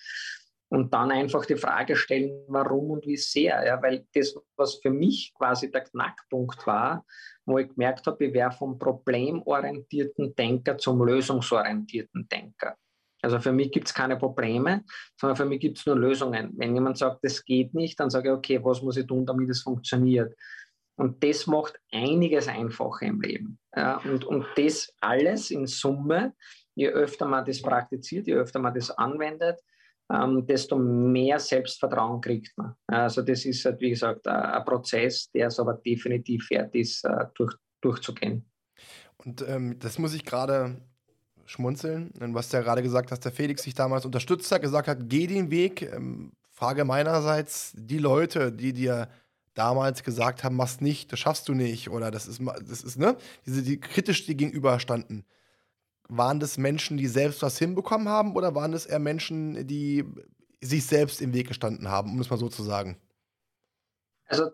und 0.75 0.93
dann 0.93 1.13
einfach 1.13 1.47
die 1.47 1.57
Frage 1.57 1.95
stellen, 1.95 2.45
warum 2.49 2.91
und 2.91 3.07
wie 3.07 3.17
sehr. 3.17 3.65
Ja, 3.65 3.81
weil 3.81 4.07
das, 4.13 4.35
was 4.57 4.81
für 4.83 4.91
mich 4.91 5.33
quasi 5.35 5.71
der 5.71 5.83
Knackpunkt 5.83 6.67
war, 6.67 7.05
wo 7.47 7.59
ich 7.59 7.69
gemerkt 7.69 8.07
habe, 8.07 8.25
ich 8.27 8.35
wäre 8.35 8.51
vom 8.51 8.79
problemorientierten 8.79 10.35
Denker 10.35 10.77
zum 10.77 11.05
lösungsorientierten 11.05 12.29
Denker. 12.29 12.77
Also 13.25 13.41
für 13.41 13.53
mich 13.53 13.73
gibt 13.73 13.89
es 13.89 13.95
keine 13.95 14.17
Probleme, 14.17 14.85
sondern 15.19 15.37
für 15.37 15.45
mich 15.45 15.61
gibt 15.61 15.79
es 15.79 15.87
nur 15.87 15.97
Lösungen. 15.97 16.53
Wenn 16.57 16.75
jemand 16.75 16.99
sagt, 16.99 17.25
das 17.25 17.45
geht 17.45 17.75
nicht, 17.75 17.99
dann 17.99 18.11
sage 18.11 18.29
ich, 18.29 18.35
okay, 18.35 18.61
was 18.63 18.83
muss 18.83 18.97
ich 18.97 19.07
tun, 19.07 19.27
damit 19.27 19.51
es 19.51 19.63
funktioniert? 19.63 20.35
Und 20.97 21.25
das 21.25 21.47
macht 21.47 21.81
einiges 21.91 22.47
einfacher 22.47 23.07
im 23.07 23.21
Leben. 23.21 23.59
Ja, 23.75 23.97
und, 24.05 24.25
und 24.25 24.47
das 24.57 24.95
alles 25.01 25.51
in 25.51 25.67
Summe, 25.67 26.35
je 26.77 26.89
öfter 26.89 27.27
man 27.27 27.45
das 27.45 27.61
praktiziert, 27.61 28.27
je 28.27 28.35
öfter 28.35 28.61
man 28.61 28.75
das 28.75 28.91
anwendet, 28.91 29.61
ähm, 30.13 30.47
desto 30.47 30.77
mehr 30.77 31.39
Selbstvertrauen 31.39 32.21
kriegt 32.21 32.57
man. 32.57 32.75
Also 32.87 33.23
das 33.23 33.45
ist 33.45 33.65
halt, 33.65 33.81
wie 33.81 33.91
gesagt, 33.91 34.27
ein 34.29 34.65
Prozess, 34.65 35.31
der 35.31 35.49
es 35.49 35.59
aber 35.59 35.75
definitiv 35.75 36.49
wert 36.51 36.75
ist, 36.75 37.05
äh, 37.05 37.27
durch, 37.35 37.55
durchzugehen. 37.81 38.45
Und 39.17 39.45
ähm, 39.49 39.79
das 39.79 39.99
muss 39.99 40.15
ich 40.15 40.25
gerade 40.25 40.81
schmunzeln, 41.47 42.13
was 42.19 42.49
du 42.49 42.57
ja 42.57 42.63
gerade 42.63 42.83
gesagt 42.83 43.11
hast, 43.11 43.25
der 43.25 43.33
Felix 43.33 43.63
sich 43.63 43.75
damals 43.75 44.05
unterstützt 44.05 44.51
hat, 44.53 44.63
gesagt 44.63 44.89
hat, 44.89 45.09
geh 45.09 45.27
den 45.27 45.51
Weg. 45.51 45.83
Ähm, 45.83 46.33
Frage 46.51 46.85
meinerseits, 46.85 47.73
die 47.75 47.99
Leute, 47.99 48.53
die 48.53 48.73
dir 48.73 49.09
damals 49.55 50.03
gesagt 50.03 50.45
haben, 50.45 50.57
machst 50.57 50.81
nicht, 50.81 51.13
das 51.13 51.19
schaffst 51.19 51.49
du 51.49 51.55
nicht 51.55 51.91
oder 51.91 52.11
das 52.11 52.27
ist, 52.27 52.41
das 52.69 52.83
ist, 52.83 52.97
ne, 52.97 53.17
diese, 53.45 53.63
die 53.63 53.81
kritisch 53.81 54.25
dir 54.27 54.35
gegenüberstanden 54.35 55.25
waren 56.09 56.41
das 56.41 56.59
Menschen, 56.59 56.97
die 56.97 57.07
selbst 57.07 57.43
was 57.43 57.59
hinbekommen 57.59 58.09
haben 58.09 58.37
oder 58.37 58.55
waren 58.55 58.73
es 58.73 58.87
eher 58.87 58.99
Menschen, 58.99 59.67
die 59.67 60.05
sich 60.61 60.87
selbst 60.87 61.21
im 61.21 61.33
Weg 61.33 61.49
gestanden 61.49 61.89
haben, 61.89 62.13
um 62.13 62.21
es 62.21 62.31
mal 62.31 62.39
so 62.39 62.49
zu 62.49 62.63
sagen? 62.63 62.99
Also 64.27 64.51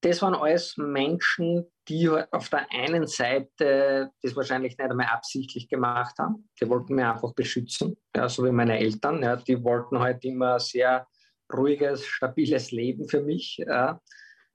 das 0.00 0.22
waren 0.22 0.34
alles 0.34 0.76
Menschen, 0.76 1.66
die 1.88 2.08
auf 2.08 2.48
der 2.50 2.66
einen 2.70 3.06
Seite 3.06 4.10
das 4.22 4.36
wahrscheinlich 4.36 4.76
nicht 4.76 4.90
einmal 4.90 5.06
absichtlich 5.06 5.68
gemacht 5.68 6.18
haben. 6.18 6.48
Die 6.60 6.68
wollten 6.68 6.94
mich 6.94 7.04
einfach 7.04 7.32
beschützen, 7.34 7.96
ja, 8.14 8.28
so 8.28 8.44
wie 8.44 8.52
meine 8.52 8.78
Eltern. 8.78 9.22
Ja, 9.22 9.36
die 9.36 9.62
wollten 9.62 9.98
halt 9.98 10.24
immer 10.24 10.54
ein 10.54 10.60
sehr 10.60 11.06
ruhiges, 11.52 12.04
stabiles 12.04 12.70
Leben 12.72 13.08
für 13.08 13.22
mich. 13.22 13.56
Ja. 13.66 14.00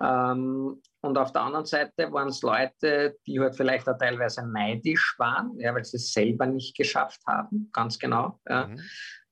Ähm, 0.01 0.81
und 1.01 1.17
auf 1.17 1.31
der 1.31 1.41
anderen 1.41 1.65
Seite 1.65 2.11
waren 2.11 2.29
es 2.29 2.41
Leute, 2.41 3.17
die 3.25 3.39
halt 3.39 3.55
vielleicht 3.55 3.89
auch 3.89 3.97
teilweise 3.97 4.47
neidisch 4.47 5.15
waren, 5.17 5.59
ja, 5.59 5.73
weil 5.73 5.83
sie 5.83 5.97
es 5.97 6.13
selber 6.13 6.45
nicht 6.45 6.77
geschafft 6.77 7.21
haben, 7.27 7.69
ganz 7.73 7.97
genau. 7.99 8.39
Ja. 8.47 8.67
Mhm. 8.67 8.79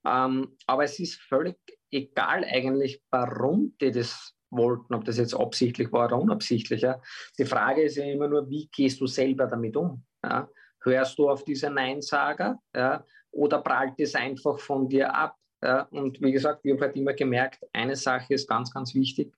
Ähm, 0.06 0.58
aber 0.66 0.84
es 0.84 1.00
ist 1.00 1.22
völlig 1.22 1.58
egal 1.92 2.44
eigentlich, 2.46 3.02
warum 3.12 3.76
die 3.80 3.92
das 3.92 4.34
wollten, 4.52 4.94
ob 4.94 5.06
das 5.06 5.18
jetzt 5.18 5.34
absichtlich 5.34 5.92
war 5.92 6.06
oder 6.06 6.20
unabsichtlich. 6.20 6.82
Ja. 6.82 7.02
Die 7.38 7.46
Frage 7.46 7.84
ist 7.84 7.96
ja 7.96 8.06
immer 8.06 8.28
nur, 8.28 8.50
wie 8.50 8.68
gehst 8.68 9.02
du 9.02 9.08
selber 9.08 9.48
damit 9.48 9.76
um? 9.76 10.04
Ja. 10.24 10.50
Hörst 10.84 11.18
du 11.18 11.30
auf 11.30 11.44
diese 11.44 11.70
Neinsager 11.70 12.60
ja, 12.76 13.06
oder 13.32 13.62
prallt 13.62 14.00
es 14.00 14.16
einfach 14.16 14.60
von 14.60 14.90
dir 14.90 15.14
ab? 15.14 15.36
Ja. 15.64 15.84
Und 15.92 16.22
wie 16.22 16.32
gesagt, 16.32 16.62
ich 16.64 16.74
habe 16.74 16.82
halt 16.82 16.96
immer 16.96 17.14
gemerkt, 17.14 17.64
eine 17.74 17.96
Sache 17.96 18.34
ist 18.34 18.48
ganz, 18.48 18.74
ganz 18.74 18.94
wichtig. 18.94 19.34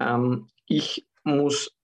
Ähm, 0.00 0.48
ich 0.66 1.06
muss 1.24 1.74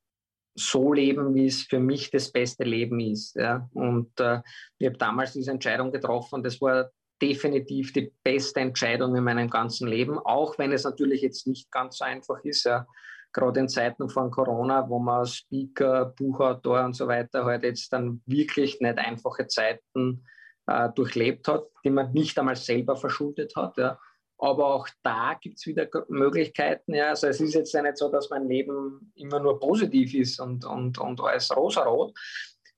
so 0.55 0.93
leben, 0.93 1.35
wie 1.35 1.47
es 1.47 1.62
für 1.62 1.81
mich 1.81 2.11
das 2.11 2.31
beste 2.31 2.64
Leben 2.64 3.01
ist. 3.01 3.35
Ja. 3.37 3.69
Und 3.73 4.19
äh, 4.21 4.40
ich 4.79 4.87
habe 4.87 4.99
damals 4.99 5.33
diese 5.33 5.51
Entscheidung 5.51 5.93
getroffen. 5.93 6.43
Das 6.43 6.61
war 6.61 6.90
definitiv 7.21 7.93
die 7.93 8.13
beste 8.23 8.61
Entscheidung 8.61 9.15
in 9.15 9.25
meinem 9.25 9.51
ganzen 9.51 9.89
Leben, 9.89 10.19
auch 10.19 10.59
wenn 10.59 10.73
es 10.73 10.85
natürlich 10.85 11.23
jetzt 11.23 11.47
nicht 11.47 11.71
ganz 11.71 11.99
so 11.99 12.05
einfach 12.05 12.43
ist. 12.45 12.65
Ja. 12.65 12.87
Gerade 13.33 13.61
in 13.61 13.69
Zeiten 13.69 14.09
von 14.09 14.31
Corona, 14.31 14.89
wo 14.89 14.99
man 14.99 15.27
Speaker, 15.27 16.07
Buchautor 16.17 16.85
und 16.85 16.95
so 16.95 17.07
weiter 17.07 17.45
halt 17.45 17.63
jetzt 17.63 17.93
dann 17.93 18.23
wirklich 18.27 18.81
nicht 18.81 18.99
einfache 18.99 19.47
Zeiten 19.47 20.25
äh, 20.67 20.89
durchlebt 20.95 21.47
hat, 21.47 21.65
die 21.85 21.91
man 21.91 22.13
nicht 22.13 22.39
einmal 22.39 22.57
selber 22.57 22.97
verschuldet 22.97 23.55
hat. 23.55 23.77
Ja. 23.77 23.99
Aber 24.39 24.75
auch 24.75 24.89
da 25.03 25.35
gibt 25.41 25.59
es 25.59 25.67
wieder 25.67 25.87
Möglichkeiten. 26.09 26.95
Ja. 26.95 27.11
Also 27.11 27.29
es 27.29 27.41
ist 27.41 27.55
jetzt 27.55 27.73
ja 27.73 27.83
nicht 27.83 27.99
so, 27.99 28.11
dass 28.11 28.31
mein 28.31 28.49
Leben 28.49 29.13
immer 29.15 29.39
nur 29.39 29.61
positiv 29.61 30.15
ist 30.15 30.41
und, 30.41 30.65
und, 30.65 30.99
und 30.99 31.21
alles 31.21 31.55
rosarot, 31.55 32.13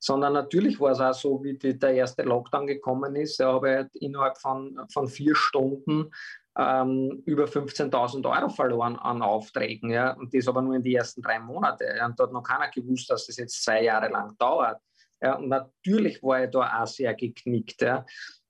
sondern 0.03 0.33
natürlich 0.33 0.81
war 0.81 0.91
es 0.91 1.01
auch 1.01 1.15
so, 1.15 1.45
wie 1.45 1.57
die, 1.57 1.79
der 1.79 1.95
erste 1.95 2.25
Lockdown 2.25 2.67
gekommen 2.67 3.15
ist. 3.15 3.39
Da 3.39 3.53
habe 3.53 3.71
ich 3.71 3.77
halt 3.77 3.95
innerhalb 3.95 4.37
von, 4.37 4.77
von 4.93 5.07
vier 5.07 5.37
Stunden 5.37 6.11
ähm, 6.59 7.23
über 7.25 7.45
15.000 7.45 8.29
Euro 8.29 8.49
verloren 8.49 8.97
an 8.97 9.23
Aufträgen. 9.23 9.91
Ja. 9.91 10.15
Und 10.15 10.35
das 10.35 10.49
aber 10.49 10.61
nur 10.61 10.75
in 10.75 10.83
die 10.83 10.97
ersten 10.97 11.23
drei 11.23 11.39
Monate. 11.39 11.85
Ja. 11.97 12.07
Und 12.07 12.19
da 12.19 12.25
hat 12.25 12.33
noch 12.33 12.43
keiner 12.43 12.69
gewusst, 12.69 13.09
dass 13.11 13.29
das 13.29 13.37
jetzt 13.37 13.63
zwei 13.63 13.85
Jahre 13.85 14.09
lang 14.09 14.37
dauert. 14.39 14.81
Ja. 15.21 15.37
Und 15.37 15.49
natürlich 15.49 16.21
war 16.21 16.43
ich 16.43 16.51
da 16.51 16.83
auch 16.83 16.87
sehr 16.89 17.15
geknickt. 17.15 17.81
Ja. 17.81 18.05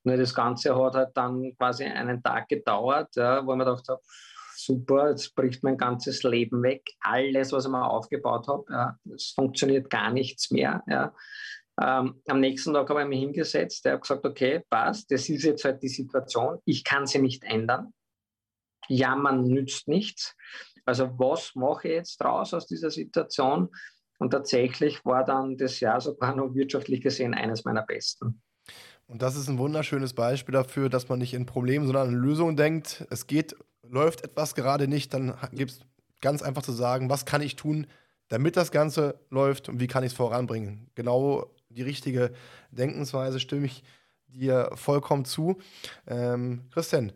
Nur 0.04 0.16
das 0.16 0.34
Ganze 0.34 0.74
hat 0.74 0.94
halt 0.94 1.10
dann 1.14 1.54
quasi 1.58 1.84
einen 1.84 2.22
Tag 2.22 2.48
gedauert, 2.48 3.14
ja, 3.14 3.46
wo 3.46 3.52
ich 3.52 3.58
mir 3.58 3.66
gedacht 3.66 3.88
habe, 3.90 4.00
super, 4.64 5.10
jetzt 5.10 5.34
bricht 5.34 5.62
mein 5.62 5.76
ganzes 5.76 6.22
Leben 6.22 6.62
weg. 6.62 6.82
Alles, 7.00 7.52
was 7.52 7.64
ich 7.64 7.70
mir 7.70 7.88
aufgebaut 7.88 8.48
habe, 8.48 8.64
ja, 8.70 8.98
es 9.14 9.32
funktioniert 9.34 9.90
gar 9.90 10.10
nichts 10.10 10.50
mehr. 10.50 10.82
Ja. 10.86 11.14
Ähm, 11.80 12.20
am 12.28 12.40
nächsten 12.40 12.74
Tag 12.74 12.88
habe 12.90 13.02
ich 13.02 13.08
mich 13.08 13.20
hingesetzt, 13.20 13.84
der 13.84 13.94
hat 13.94 14.02
gesagt, 14.02 14.24
okay, 14.24 14.62
passt, 14.68 15.10
das 15.10 15.28
ist 15.28 15.44
jetzt 15.44 15.64
halt 15.64 15.82
die 15.82 15.88
Situation, 15.88 16.58
ich 16.64 16.84
kann 16.84 17.06
sie 17.06 17.18
nicht 17.18 17.44
ändern. 17.44 17.92
Jammern 18.88 19.46
nützt 19.46 19.88
nichts. 19.88 20.34
Also 20.84 21.18
was 21.18 21.54
mache 21.54 21.88
ich 21.88 21.94
jetzt 21.94 22.16
draus 22.18 22.52
aus 22.52 22.66
dieser 22.66 22.90
Situation? 22.90 23.68
Und 24.18 24.30
tatsächlich 24.30 25.04
war 25.04 25.24
dann 25.24 25.56
das 25.56 25.80
Jahr 25.80 26.00
sogar 26.00 26.34
noch 26.36 26.54
wirtschaftlich 26.54 27.00
gesehen 27.00 27.34
eines 27.34 27.64
meiner 27.64 27.82
besten. 27.82 28.42
Und 29.06 29.22
das 29.22 29.36
ist 29.36 29.48
ein 29.48 29.58
wunderschönes 29.58 30.14
Beispiel 30.14 30.52
dafür, 30.52 30.88
dass 30.88 31.08
man 31.08 31.18
nicht 31.18 31.34
in 31.34 31.46
Problemen, 31.46 31.86
sondern 31.86 32.08
in 32.08 32.14
Lösungen 32.14 32.56
denkt. 32.56 33.04
Es 33.10 33.26
geht, 33.26 33.56
läuft 33.82 34.24
etwas 34.24 34.54
gerade 34.54 34.88
nicht, 34.88 35.12
dann 35.14 35.34
gibt 35.52 35.72
es 35.72 35.80
ganz 36.20 36.42
einfach 36.42 36.62
zu 36.62 36.72
sagen, 36.72 37.10
was 37.10 37.24
kann 37.24 37.42
ich 37.42 37.56
tun, 37.56 37.86
damit 38.28 38.56
das 38.56 38.70
Ganze 38.70 39.20
läuft 39.30 39.68
und 39.68 39.80
wie 39.80 39.86
kann 39.86 40.04
ich 40.04 40.12
es 40.12 40.16
voranbringen. 40.16 40.90
Genau 40.94 41.50
die 41.68 41.82
richtige 41.82 42.32
Denkensweise 42.70 43.40
stimme 43.40 43.66
ich 43.66 43.82
dir 44.28 44.70
vollkommen 44.74 45.24
zu. 45.24 45.58
Ähm, 46.06 46.64
Christian, 46.72 47.12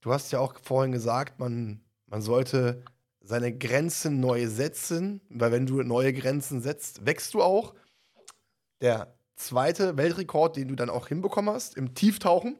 du 0.00 0.12
hast 0.12 0.30
ja 0.32 0.38
auch 0.38 0.54
vorhin 0.62 0.92
gesagt, 0.92 1.40
man, 1.40 1.80
man 2.06 2.22
sollte 2.22 2.82
seine 3.20 3.56
Grenzen 3.56 4.20
neu 4.20 4.46
setzen, 4.46 5.20
weil 5.30 5.50
wenn 5.50 5.66
du 5.66 5.82
neue 5.82 6.12
Grenzen 6.12 6.60
setzt, 6.60 7.06
wächst 7.06 7.34
du 7.34 7.42
auch. 7.42 7.74
Der 8.80 9.14
zweite 9.36 9.96
Weltrekord, 9.96 10.56
den 10.56 10.68
du 10.68 10.74
dann 10.74 10.90
auch 10.90 11.08
hinbekommen 11.08 11.54
hast, 11.54 11.76
im 11.76 11.94
Tieftauchen, 11.94 12.58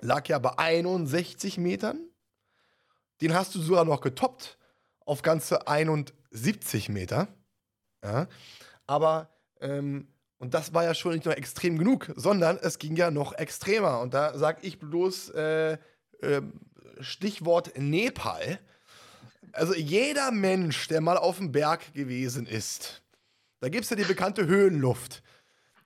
lag 0.00 0.28
ja 0.28 0.38
bei 0.38 0.56
61 0.58 1.58
Metern. 1.58 2.09
Den 3.20 3.34
hast 3.34 3.54
du 3.54 3.60
sogar 3.60 3.84
noch 3.84 4.00
getoppt 4.00 4.58
auf 5.04 5.22
ganze 5.22 5.66
71 5.66 6.88
Meter. 6.88 7.28
Ja. 8.02 8.28
Aber, 8.86 9.28
ähm, 9.60 10.08
und 10.38 10.54
das 10.54 10.72
war 10.72 10.84
ja 10.84 10.94
schon 10.94 11.12
nicht 11.12 11.24
nur 11.24 11.36
extrem 11.36 11.78
genug, 11.78 12.12
sondern 12.16 12.56
es 12.56 12.78
ging 12.78 12.96
ja 12.96 13.10
noch 13.10 13.34
extremer. 13.34 14.00
Und 14.00 14.14
da 14.14 14.36
sage 14.38 14.60
ich 14.62 14.78
bloß 14.78 15.30
äh, 15.30 15.72
äh, 15.72 16.42
Stichwort 17.00 17.76
Nepal. 17.76 18.58
Also 19.52 19.74
jeder 19.74 20.30
Mensch, 20.30 20.88
der 20.88 21.00
mal 21.00 21.16
auf 21.16 21.38
dem 21.38 21.52
Berg 21.52 21.92
gewesen 21.92 22.46
ist, 22.46 23.02
da 23.60 23.68
gibt 23.68 23.84
es 23.84 23.90
ja 23.90 23.96
die 23.96 24.04
bekannte 24.04 24.46
Höhenluft, 24.46 25.22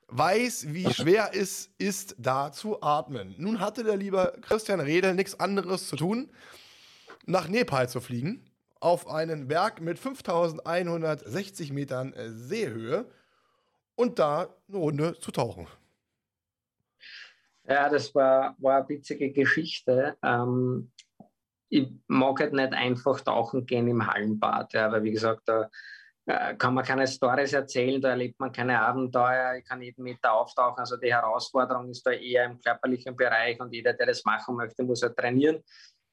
weiß, 0.09 0.67
wie 0.69 0.93
schwer 0.93 1.31
es 1.35 1.71
ist, 1.79 2.15
da 2.19 2.53
zu 2.53 2.83
atmen. 2.83 3.35
Nun 3.39 3.59
hatte 3.59 3.83
der 3.83 3.97
liebe 3.97 4.37
Christian 4.43 4.81
Redel 4.81 5.15
nichts 5.15 5.41
anderes 5.41 5.89
zu 5.89 5.97
tun, 5.97 6.31
nach 7.27 7.49
Nepal 7.49 7.89
zu 7.89 8.01
fliegen, 8.01 8.51
auf 8.81 9.09
einen 9.09 9.49
Berg 9.49 9.81
mit 9.81 9.99
5160 9.99 11.73
Metern 11.73 12.13
äh, 12.13 12.31
Seehöhe 12.31 13.07
und 13.95 14.19
da 14.19 14.49
eine 14.69 14.77
Runde 14.77 15.19
zu 15.19 15.31
tauchen. 15.31 15.67
Ja, 17.67 17.89
das 17.89 18.15
war, 18.15 18.55
war 18.59 18.79
eine 18.79 18.89
witzige 18.89 19.33
Geschichte. 19.33 20.17
Ähm, 20.23 20.93
ich 21.71 21.89
mag 22.07 22.39
halt 22.41 22.53
nicht 22.53 22.73
einfach 22.73 23.21
tauchen 23.23 23.65
gehen 23.65 23.89
im 23.89 24.07
Hallenbad, 24.07 24.75
ja, 24.75 24.93
weil 24.93 25.03
wie 25.03 25.13
gesagt, 25.13 25.43
da 25.47 25.71
äh, 26.27 26.55
kann 26.57 26.75
man 26.75 26.85
keine 26.85 27.07
Stories 27.07 27.53
erzählen, 27.53 28.01
da 28.01 28.11
erlebt 28.11 28.39
man 28.39 28.53
keine 28.53 28.81
Abenteuer, 28.81 29.57
ich 29.57 29.65
kann 29.65 29.83
jeden 29.83 30.03
Meter 30.03 30.33
auftauchen. 30.33 30.79
Also 30.79 30.97
die 30.97 31.13
Herausforderung 31.13 31.89
ist 31.89 32.07
da 32.07 32.13
eher 32.13 32.45
im 32.45 32.61
körperlichen 32.61 33.17
Bereich 33.17 33.59
und 33.61 33.73
jeder, 33.73 33.93
der 33.95 34.07
das 34.07 34.25
machen 34.25 34.57
möchte, 34.57 34.85
muss 34.85 35.03
halt 35.03 35.17
trainieren. 35.17 35.63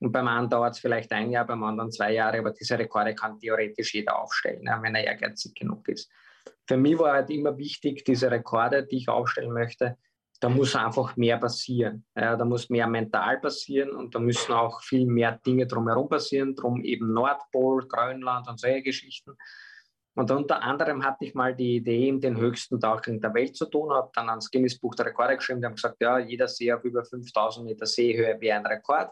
Und 0.02 0.12
beim 0.12 0.28
einen 0.28 0.49
dauert 0.49 0.74
es 0.74 0.80
vielleicht 0.80 1.12
ein 1.12 1.30
Jahr, 1.32 1.45
beim 1.45 1.64
anderen 1.64 1.91
zwei 1.91 2.14
Jahre, 2.14 2.39
aber 2.39 2.52
diese 2.52 2.78
Rekorde 2.78 3.14
kann 3.14 3.39
theoretisch 3.39 3.93
jeder 3.93 4.20
aufstellen, 4.20 4.68
wenn 4.82 4.95
er 4.95 5.06
ehrgeizig 5.06 5.54
genug 5.54 5.88
ist. 5.88 6.12
Für 6.68 6.76
mich 6.76 6.97
war 6.97 7.14
halt 7.14 7.30
immer 7.30 7.56
wichtig, 7.58 8.04
diese 8.04 8.32
Rekorde, 8.32 8.84
die 8.84 8.97
ich 8.97 9.10
aufstellen 9.10 9.52
möchte, 9.52 9.97
da 10.39 10.49
muss 10.49 10.76
einfach 10.76 11.16
mehr 11.18 11.38
passieren. 11.38 12.04
Ja, 12.16 12.36
da 12.36 12.45
muss 12.45 12.70
mehr 12.70 12.88
mental 12.88 13.39
passieren 13.39 13.91
und 13.91 14.16
da 14.16 14.20
müssen 14.20 14.54
auch 14.54 14.82
viel 14.82 15.06
mehr 15.06 15.39
Dinge 15.45 15.68
drumherum 15.68 16.10
passieren, 16.10 16.56
drum 16.56 16.84
eben 16.84 17.14
Nordpol, 17.14 17.88
Grönland 17.88 18.49
und 18.49 18.60
solche 18.60 18.82
Geschichten. 18.82 19.38
Und 20.16 20.32
unter 20.32 20.64
anderem 20.64 21.06
hatte 21.06 21.26
ich 21.26 21.36
mal 21.36 21.56
die 21.56 21.76
Idee, 21.76 22.10
in 22.10 22.20
den 22.20 22.38
höchsten 22.38 22.80
Tauchring 22.80 23.22
der 23.22 23.36
Welt 23.36 23.56
zu 23.56 23.68
tun, 23.68 23.93
habe 23.93 24.10
dann 24.16 24.30
ans 24.30 24.49
Guinness 24.49 24.80
Buch 24.80 24.95
der 24.95 25.06
Rekorde 25.06 25.36
geschrieben, 25.36 25.62
die 25.62 25.68
haben 25.68 25.76
gesagt, 25.76 26.02
ja, 26.02 26.18
jeder 26.18 26.47
See 26.47 26.74
auf 26.74 26.84
über 26.84 27.06
5000 27.06 27.66
Meter 27.66 27.86
Seehöhe 27.86 28.41
wäre 28.41 28.58
ein 28.58 28.66
Rekord. 28.66 29.12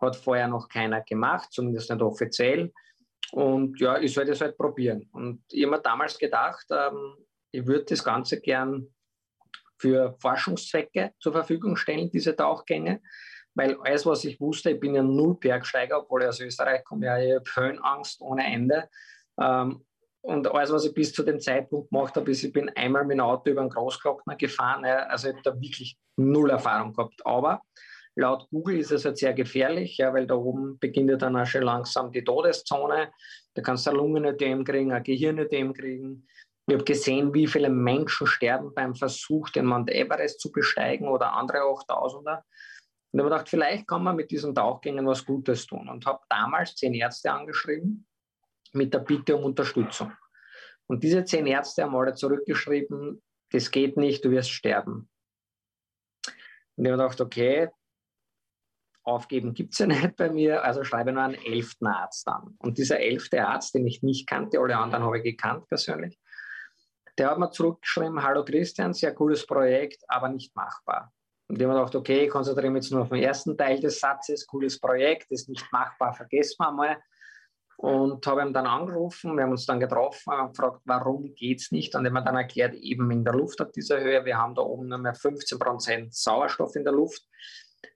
Hat 0.00 0.16
vorher 0.16 0.48
noch 0.48 0.68
keiner 0.68 1.02
gemacht, 1.02 1.52
zumindest 1.52 1.90
nicht 1.90 2.02
offiziell. 2.02 2.72
Und 3.32 3.80
ja, 3.80 3.98
ich 3.98 4.14
soll 4.14 4.24
das 4.24 4.40
halt 4.40 4.56
probieren. 4.56 5.08
Und 5.12 5.42
ich 5.50 5.64
habe 5.64 5.76
mir 5.76 5.82
damals 5.82 6.18
gedacht, 6.18 6.66
ähm, 6.70 7.16
ich 7.50 7.66
würde 7.66 7.84
das 7.84 8.04
Ganze 8.04 8.40
gern 8.40 8.88
für 9.78 10.16
Forschungszwecke 10.20 11.12
zur 11.18 11.32
Verfügung 11.32 11.76
stellen, 11.76 12.10
diese 12.10 12.36
Tauchgänge. 12.36 13.00
Weil 13.54 13.76
alles, 13.80 14.04
was 14.04 14.24
ich 14.24 14.38
wusste, 14.38 14.72
ich 14.72 14.80
bin 14.80 14.94
ja 14.94 15.02
null 15.02 15.38
Bergsteiger, 15.38 16.02
obwohl 16.02 16.22
ich 16.22 16.28
aus 16.28 16.40
Österreich 16.40 16.84
komme, 16.84 17.06
ja, 17.06 17.18
ich 17.18 17.34
habe 17.34 17.44
Höhenangst 17.54 18.20
ohne 18.20 18.44
Ende. 18.44 18.88
Ähm, 19.40 19.84
und 20.20 20.48
alles, 20.52 20.72
was 20.72 20.84
ich 20.84 20.92
bis 20.92 21.12
zu 21.12 21.22
dem 21.22 21.40
Zeitpunkt 21.40 21.90
gemacht 21.90 22.16
habe, 22.16 22.30
ist, 22.30 22.42
ich 22.42 22.52
bin 22.52 22.68
einmal 22.70 23.04
mit 23.04 23.16
dem 23.16 23.20
Auto 23.20 23.50
über 23.50 23.60
einen 23.60 23.70
Großglockner 23.70 24.36
gefahren. 24.36 24.84
Also 24.84 25.28
ich 25.28 25.34
habe 25.34 25.42
da 25.42 25.60
wirklich 25.60 25.96
null 26.16 26.50
Erfahrung 26.50 26.92
gehabt. 26.92 27.24
Aber 27.24 27.62
laut 28.16 28.48
Google 28.50 28.78
ist 28.78 28.90
es 28.90 29.04
halt 29.04 29.18
sehr 29.18 29.34
gefährlich, 29.34 29.98
ja, 29.98 30.12
weil 30.12 30.26
da 30.26 30.34
oben 30.34 30.78
beginnt 30.78 31.10
ja 31.10 31.16
dann 31.16 31.36
auch 31.36 31.46
schon 31.46 31.62
langsam 31.62 32.10
die 32.10 32.24
Todeszone. 32.24 33.12
Da 33.54 33.62
kannst 33.62 33.86
du 33.86 33.90
ein 33.90 33.96
Lungenödem 33.96 34.64
kriegen, 34.64 34.92
ein 34.92 35.02
Gehirnödem 35.02 35.72
kriegen. 35.72 36.26
Ich 36.66 36.74
habe 36.74 36.84
gesehen, 36.84 37.32
wie 37.32 37.46
viele 37.46 37.68
Menschen 37.68 38.26
sterben 38.26 38.74
beim 38.74 38.94
Versuch, 38.94 39.50
den 39.50 39.66
Mount 39.66 39.90
Everest 39.90 40.40
zu 40.40 40.50
besteigen 40.50 41.06
oder 41.06 41.32
andere 41.32 41.58
8000er. 41.58 42.42
Und 43.12 43.20
ich 43.20 43.20
habe 43.20 43.30
gedacht, 43.30 43.48
vielleicht 43.48 43.86
kann 43.86 44.02
man 44.02 44.16
mit 44.16 44.30
diesen 44.30 44.54
Tauchgängen 44.54 45.06
was 45.06 45.24
Gutes 45.24 45.66
tun. 45.66 45.88
Und 45.88 46.04
habe 46.06 46.20
damals 46.28 46.74
zehn 46.74 46.94
Ärzte 46.94 47.30
angeschrieben 47.30 48.06
mit 48.72 48.92
der 48.92 48.98
Bitte 48.98 49.36
um 49.36 49.44
Unterstützung. 49.44 50.12
Und 50.88 51.04
diese 51.04 51.24
zehn 51.24 51.46
Ärzte 51.46 51.84
haben 51.84 51.94
alle 51.94 52.14
zurückgeschrieben, 52.14 53.22
das 53.52 53.70
geht 53.70 53.96
nicht, 53.96 54.24
du 54.24 54.30
wirst 54.30 54.50
sterben. 54.50 55.08
Und 56.76 56.84
ich 56.84 56.90
habe 56.90 57.02
gedacht, 57.02 57.20
okay, 57.20 57.68
aufgeben 59.06 59.54
gibt 59.54 59.72
es 59.72 59.78
ja 59.78 59.86
nicht 59.86 60.16
bei 60.16 60.30
mir, 60.30 60.64
also 60.64 60.84
schreibe 60.84 61.12
nur 61.12 61.22
einen 61.22 61.34
elften 61.34 61.86
Arzt 61.86 62.26
an. 62.28 62.56
Und 62.58 62.76
dieser 62.78 63.00
elfte 63.00 63.46
Arzt, 63.46 63.74
den 63.74 63.86
ich 63.86 64.02
nicht 64.02 64.26
kannte, 64.26 64.58
alle 64.58 64.76
anderen 64.76 65.04
habe 65.04 65.18
ich 65.18 65.24
gekannt 65.24 65.68
persönlich, 65.68 66.18
der 67.16 67.30
hat 67.30 67.38
mir 67.38 67.50
zurückgeschrieben, 67.50 68.22
hallo 68.22 68.44
Christian, 68.44 68.92
sehr 68.92 69.14
cooles 69.14 69.46
Projekt, 69.46 70.02
aber 70.08 70.28
nicht 70.28 70.54
machbar. 70.54 71.12
Und 71.48 71.56
ich 71.58 71.64
habe 71.64 71.74
gedacht, 71.74 71.94
okay, 71.94 72.24
ich 72.24 72.30
konzentriere 72.30 72.70
mich 72.70 72.84
jetzt 72.84 72.92
nur 72.92 73.02
auf 73.02 73.08
den 73.08 73.22
ersten 73.22 73.56
Teil 73.56 73.80
des 73.80 74.00
Satzes, 74.00 74.46
cooles 74.46 74.78
Projekt, 74.80 75.30
ist 75.30 75.48
nicht 75.48 75.64
machbar, 75.72 76.12
vergessen 76.12 76.56
wir 76.58 76.72
mal. 76.72 76.96
Und 77.78 78.26
habe 78.26 78.40
ihn 78.42 78.52
dann 78.52 78.66
angerufen, 78.66 79.36
wir 79.36 79.44
haben 79.44 79.50
uns 79.50 79.66
dann 79.66 79.78
getroffen 79.78 80.32
und 80.32 80.56
gefragt, 80.56 80.80
warum 80.86 81.34
geht 81.34 81.60
es 81.60 81.70
nicht? 81.70 81.94
Und 81.94 82.04
er 82.04 82.08
hat 82.08 82.14
mir 82.14 82.24
dann 82.24 82.36
erklärt, 82.36 82.74
eben 82.74 83.10
in 83.10 83.22
der 83.22 83.34
Luft 83.34 83.60
auf 83.60 83.70
dieser 83.70 84.00
Höhe, 84.00 84.24
wir 84.24 84.36
haben 84.36 84.54
da 84.54 84.62
oben 84.62 84.88
nur 84.88 84.98
mehr 84.98 85.14
15 85.14 85.58
Prozent 85.58 86.14
Sauerstoff 86.14 86.74
in 86.74 86.84
der 86.84 86.94
Luft. 86.94 87.22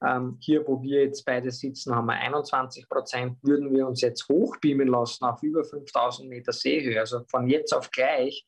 Ähm, 0.03 0.37
hier, 0.41 0.67
wo 0.67 0.83
wir 0.83 1.05
jetzt 1.05 1.25
beide 1.25 1.51
sitzen, 1.51 1.95
haben 1.95 2.07
wir 2.07 2.15
21 2.15 2.89
Prozent. 2.89 3.39
Würden 3.43 3.73
wir 3.73 3.87
uns 3.87 4.01
jetzt 4.01 4.29
hochbeamen 4.29 4.89
lassen 4.89 5.25
auf 5.25 5.43
über 5.43 5.65
5000 5.65 6.29
Meter 6.29 6.53
Seehöhe, 6.53 7.01
also 7.01 7.25
von 7.31 7.49
jetzt 7.49 7.73
auf 7.73 7.91
gleich, 7.91 8.47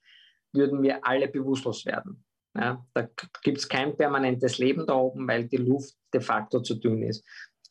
würden 0.53 0.83
wir 0.83 1.07
alle 1.07 1.29
bewusstlos 1.29 1.87
werden. 1.87 2.25
Ja, 2.55 2.85
da 2.93 3.09
gibt 3.43 3.59
es 3.59 3.69
kein 3.69 3.97
permanentes 3.97 4.59
Leben 4.59 4.87
da 4.87 4.95
oben, 4.95 5.27
weil 5.27 5.49
die 5.49 5.57
Luft 5.57 5.95
de 6.13 6.21
facto 6.21 6.61
zu 6.61 6.75
dünn 6.75 7.03
ist. 7.03 7.25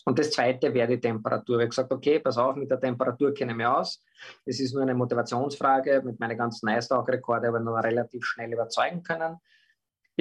Und 0.06 0.18
das 0.18 0.32
Zweite 0.32 0.74
wäre 0.74 0.88
die 0.88 1.00
Temperatur. 1.00 1.58
Ich 1.58 1.62
habe 1.62 1.70
gesagt, 1.70 1.94
okay, 1.94 2.20
pass 2.20 2.38
auf, 2.38 2.56
mit 2.56 2.72
der 2.72 2.80
Temperatur 2.80 3.34
kenne 3.34 3.52
ich 3.52 3.58
mich 3.58 3.68
aus. 3.68 4.04
Es 4.46 4.60
ist 4.60 4.74
nur 4.74 4.82
eine 4.82 4.96
Motivationsfrage. 4.96 6.02
Mit 6.04 6.20
meinen 6.20 6.38
ganzen 6.38 6.68
Eisdauerrekorden 6.70 7.48
habe 7.48 7.60
ich 7.60 7.64
noch 7.64 7.84
relativ 7.84 8.26
schnell 8.26 8.52
überzeugen 8.52 9.04
können. 9.04 9.38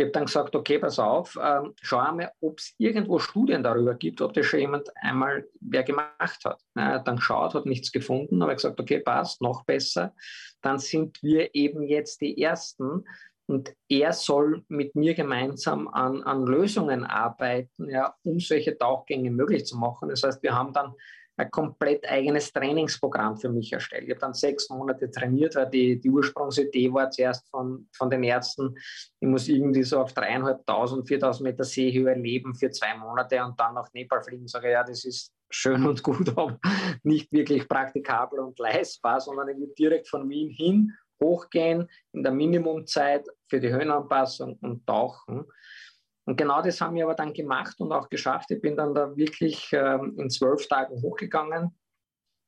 Ich 0.01 0.07
habe 0.07 0.13
dann 0.13 0.25
gesagt, 0.25 0.57
okay, 0.57 0.79
pass 0.79 0.99
auf, 0.99 1.39
ähm, 1.39 1.75
schau 1.83 1.99
einmal, 1.99 2.33
ob 2.41 2.59
es 2.59 2.75
irgendwo 2.79 3.19
Studien 3.19 3.63
darüber 3.63 3.95
gibt, 3.95 4.23
ob 4.23 4.33
das 4.33 4.47
schon 4.47 4.61
jemand 4.61 4.89
einmal 4.97 5.47
wer 5.61 5.83
gemacht 5.83 6.43
hat. 6.43 6.59
Ja, 6.75 7.01
dann 7.01 7.17
geschaut, 7.17 7.53
hat 7.53 7.67
nichts 7.67 7.93
gefunden, 7.93 8.41
aber 8.43 8.55
gesagt, 8.55 8.81
okay, 8.81 9.01
passt, 9.01 9.43
noch 9.43 9.65
besser. 9.65 10.15
Dann 10.63 10.79
sind 10.79 11.23
wir 11.23 11.55
eben 11.55 11.83
jetzt 11.83 12.23
die 12.23 12.41
Ersten, 12.41 13.05
und 13.47 13.75
er 13.89 14.13
soll 14.13 14.65
mit 14.69 14.95
mir 14.95 15.15
gemeinsam 15.15 15.89
an, 15.89 16.23
an 16.23 16.47
Lösungen 16.47 17.05
arbeiten, 17.05 17.91
ja, 17.91 18.15
um 18.23 18.39
solche 18.39 18.79
Tauchgänge 18.79 19.33
möglich 19.33 19.67
zu 19.67 19.77
machen. 19.77 20.09
Das 20.09 20.23
heißt, 20.23 20.41
wir 20.45 20.55
haben 20.55 20.73
dann 20.73 20.95
ein 21.41 21.51
komplett 21.51 22.09
eigenes 22.09 22.53
Trainingsprogramm 22.53 23.37
für 23.37 23.49
mich 23.49 23.73
erstellt. 23.73 24.05
Ich 24.05 24.11
habe 24.11 24.21
dann 24.21 24.35
sechs 24.35 24.69
Monate 24.69 25.11
trainiert, 25.11 25.57
weil 25.57 25.71
die, 25.71 25.99
die 25.99 26.11
Ursprungsidee 26.11 26.93
war 26.93 27.11
zuerst 27.11 27.49
von, 27.51 27.89
von 27.97 28.11
den 28.11 28.23
Ärzten, 28.23 28.77
ich 29.21 29.29
muss 29.29 29.49
irgendwie 29.49 29.83
so 29.83 30.01
auf 30.01 30.13
dreieinhalbtausend, 30.13 31.09
viertausend 31.09 31.45
Meter 31.45 31.65
Seehöhe 31.65 32.15
leben 32.15 32.55
für 32.55 32.71
zwei 32.71 32.95
Monate 32.97 33.43
und 33.45 33.59
dann 33.59 33.75
nach 33.75 33.93
Nepal 33.93 34.23
fliegen. 34.23 34.47
Sage 34.47 34.71
ja, 34.71 34.85
das 34.85 35.05
ist 35.05 35.33
schön 35.49 35.87
und 35.87 36.03
gut, 36.03 36.29
aber 36.37 36.59
nicht 37.03 37.33
wirklich 37.33 37.67
praktikabel 37.67 38.41
und 38.41 38.59
leistbar, 38.59 39.21
sondern 39.21 39.49
ich 39.49 39.59
will 39.59 39.73
direkt 39.79 40.09
von 40.09 40.29
Wien 40.29 40.51
hin 40.51 40.93
hochgehen 41.23 41.89
in 42.13 42.23
der 42.23 42.33
Minimumzeit 42.33 43.27
für 43.49 43.61
die 43.61 43.71
Höhenanpassung 43.71 44.59
und 44.63 44.87
tauchen. 44.87 45.45
Und 46.31 46.37
genau 46.37 46.63
das 46.63 46.81
haben 46.81 46.95
wir 46.95 47.03
aber 47.03 47.17
dann 47.17 47.33
gemacht 47.33 47.81
und 47.81 47.91
auch 47.91 48.09
geschafft. 48.09 48.53
Ich 48.53 48.61
bin 48.61 48.77
dann 48.77 48.95
da 48.95 49.17
wirklich 49.17 49.69
ähm, 49.73 50.15
in 50.17 50.31
zwölf 50.31 50.69
Tagen 50.69 51.03
hochgegangen 51.03 51.77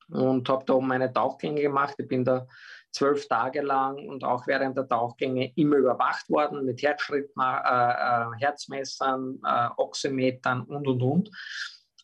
und 0.07 0.47
habe 0.47 0.63
da 0.63 0.75
oben 0.75 0.87
meine 0.87 1.11
Tauchgänge 1.11 1.61
gemacht. 1.61 1.95
Ich 1.97 2.07
bin 2.07 2.23
da 2.23 2.47
zwölf 2.93 3.27
Tage 3.27 3.61
lang 3.61 4.07
und 4.07 4.23
auch 4.23 4.47
während 4.47 4.77
der 4.77 4.87
Tauchgänge 4.87 5.51
immer 5.57 5.75
überwacht 5.75 6.29
worden 6.29 6.63
mit 6.63 6.81
Herzschritt, 6.81 7.29
äh, 7.37 7.41
äh, 7.41 8.25
Herzmessern, 8.39 9.41
äh, 9.45 9.67
Oximetern 9.75 10.61
und 10.61 10.87
und 10.87 11.01
und. 11.01 11.29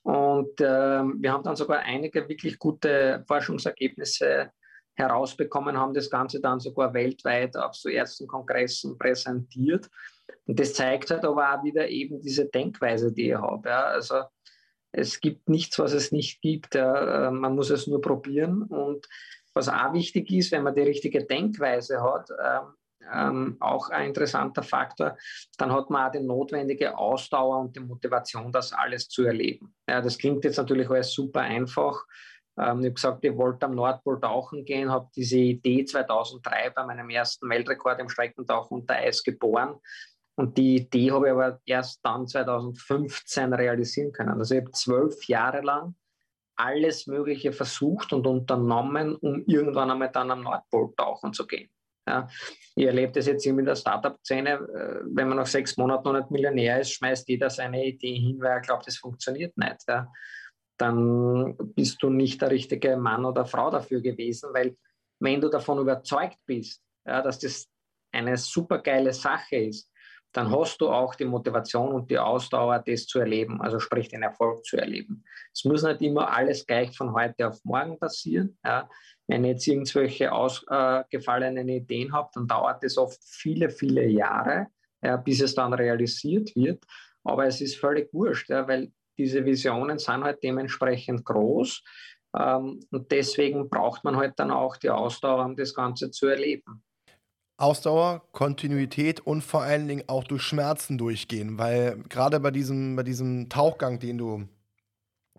Und 0.04 0.60
äh, 0.60 0.66
wir 1.02 1.32
haben 1.32 1.44
dann 1.44 1.56
sogar 1.56 1.80
einige 1.80 2.28
wirklich 2.28 2.60
gute 2.60 3.24
Forschungsergebnisse 3.26 4.52
herausbekommen, 4.96 5.78
haben 5.78 5.94
das 5.94 6.10
Ganze 6.10 6.42
dann 6.42 6.60
sogar 6.60 6.94
weltweit 6.94 7.56
auf 7.56 7.74
so 7.74 7.88
ersten 7.88 8.28
Kongressen 8.28 8.98
präsentiert. 8.98 9.90
Und 10.46 10.60
das 10.60 10.74
zeigt 10.74 11.12
halt 11.12 11.26
aber 11.26 11.54
auch 11.54 11.64
wieder 11.64 11.88
eben 11.88 12.22
diese 12.22 12.46
Denkweise, 12.46 13.14
die 13.14 13.30
ich 13.30 13.36
habe. 13.36 13.70
Ja. 13.70 13.84
Also 13.86 14.24
es 14.92 15.20
gibt 15.20 15.50
nichts, 15.50 15.78
was 15.80 15.94
es 15.94 16.12
nicht 16.12 16.42
gibt. 16.42 16.76
Äh, 16.76 17.32
man 17.32 17.56
muss 17.56 17.70
es 17.70 17.88
nur 17.88 18.02
probieren. 18.02 18.64
Und 18.64 19.08
was 19.54 19.70
auch 19.70 19.94
wichtig 19.94 20.32
ist, 20.32 20.52
wenn 20.52 20.64
man 20.64 20.76
die 20.76 20.82
richtige 20.82 21.26
Denkweise 21.26 22.02
hat, 22.02 22.30
ähm, 22.44 22.74
ähm, 23.12 23.58
auch 23.60 23.90
ein 23.90 24.08
interessanter 24.08 24.64
Faktor, 24.64 25.18
dann 25.58 25.72
hat 25.72 25.90
man 25.90 26.08
auch 26.08 26.12
die 26.12 26.20
notwendige 26.20 26.98
Ausdauer 26.98 27.60
und 27.60 27.76
die 27.76 27.80
Motivation, 27.80 28.52
das 28.52 28.74
alles 28.74 29.10
zu 29.10 29.24
erleben. 29.24 29.74
Ja, 29.88 30.02
das 30.02 30.18
klingt 30.18 30.44
jetzt 30.44 30.58
natürlich 30.58 30.90
alles 30.90 31.14
super 31.14 31.42
einfach. 31.42 32.06
Ähm, 32.58 32.80
ich 32.80 32.86
habe 32.86 32.94
gesagt, 32.94 33.26
ich 33.26 33.36
wollte 33.36 33.66
am 33.66 33.76
Nordpol 33.76 34.20
tauchen 34.20 34.66
gehen, 34.66 34.92
habe 34.92 35.10
diese 35.16 35.38
Idee 35.38 35.86
2003 35.86 36.72
bei 36.72 36.86
meinem 36.86 37.10
ersten 37.10 37.50
Weltrekord 37.50 38.00
im 38.00 38.10
Streckentauchen 38.10 38.82
unter 38.82 38.96
Eis 38.96 39.24
geboren. 39.24 39.76
Und 40.40 40.58
die 40.58 40.78
Idee 40.78 41.12
habe 41.12 41.28
ich 41.28 41.34
aber 41.34 41.60
erst 41.66 42.00
dann 42.02 42.26
2015 42.26 43.52
realisieren 43.52 44.14
können. 44.14 44.40
Also 44.40 44.56
ich 44.56 44.62
habe 44.62 44.72
zwölf 44.72 45.28
Jahre 45.28 45.60
lang 45.60 45.96
alles 46.56 47.08
Mögliche 47.08 47.52
versucht 47.52 48.14
und 48.14 48.26
unternommen, 48.26 49.18
um 49.18 49.44
irgendwann 49.48 49.92
einmal 49.92 50.10
dann 50.10 50.32
am 50.32 50.44
Nordpol 50.44 50.94
tauchen 50.96 51.34
zu 51.34 51.46
gehen. 51.46 51.70
Ja, 52.08 52.30
ich 52.74 52.86
erlebe 52.86 53.12
das 53.12 53.28
jetzt 53.28 53.46
in 53.46 53.66
der 53.66 53.76
Startup-Szene, 53.76 54.52
äh, 54.52 55.02
wenn 55.14 55.28
man 55.28 55.40
nach 55.40 55.46
sechs 55.46 55.76
Monaten 55.76 56.08
noch 56.08 56.14
nicht 56.14 56.32
Millionär 56.32 56.80
ist, 56.80 56.94
schmeißt 56.94 57.28
jeder 57.28 57.50
seine 57.50 57.86
Idee 57.86 58.16
hin, 58.16 58.40
weil 58.40 58.52
er 58.52 58.62
glaubt, 58.62 58.88
das 58.88 58.96
funktioniert 58.96 59.58
nicht. 59.58 59.84
Ja. 59.90 60.10
Dann 60.78 61.58
bist 61.76 62.02
du 62.02 62.10
nicht 62.10 62.42
der 62.42 62.52
richtige 62.52 62.96
Mann 62.96 63.26
oder 63.26 63.44
Frau 63.44 63.70
dafür 63.72 64.00
gewesen, 64.00 64.52
weil 64.54 64.78
wenn 65.20 65.42
du 65.42 65.50
davon 65.50 65.80
überzeugt 65.80 66.38
bist, 66.46 66.82
ja, 67.06 67.22
dass 67.22 67.40
das 67.40 67.68
eine 68.14 68.38
super 68.38 68.80
geile 68.80 69.12
Sache 69.12 69.58
ist, 69.58 69.89
dann 70.32 70.52
hast 70.52 70.80
du 70.80 70.90
auch 70.90 71.16
die 71.16 71.26
Motivation 71.26 71.92
und 71.92 72.10
die 72.12 72.20
Ausdauer, 72.20 72.80
das 72.86 73.08
zu 73.08 73.20
erleben, 73.20 73.62
also 73.62 73.80
sprich 73.80 74.10
den 74.10 74.22
Erfolg 74.22 74.64
zu 74.64 74.78
erleben. 74.78 75.24
Es 75.54 75.66
muss 75.66 75.84
nicht 75.84 76.02
immer 76.02 76.32
alles 76.32 76.66
gleich 76.66 76.96
von 76.96 77.14
heute 77.14 77.48
auf 77.48 77.60
morgen 77.64 77.98
passieren. 77.98 78.58
Ja. 78.64 78.88
Wenn 79.28 79.44
ich 79.44 79.52
jetzt 79.52 79.68
irgendwelche 79.68 80.32
ausgefallenen 80.32 81.68
Ideen 81.68 82.14
habe, 82.14 82.30
dann 82.34 82.48
dauert 82.48 82.84
es 82.84 82.98
oft 82.98 83.20
viele, 83.24 83.70
viele 83.70 84.06
Jahre, 84.08 84.68
ja, 85.02 85.18
bis 85.18 85.42
es 85.42 85.56
dann 85.56 85.74
realisiert 85.74 86.56
wird. 86.56 86.84
Aber 87.24 87.46
es 87.46 87.62
ist 87.62 87.78
völlig 87.78 88.14
wurscht, 88.14 88.50
ja, 88.50 88.68
weil 88.68 88.92
diese 89.18 89.44
Visionen 89.44 90.00
sind 90.00 90.24
halt 90.24 90.44
dementsprechend 90.44 91.26
groß. 91.26 91.84
Ähm, 92.38 92.80
und 92.92 93.12
deswegen 93.12 93.70
braucht 93.70 94.04
man 94.04 94.16
halt 94.16 94.34
dann 94.38 94.52
auch 94.52 94.78
die 94.78 94.90
Ausdauer, 94.90 95.46
um 95.46 95.56
das 95.56 95.74
Ganze 95.74 96.12
zu 96.12 96.28
erleben. 96.28 96.84
Ausdauer, 97.60 98.24
Kontinuität 98.32 99.20
und 99.20 99.42
vor 99.42 99.62
allen 99.62 99.88
Dingen 99.88 100.04
auch 100.08 100.24
durch 100.24 100.44
Schmerzen 100.44 100.98
durchgehen, 100.98 101.58
weil 101.58 101.98
gerade 102.08 102.40
bei 102.40 102.52
diesem, 102.52 102.96
bei 102.96 103.04
diesem 103.04 103.50
Tauchgang, 103.50 104.00
den 104.00 104.18
du 104.18 104.48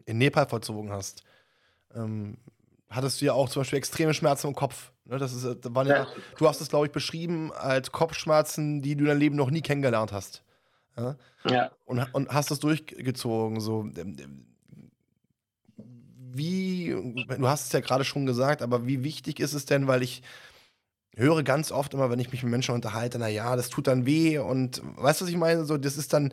in 0.04 0.18
Nepal 0.18 0.46
vollzogen 0.46 0.92
hast, 0.92 1.24
ähm, 1.94 2.36
hattest 2.90 3.20
du 3.20 3.24
ja 3.24 3.32
auch 3.32 3.48
zum 3.48 3.60
Beispiel 3.60 3.78
extreme 3.78 4.12
Schmerzen 4.12 4.48
im 4.48 4.54
Kopf. 4.54 4.92
Ne, 5.06 5.16
das 5.16 5.32
ist, 5.32 5.64
das 5.64 5.74
waren 5.74 5.86
ja. 5.86 6.06
Du 6.36 6.46
hast 6.46 6.60
es, 6.60 6.68
glaube 6.68 6.86
ich, 6.86 6.92
beschrieben 6.92 7.52
als 7.52 7.90
Kopfschmerzen, 7.90 8.82
die 8.82 8.96
du 8.96 9.04
in 9.04 9.08
deinem 9.08 9.20
Leben 9.20 9.36
noch 9.36 9.50
nie 9.50 9.62
kennengelernt 9.62 10.12
hast. 10.12 10.42
Ja. 10.98 11.16
ja. 11.48 11.70
Und, 11.86 12.06
und 12.12 12.28
hast 12.28 12.50
das 12.50 12.58
durchgezogen. 12.58 13.60
So. 13.60 13.88
Wie, 16.32 16.88
du 16.90 17.48
hast 17.48 17.66
es 17.66 17.72
ja 17.72 17.80
gerade 17.80 18.04
schon 18.04 18.26
gesagt, 18.26 18.60
aber 18.60 18.86
wie 18.86 19.02
wichtig 19.04 19.40
ist 19.40 19.54
es 19.54 19.64
denn, 19.64 19.86
weil 19.86 20.02
ich 20.02 20.22
höre 21.16 21.42
ganz 21.42 21.72
oft 21.72 21.92
immer, 21.94 22.10
wenn 22.10 22.20
ich 22.20 22.30
mich 22.30 22.42
mit 22.42 22.52
Menschen 22.52 22.74
unterhalte, 22.74 23.18
na 23.18 23.28
ja, 23.28 23.56
das 23.56 23.68
tut 23.68 23.86
dann 23.86 24.06
weh 24.06 24.38
und 24.38 24.80
weißt 24.96 25.20
du, 25.20 25.24
was 25.24 25.30
ich 25.30 25.36
meine? 25.36 25.64
So, 25.64 25.76
das 25.76 25.96
ist 25.96 26.12
dann, 26.12 26.32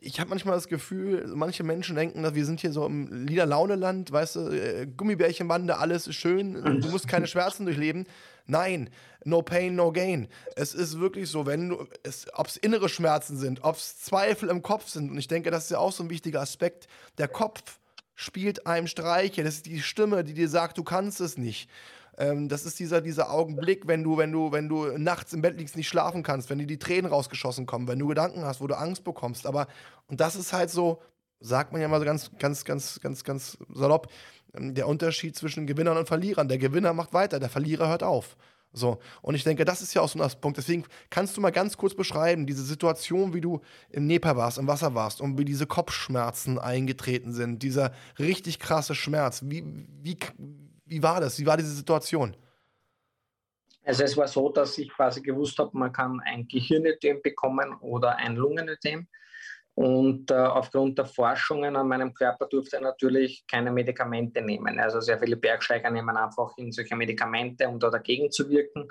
ich 0.00 0.20
habe 0.20 0.30
manchmal 0.30 0.54
das 0.54 0.68
Gefühl, 0.68 1.30
manche 1.34 1.64
Menschen 1.64 1.96
denken, 1.96 2.22
dass 2.22 2.34
wir 2.34 2.46
sind 2.46 2.60
hier 2.60 2.72
so 2.72 2.86
im 2.86 3.26
Liederlauneland, 3.26 4.10
weißt 4.10 4.36
du, 4.36 4.40
äh, 4.48 4.86
Gummibärchenbande, 4.86 5.76
alles 5.76 6.06
ist 6.06 6.16
schön, 6.16 6.80
du 6.80 6.88
musst 6.88 7.08
keine 7.08 7.26
Schmerzen 7.26 7.66
durchleben. 7.66 8.06
Nein, 8.46 8.90
no 9.24 9.42
pain, 9.42 9.74
no 9.74 9.90
gain. 9.90 10.28
Es 10.54 10.72
ist 10.72 11.00
wirklich 11.00 11.28
so, 11.28 11.46
wenn 11.46 11.70
du, 11.70 11.80
ob 12.34 12.46
es 12.46 12.56
innere 12.56 12.88
Schmerzen 12.88 13.36
sind, 13.36 13.64
ob 13.64 13.76
es 13.76 13.98
Zweifel 14.00 14.48
im 14.48 14.62
Kopf 14.62 14.88
sind, 14.88 15.10
und 15.10 15.18
ich 15.18 15.28
denke, 15.28 15.50
das 15.50 15.64
ist 15.64 15.70
ja 15.70 15.78
auch 15.78 15.92
so 15.92 16.04
ein 16.04 16.10
wichtiger 16.10 16.40
Aspekt, 16.40 16.86
der 17.18 17.28
Kopf 17.28 17.80
spielt 18.14 18.66
einem 18.66 18.86
Streiche, 18.86 19.42
das 19.42 19.56
ist 19.56 19.66
die 19.66 19.82
Stimme, 19.82 20.24
die 20.24 20.32
dir 20.32 20.48
sagt, 20.48 20.78
du 20.78 20.84
kannst 20.84 21.20
es 21.20 21.36
nicht. 21.36 21.68
Ähm, 22.18 22.48
das 22.48 22.64
ist 22.64 22.78
dieser, 22.78 23.00
dieser 23.00 23.30
Augenblick, 23.30 23.86
wenn 23.86 24.02
du, 24.02 24.16
wenn 24.16 24.32
du, 24.32 24.52
wenn 24.52 24.68
du 24.68 24.98
nachts 24.98 25.32
im 25.32 25.42
Bett 25.42 25.58
liegst, 25.58 25.76
nicht 25.76 25.88
schlafen 25.88 26.22
kannst, 26.22 26.50
wenn 26.50 26.58
dir 26.58 26.66
die 26.66 26.78
Tränen 26.78 27.10
rausgeschossen 27.10 27.66
kommen, 27.66 27.88
wenn 27.88 27.98
du 27.98 28.06
Gedanken 28.06 28.44
hast, 28.44 28.60
wo 28.60 28.66
du 28.66 28.76
Angst 28.76 29.04
bekommst. 29.04 29.46
Aber, 29.46 29.66
und 30.06 30.20
das 30.20 30.36
ist 30.36 30.52
halt 30.52 30.70
so, 30.70 31.02
sagt 31.40 31.72
man 31.72 31.80
ja 31.80 31.88
mal 31.88 32.00
so 32.00 32.06
ganz, 32.06 32.30
ganz, 32.38 32.64
ganz, 32.64 33.00
ganz, 33.00 33.24
ganz 33.24 33.58
salopp, 33.72 34.08
ähm, 34.54 34.74
der 34.74 34.88
Unterschied 34.88 35.36
zwischen 35.36 35.66
Gewinnern 35.66 35.96
und 35.96 36.08
Verlierern. 36.08 36.48
Der 36.48 36.58
Gewinner 36.58 36.92
macht 36.92 37.12
weiter, 37.12 37.38
der 37.38 37.50
Verlierer 37.50 37.88
hört 37.88 38.02
auf. 38.02 38.36
So, 38.72 38.98
und 39.22 39.34
ich 39.34 39.42
denke, 39.42 39.64
das 39.64 39.80
ist 39.80 39.94
ja 39.94 40.02
auch 40.02 40.08
so 40.08 40.20
ein 40.20 40.30
Punkt. 40.40 40.58
Deswegen 40.58 40.84
kannst 41.08 41.34
du 41.36 41.40
mal 41.40 41.50
ganz 41.50 41.78
kurz 41.78 41.94
beschreiben, 41.94 42.46
diese 42.46 42.62
Situation, 42.62 43.32
wie 43.32 43.40
du 43.40 43.62
im 43.88 44.06
Nepal 44.06 44.36
warst, 44.36 44.58
im 44.58 44.66
Wasser 44.66 44.94
warst 44.94 45.22
und 45.22 45.38
wie 45.38 45.46
diese 45.46 45.66
Kopfschmerzen 45.66 46.58
eingetreten 46.58 47.32
sind, 47.32 47.62
dieser 47.62 47.92
richtig 48.18 48.58
krasse 48.58 48.94
Schmerz. 48.94 49.42
Wie, 49.46 49.64
wie, 50.02 50.18
wie 50.86 51.02
war 51.02 51.20
das? 51.20 51.38
Wie 51.38 51.46
war 51.46 51.56
diese 51.56 51.74
Situation? 51.74 52.36
Also 53.84 54.02
es 54.02 54.16
war 54.16 54.26
so, 54.26 54.48
dass 54.48 54.78
ich 54.78 54.88
quasi 54.90 55.22
gewusst 55.22 55.58
habe, 55.58 55.70
man 55.78 55.92
kann 55.92 56.20
ein 56.24 56.48
Gehirnödem 56.48 57.22
bekommen 57.22 57.74
oder 57.80 58.16
ein 58.16 58.34
Lungenödem. 58.34 59.06
Und 59.74 60.30
äh, 60.30 60.34
aufgrund 60.34 60.96
der 60.98 61.04
Forschungen 61.04 61.76
an 61.76 61.86
meinem 61.86 62.14
Körper 62.14 62.46
durfte 62.46 62.76
ich 62.76 62.82
natürlich 62.82 63.44
keine 63.46 63.70
Medikamente 63.70 64.40
nehmen. 64.40 64.80
Also 64.80 65.00
sehr 65.00 65.18
viele 65.18 65.36
Bergsteiger 65.36 65.90
nehmen 65.90 66.16
einfach 66.16 66.56
in 66.56 66.72
solche 66.72 66.96
Medikamente, 66.96 67.68
um 67.68 67.78
da 67.78 67.90
dagegen 67.90 68.32
zu 68.32 68.48
wirken. 68.48 68.88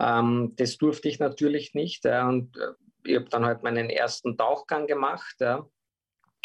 Ähm, 0.00 0.54
das 0.56 0.78
durfte 0.78 1.08
ich 1.08 1.18
natürlich 1.18 1.74
nicht. 1.74 2.04
Ja, 2.06 2.26
und 2.28 2.56
äh, 2.56 2.72
ich 3.04 3.16
habe 3.16 3.28
dann 3.28 3.44
halt 3.44 3.62
meinen 3.62 3.90
ersten 3.90 4.38
Tauchgang 4.38 4.86
gemacht. 4.86 5.36
Ja, 5.38 5.66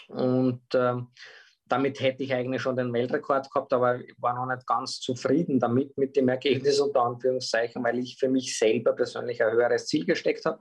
und 0.10 0.76
äh, 0.76 0.96
damit 1.72 2.02
hätte 2.02 2.24
ich 2.24 2.34
eigentlich 2.34 2.62
schon 2.62 2.76
den 2.76 2.92
Weltrekord 2.92 3.50
gehabt, 3.50 3.72
aber 3.72 4.02
ich 4.02 4.14
war 4.18 4.34
noch 4.34 4.54
nicht 4.54 4.68
ganz 4.68 5.00
zufrieden 5.00 5.60
damit, 5.60 5.98
mit 5.98 6.16
dem 6.16 6.28
Ergebnis 6.28 6.80
unter 6.80 7.04
Anführungszeichen, 7.04 7.84
weil 7.84 8.00
ich 8.00 8.18
für 8.18 8.30
mich 8.30 8.58
selber 8.58 8.94
persönlich 8.94 9.42
ein 9.42 9.52
höheres 9.52 9.88
Ziel 9.88 10.06
gesteckt 10.06 10.46
habe. 10.46 10.60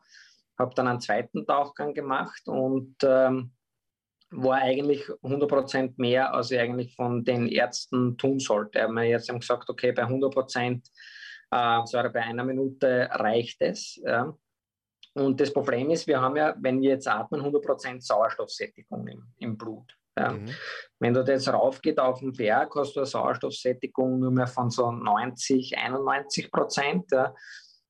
Habe 0.58 0.74
dann 0.74 0.86
einen 0.86 1.00
zweiten 1.00 1.46
Tauchgang 1.46 1.94
gemacht 1.94 2.42
und 2.46 2.94
ähm, 3.02 3.52
war 4.30 4.58
eigentlich 4.58 5.04
100% 5.22 5.94
mehr, 5.96 6.32
als 6.32 6.50
ich 6.52 6.60
eigentlich 6.60 6.94
von 6.94 7.24
den 7.24 7.48
Ärzten 7.48 8.16
tun 8.16 8.38
sollte. 8.38 8.86
Meine 8.88 9.10
Ärzte 9.10 9.32
haben 9.32 9.40
gesagt, 9.40 9.68
okay, 9.68 9.90
bei 9.92 10.02
100 10.02 10.32
Prozent, 10.32 10.88
äh, 11.50 11.80
sorry, 11.86 12.10
bei 12.10 12.20
einer 12.20 12.44
Minute 12.44 13.08
reicht 13.10 13.60
es. 13.62 14.00
Ja. 14.04 14.36
Und 15.14 15.40
das 15.40 15.52
Problem 15.52 15.90
ist, 15.90 16.06
wir 16.06 16.20
haben 16.20 16.36
ja, 16.36 16.54
wenn 16.60 16.80
wir 16.80 16.90
jetzt 16.90 17.08
atmen, 17.08 17.40
100 17.40 17.62
Prozent 17.64 18.04
Sauerstoffsättigung 18.04 19.08
im, 19.08 19.24
im 19.38 19.58
Blut. 19.58 19.96
Ja. 20.16 20.32
Mhm. 20.32 20.50
Wenn 21.00 21.14
du 21.14 21.22
jetzt 21.22 21.48
raufgeht 21.48 21.98
auf 21.98 22.20
den 22.20 22.32
Berg, 22.32 22.74
hast 22.76 22.94
du 22.94 23.00
eine 23.00 23.06
Sauerstoffsättigung 23.06 24.20
nur 24.20 24.30
mehr 24.30 24.46
von 24.46 24.68
so 24.68 24.92
90, 24.92 25.78
91 25.78 26.52
Prozent. 26.52 27.06
Ja. 27.10 27.34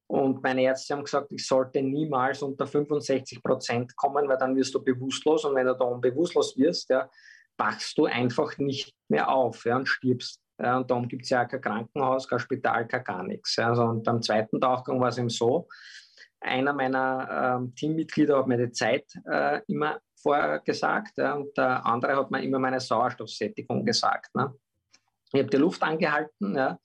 Und 0.06 0.42
meine 0.42 0.62
Ärzte 0.62 0.94
haben 0.94 1.04
gesagt, 1.04 1.32
ich 1.32 1.44
sollte 1.46 1.82
niemals 1.82 2.42
unter 2.42 2.66
65 2.66 3.42
Prozent 3.42 3.96
kommen, 3.96 4.28
weil 4.28 4.38
dann 4.38 4.54
wirst 4.54 4.74
du 4.74 4.82
bewusstlos. 4.82 5.44
Und 5.44 5.56
wenn 5.56 5.66
du 5.66 5.74
dann 5.74 6.00
bewusstlos 6.00 6.56
wirst, 6.56 6.90
ja, 6.90 7.10
wachst 7.58 7.98
du 7.98 8.06
einfach 8.06 8.56
nicht 8.58 8.94
mehr 9.08 9.28
auf 9.28 9.64
ja, 9.64 9.76
und 9.76 9.86
stirbst. 9.86 10.40
Ja, 10.60 10.76
und 10.76 10.90
darum 10.90 11.08
gibt 11.08 11.24
es 11.24 11.30
ja 11.30 11.44
auch 11.44 11.48
kein 11.48 11.60
Krankenhaus, 11.60 12.28
kein 12.28 12.38
Spital, 12.38 12.86
kein 12.86 13.02
gar 13.02 13.22
nichts. 13.24 13.56
Ja. 13.56 13.70
Also, 13.70 13.82
und 13.82 14.04
beim 14.04 14.22
zweiten 14.22 14.60
Tauchgang 14.60 15.00
war 15.00 15.08
es 15.08 15.18
eben 15.18 15.30
so, 15.30 15.66
einer 16.40 16.72
meiner 16.72 17.58
ähm, 17.58 17.74
Teammitglieder 17.74 18.38
hat 18.38 18.46
mir 18.46 18.56
die 18.56 18.72
Zeit 18.72 19.04
äh, 19.30 19.60
immer 19.66 20.00
vorher 20.22 20.60
gesagt 20.60 21.18
ja, 21.18 21.34
und 21.34 21.56
der 21.56 21.84
andere 21.84 22.16
hat 22.16 22.30
mir 22.30 22.42
immer 22.42 22.58
meine 22.58 22.80
Sauerstoffsättigung 22.80 23.84
gesagt. 23.84 24.34
Ne? 24.34 24.54
Ich 25.32 25.40
habe 25.40 25.50
die 25.50 25.56
Luft 25.56 25.82
angehalten 25.82 26.56
ja, 26.56 26.78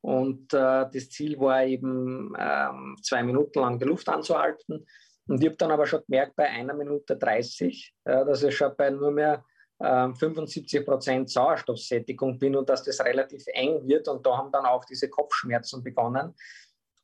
und 0.00 0.52
äh, 0.54 0.86
das 0.92 1.10
Ziel 1.10 1.38
war 1.38 1.64
eben 1.64 2.32
ähm, 2.38 2.96
zwei 3.02 3.22
Minuten 3.22 3.60
lang 3.60 3.78
die 3.78 3.84
Luft 3.84 4.08
anzuhalten. 4.08 4.86
Und 5.26 5.42
ich 5.42 5.46
habe 5.46 5.56
dann 5.56 5.70
aber 5.70 5.86
schon 5.86 6.02
gemerkt, 6.06 6.36
bei 6.36 6.48
einer 6.48 6.74
Minute 6.74 7.16
30, 7.16 7.94
ja, 8.06 8.24
dass 8.24 8.42
ich 8.42 8.56
schon 8.56 8.74
bei 8.76 8.90
nur 8.90 9.10
mehr 9.10 9.44
äh, 9.78 10.12
75 10.14 10.84
Prozent 10.84 11.30
Sauerstoffsättigung 11.30 12.38
bin 12.38 12.56
und 12.56 12.68
dass 12.68 12.82
das 12.82 13.00
relativ 13.00 13.44
eng 13.48 13.86
wird. 13.86 14.08
Und 14.08 14.24
da 14.24 14.38
haben 14.38 14.50
dann 14.50 14.64
auch 14.64 14.84
diese 14.84 15.08
Kopfschmerzen 15.10 15.82
begonnen. 15.82 16.34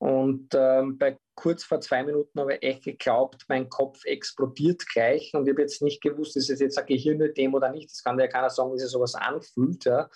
Und 0.05 0.55
ähm, 0.55 0.99
bei 0.99 1.17
kurz 1.35 1.65
vor 1.65 1.81
zwei 1.81 2.03
Minuten 2.03 2.39
habe 2.39 2.57
ich 2.57 2.63
echt 2.63 2.85
geglaubt, 2.85 3.47
mein 3.49 3.71
Kopf 3.71 4.05
explodiert 4.05 4.87
gleich. 4.87 5.33
Und 5.33 5.47
ich 5.47 5.55
habe 5.55 5.63
jetzt 5.63 5.81
nicht 5.81 6.03
gewusst, 6.03 6.37
ist 6.37 6.51
es 6.51 6.61
jetzt 6.61 6.77
ein 6.77 6.85
Gehirnödem 6.85 7.55
oder 7.55 7.71
nicht. 7.71 7.91
Das 7.91 8.05
kann 8.05 8.21
ja 8.21 8.27
keiner 8.27 8.51
sagen, 8.51 8.75
wie 8.75 8.79
sich 8.79 8.91
sowas 8.91 9.15
anfühlt. 9.15 9.87
Ja. 9.87 10.11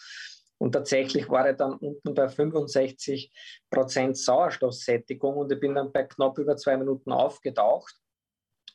Und 0.59 0.73
tatsächlich 0.73 1.31
war 1.31 1.49
ich 1.49 1.57
dann 1.57 1.73
unten 1.79 2.13
bei 2.15 2.29
65 2.29 3.33
Prozent 3.71 4.19
Sauerstoffsättigung 4.19 5.39
und 5.39 5.51
ich 5.51 5.59
bin 5.59 5.75
dann 5.75 5.91
bei 5.91 6.03
knapp 6.03 6.37
über 6.37 6.59
zwei 6.59 6.77
Minuten 6.77 7.11
aufgetaucht. 7.11 7.95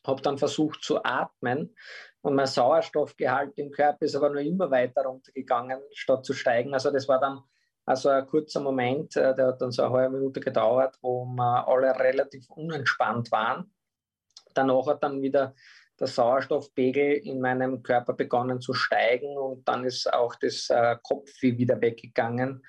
habe 0.08 0.24
dann 0.24 0.40
versucht 0.40 0.84
zu 0.84 1.04
atmen 1.04 1.76
und 2.22 2.34
mein 2.34 2.48
Sauerstoffgehalt 2.48 3.56
im 3.60 3.70
Körper 3.70 4.04
ist 4.04 4.16
aber 4.16 4.32
nur 4.32 4.42
immer 4.42 4.72
weiter 4.72 5.04
runtergegangen, 5.04 5.80
statt 5.92 6.26
zu 6.26 6.34
steigen. 6.34 6.74
Also 6.74 6.90
das 6.90 7.08
war 7.08 7.20
dann 7.20 7.44
also 7.86 8.10
ein 8.10 8.26
kurzer 8.28 8.62
Moment, 8.62 9.16
äh, 9.16 9.36
der 9.36 9.48
hat 9.48 9.62
dann 9.62 9.72
so 9.72 9.84
eine 9.84 9.94
halbe 9.94 10.18
Minute 10.18 10.40
gedauert, 10.40 10.98
wo 11.02 11.26
wir 11.26 11.68
alle 11.68 11.98
relativ 12.00 12.50
unentspannt 12.50 13.32
waren. 13.32 13.72
Danach 14.54 14.88
hat 14.88 15.04
dann 15.04 15.22
wieder 15.22 15.54
der 16.00 16.08
Sauerstoffpegel 16.08 17.14
in 17.14 17.40
meinem 17.40 17.84
Körper 17.84 18.14
begonnen 18.14 18.62
zu 18.62 18.74
steigen 18.74 19.38
und 19.38 19.68
dann 19.68 19.84
ist 19.86 20.12
auch 20.12 20.36
das 20.36 20.70
äh, 20.70 20.98
Kopfweh 21.04 21.58
wieder 21.58 21.80
weggegangen. 21.82 22.64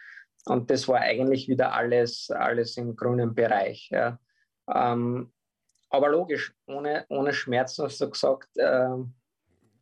Und 0.46 0.70
das 0.70 0.88
war 0.88 1.00
eigentlich 1.00 1.48
wieder 1.48 1.72
alles, 1.72 2.30
alles 2.30 2.76
im 2.76 2.96
grünen 2.96 3.34
Bereich. 3.34 3.88
Ja. 3.90 4.18
Ähm, 4.68 5.32
aber 5.88 6.08
logisch, 6.08 6.54
ohne, 6.66 7.06
ohne 7.08 7.32
Schmerzen 7.32 7.84
hast 7.84 8.00
du 8.00 8.10
gesagt, 8.10 8.56
äh, 8.56 8.88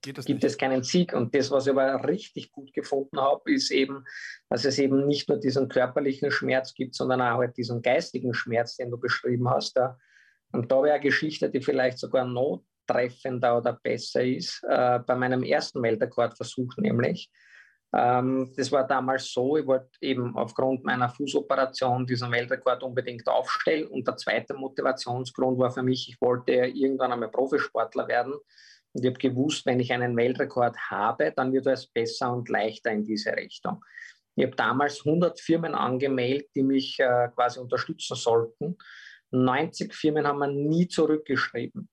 gibt 0.03 0.28
nicht. 0.28 0.44
es 0.44 0.59
keinen 0.59 0.82
Sieg. 0.82 1.12
Und 1.14 1.34
das, 1.34 1.50
was 1.50 1.66
ich 1.66 1.72
aber 1.72 2.07
richtig 2.07 2.53
gut 2.53 2.72
gefunden 2.72 3.20
habe, 3.20 3.53
ist 3.53 3.70
eben, 3.70 4.05
dass 4.48 4.64
es 4.64 4.78
eben 4.78 5.07
nicht 5.07 5.28
nur 5.28 5.38
diesen 5.38 5.68
körperlichen 5.68 6.30
Schmerz 6.30 6.74
gibt, 6.74 6.94
sondern 6.94 7.20
auch 7.20 7.38
halt 7.38 7.57
diesen 7.57 7.82
geistigen 7.82 8.34
Schmerz, 8.34 8.76
den 8.76 8.90
du 8.90 8.98
beschrieben 8.98 9.48
hast. 9.48 9.76
Ja. 9.76 9.96
Und 10.53 10.70
da 10.70 10.82
wäre 10.82 10.94
eine 10.94 11.03
Geschichte, 11.03 11.50
die 11.50 11.62
vielleicht 11.62 11.98
sogar 11.98 12.24
noch 12.24 12.64
treffender 12.86 13.59
oder 13.59 13.78
besser 13.80 14.24
ist, 14.24 14.62
äh, 14.68 14.98
bei 14.98 15.14
meinem 15.14 15.42
ersten 15.42 15.82
Weltrekordversuch 15.82 16.76
nämlich. 16.78 17.30
Ähm, 17.94 18.53
das 18.57 18.72
war 18.72 18.86
damals 18.86 19.30
so, 19.30 19.57
ich 19.57 19.66
wollte 19.66 19.90
eben 20.00 20.34
aufgrund 20.36 20.82
meiner 20.84 21.11
Fußoperation 21.11 22.07
diesen 22.07 22.32
Weltrekord 22.32 22.82
unbedingt 22.82 23.28
aufstellen. 23.28 23.86
Und 23.88 24.07
der 24.09 24.16
zweite 24.16 24.55
Motivationsgrund 24.55 25.59
war 25.59 25.70
für 25.70 25.82
mich, 25.82 26.09
ich 26.09 26.20
wollte 26.20 26.53
irgendwann 26.53 27.12
einmal 27.12 27.30
Profisportler 27.30 28.09
werden. 28.09 28.34
Und 28.93 29.05
ich 29.05 29.11
habe 29.11 29.18
gewusst, 29.18 29.66
wenn 29.66 29.80
ich 29.80 29.93
einen 29.93 30.16
Weltrekord 30.16 30.76
habe, 30.90 31.32
dann 31.34 31.53
wird 31.53 31.66
es 31.66 31.86
besser 31.86 32.32
und 32.32 32.49
leichter 32.49 32.90
in 32.90 33.05
diese 33.05 33.34
Richtung. 33.34 33.82
Ich 34.34 34.45
habe 34.45 34.57
damals 34.57 35.05
100 35.05 35.40
Firmen 35.40 35.74
angemeldet, 35.74 36.49
die 36.55 36.62
mich 36.62 36.99
äh, 36.99 37.28
quasi 37.34 37.61
unterstützen 37.61 38.16
sollten. 38.16 38.76
90 39.30 39.95
Firmen 39.95 40.26
haben 40.26 40.38
mir 40.38 40.53
nie 40.53 40.88
zurückgeschrieben 40.88 41.88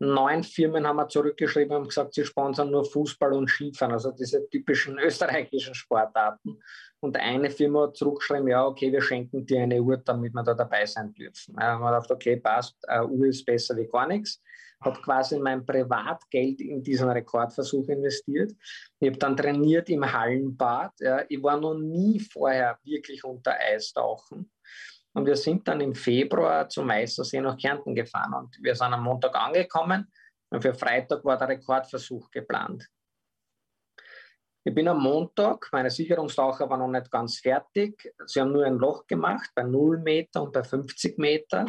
neun 0.00 0.44
Firmen 0.44 0.86
haben 0.86 0.96
wir 0.96 1.08
zurückgeschrieben 1.08 1.76
und 1.76 1.88
gesagt, 1.88 2.14
sie 2.14 2.24
sponsern 2.24 2.70
nur 2.70 2.84
Fußball 2.84 3.32
und 3.32 3.50
Skifahren, 3.50 3.92
also 3.92 4.12
diese 4.12 4.48
typischen 4.48 4.98
österreichischen 4.98 5.74
Sportarten. 5.74 6.60
Und 7.00 7.16
eine 7.16 7.50
Firma 7.50 7.84
hat 7.84 7.96
zurückgeschrieben, 7.96 8.48
ja, 8.48 8.64
okay, 8.64 8.92
wir 8.92 9.02
schenken 9.02 9.44
dir 9.44 9.62
eine 9.62 9.80
Uhr, 9.80 9.96
damit 9.98 10.32
wir 10.32 10.42
da 10.42 10.54
dabei 10.54 10.86
sein 10.86 11.12
dürfen. 11.12 11.54
Ja, 11.58 11.72
haben 11.72 11.82
wir 11.82 11.92
gedacht, 11.92 12.10
okay, 12.10 12.36
passt, 12.36 12.88
eine 12.88 13.06
Uhr 13.06 13.26
ist 13.26 13.44
besser 13.44 13.76
wie 13.76 13.86
gar 13.86 14.06
nichts. 14.06 14.42
Habe 14.80 15.00
quasi 15.00 15.38
mein 15.38 15.66
Privatgeld 15.66 16.60
in 16.60 16.82
diesen 16.82 17.08
Rekordversuch 17.08 17.88
investiert. 17.88 18.52
Ich 19.00 19.08
habe 19.08 19.18
dann 19.18 19.36
trainiert 19.36 19.88
im 19.90 20.10
Hallenbad. 20.10 20.92
Ja. 21.00 21.24
Ich 21.28 21.42
war 21.42 21.60
noch 21.60 21.74
nie 21.74 22.20
vorher 22.20 22.78
wirklich 22.84 23.24
unter 23.24 23.54
Eis 23.58 23.92
tauchen. 23.92 24.50
Und 25.14 25.26
wir 25.26 25.36
sind 25.36 25.66
dann 25.66 25.80
im 25.80 25.94
Februar 25.94 26.68
zum 26.68 26.86
Meistersee 26.86 27.40
nach 27.40 27.56
Kärnten 27.56 27.94
gefahren. 27.94 28.34
Und 28.34 28.56
wir 28.62 28.74
sind 28.74 28.92
am 28.92 29.02
Montag 29.02 29.34
angekommen 29.34 30.06
und 30.50 30.62
für 30.62 30.74
Freitag 30.74 31.24
war 31.24 31.36
der 31.36 31.48
Rekordversuch 31.48 32.30
geplant. 32.30 32.88
Ich 34.64 34.74
bin 34.74 34.86
am 34.88 35.02
Montag, 35.02 35.68
meine 35.72 35.90
Sicherungstaucher 35.90 36.68
waren 36.68 36.80
noch 36.80 36.88
nicht 37.00 37.10
ganz 37.10 37.38
fertig. 37.38 38.12
Sie 38.26 38.40
haben 38.40 38.52
nur 38.52 38.64
ein 38.64 38.76
Loch 38.76 39.06
gemacht 39.06 39.50
bei 39.54 39.62
0 39.62 39.98
Meter 39.98 40.42
und 40.42 40.52
bei 40.52 40.62
50 40.62 41.16
Meter. 41.18 41.66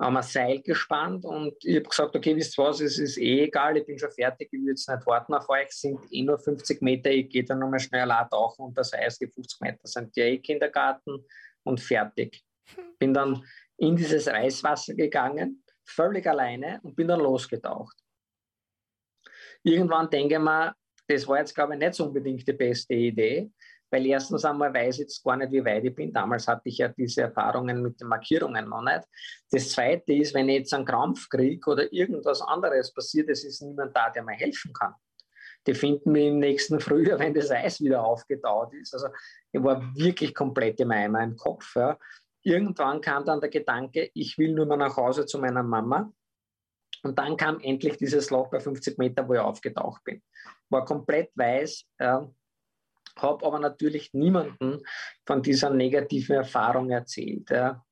Haben 0.00 0.16
ein 0.16 0.22
Seil 0.22 0.62
gespannt 0.62 1.24
und 1.24 1.54
ich 1.64 1.76
habe 1.76 1.88
gesagt, 1.88 2.14
okay, 2.14 2.36
wisst 2.36 2.56
ihr 2.56 2.64
was, 2.64 2.80
es 2.80 2.98
ist 2.98 3.18
eh 3.18 3.44
egal, 3.44 3.76
ich 3.76 3.84
bin 3.86 3.98
schon 3.98 4.12
fertig, 4.12 4.48
ich 4.52 4.60
will 4.60 4.68
jetzt 4.68 4.88
nicht 4.88 5.06
warten 5.06 5.34
auf 5.34 5.48
euch, 5.48 5.66
es 5.68 5.80
sind 5.80 6.00
eh 6.12 6.22
nur 6.22 6.38
50 6.38 6.80
Meter, 6.82 7.10
ich 7.10 7.28
gehe 7.28 7.44
dann 7.44 7.58
nochmal 7.58 7.80
schnell 7.80 8.08
tauchen 8.30 8.66
und 8.66 8.78
das 8.78 8.92
heißt, 8.92 9.20
die 9.20 9.26
50 9.26 9.60
Meter 9.60 9.80
sind 9.82 10.16
ja 10.16 10.24
eh 10.24 10.38
Kindergarten 10.38 11.24
und 11.64 11.80
fertig. 11.80 12.44
Bin 12.98 13.12
dann 13.12 13.44
in 13.76 13.96
dieses 13.96 14.28
Eiswasser 14.28 14.94
gegangen, 14.94 15.64
völlig 15.84 16.26
alleine 16.26 16.80
und 16.82 16.94
bin 16.94 17.08
dann 17.08 17.20
losgetaucht. 17.20 17.96
Irgendwann 19.62 20.10
denke 20.10 20.34
ich 20.34 20.40
mir, 20.40 20.74
das 21.08 21.26
war 21.26 21.38
jetzt, 21.38 21.54
glaube 21.54 21.74
ich, 21.74 21.80
nicht 21.80 21.94
so 21.94 22.06
unbedingt 22.06 22.46
die 22.46 22.52
beste 22.52 22.94
Idee, 22.94 23.50
weil 23.90 24.06
erstens 24.06 24.44
einmal 24.44 24.72
weiß 24.72 24.96
ich 24.96 25.00
jetzt 25.00 25.24
gar 25.24 25.36
nicht, 25.36 25.52
wie 25.52 25.64
weit 25.64 25.84
ich 25.84 25.94
bin. 25.94 26.12
Damals 26.12 26.46
hatte 26.46 26.68
ich 26.68 26.78
ja 26.78 26.88
diese 26.88 27.22
Erfahrungen 27.22 27.82
mit 27.82 28.00
den 28.00 28.08
Markierungen 28.08 28.68
noch 28.68 28.82
nicht. 28.82 29.02
Das 29.50 29.70
Zweite 29.70 30.12
ist, 30.14 30.34
wenn 30.34 30.48
ich 30.48 30.58
jetzt 30.58 30.74
einen 30.74 30.84
Krampf 30.84 31.28
kriege 31.28 31.70
oder 31.70 31.92
irgendwas 31.92 32.42
anderes 32.42 32.92
passiert, 32.92 33.28
es 33.30 33.44
ist 33.44 33.62
niemand 33.62 33.96
da, 33.96 34.10
der 34.10 34.22
mir 34.22 34.34
helfen 34.34 34.72
kann. 34.72 34.94
Die 35.66 35.74
finden 35.74 36.12
mich 36.12 36.28
im 36.28 36.38
nächsten 36.38 36.80
Frühjahr, 36.80 37.18
wenn 37.18 37.34
das 37.34 37.50
Eis 37.50 37.80
wieder 37.80 38.04
aufgetaut 38.04 38.72
ist. 38.74 38.94
Also 38.94 39.08
ich 39.52 39.62
war 39.62 39.82
wirklich 39.94 40.34
komplett 40.34 40.80
im 40.80 40.90
Eimer 40.90 41.22
im 41.22 41.36
Kopf. 41.36 41.74
Ja 41.76 41.98
irgendwann 42.48 43.00
kam 43.00 43.24
dann 43.24 43.40
der 43.40 43.50
Gedanke, 43.50 44.10
ich 44.14 44.38
will 44.38 44.52
nur 44.52 44.66
mal 44.66 44.76
nach 44.76 44.96
Hause 44.96 45.26
zu 45.26 45.38
meiner 45.38 45.62
Mama. 45.62 46.12
Und 47.02 47.18
dann 47.18 47.36
kam 47.36 47.60
endlich 47.60 47.96
dieses 47.96 48.30
Loch 48.30 48.50
bei 48.50 48.58
50 48.58 48.98
Meter, 48.98 49.28
wo 49.28 49.34
ich 49.34 49.40
aufgetaucht 49.40 50.02
bin. 50.04 50.22
War 50.68 50.84
komplett 50.84 51.30
weiß, 51.36 51.84
äh, 51.98 52.20
habe 53.22 53.44
aber 53.46 53.58
natürlich 53.58 54.12
niemanden 54.12 54.82
von 55.26 55.42
dieser 55.42 55.70
negativen 55.70 56.36
Erfahrung 56.36 56.90
erzählt. 56.90 57.50
Ja. 57.50 57.84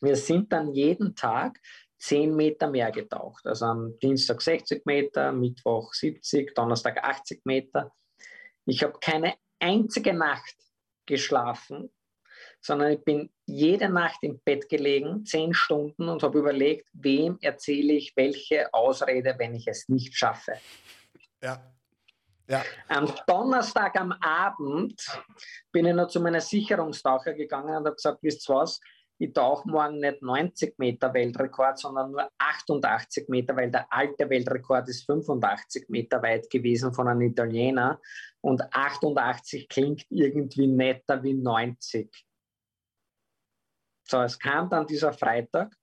Wir 0.00 0.16
sind 0.16 0.52
dann 0.52 0.72
jeden 0.72 1.14
Tag 1.14 1.58
10 1.98 2.34
Meter 2.34 2.68
mehr 2.68 2.90
getaucht. 2.90 3.46
Also 3.46 3.66
am 3.66 3.98
Dienstag 3.98 4.42
60 4.42 4.84
Meter, 4.84 5.32
Mittwoch 5.32 5.92
70, 5.94 6.54
Donnerstag 6.54 7.02
80 7.02 7.44
Meter. 7.44 7.92
Ich 8.66 8.82
habe 8.82 8.98
keine 9.00 9.34
einzige 9.58 10.12
Nacht 10.12 10.56
geschlafen, 11.06 11.90
sondern 12.60 12.92
ich 12.92 13.04
bin 13.04 13.30
jede 13.46 13.88
Nacht 13.88 14.18
im 14.22 14.40
Bett 14.40 14.68
gelegen, 14.68 15.24
zehn 15.24 15.54
Stunden 15.54 16.08
und 16.08 16.22
habe 16.22 16.38
überlegt, 16.38 16.88
wem 16.92 17.38
erzähle 17.40 17.94
ich 17.94 18.14
welche 18.16 18.72
Ausrede, 18.74 19.36
wenn 19.38 19.54
ich 19.54 19.66
es 19.68 19.88
nicht 19.88 20.16
schaffe. 20.16 20.54
Ja. 21.42 21.75
Ja. 22.48 22.62
Am 22.88 23.12
Donnerstag 23.26 23.98
am 24.00 24.12
Abend 24.12 25.00
bin 25.72 25.86
ich 25.86 25.94
noch 25.94 26.08
zu 26.08 26.20
meiner 26.20 26.40
Sicherungstaucher 26.40 27.34
gegangen 27.34 27.76
und 27.76 27.86
habe 27.86 27.96
gesagt, 27.96 28.18
wisst 28.22 28.48
ihr 28.48 28.54
was, 28.54 28.80
ich 29.18 29.32
tauche 29.32 29.68
morgen 29.68 29.98
nicht 29.98 30.20
90 30.20 30.78
Meter 30.78 31.12
Weltrekord, 31.14 31.78
sondern 31.78 32.12
nur 32.12 32.30
88 32.38 33.28
Meter, 33.28 33.56
weil 33.56 33.70
der 33.70 33.90
alte 33.90 34.28
Weltrekord 34.28 34.88
ist 34.88 35.06
85 35.06 35.88
Meter 35.88 36.22
weit 36.22 36.50
gewesen 36.50 36.92
von 36.92 37.08
einem 37.08 37.22
Italiener 37.22 37.98
und 38.42 38.62
88 38.74 39.68
klingt 39.68 40.04
irgendwie 40.10 40.66
netter 40.66 41.22
wie 41.22 41.34
90. 41.34 42.26
So, 44.08 44.20
es 44.22 44.38
kam 44.38 44.68
dann 44.68 44.86
dieser 44.86 45.12
Freitag. 45.12 45.74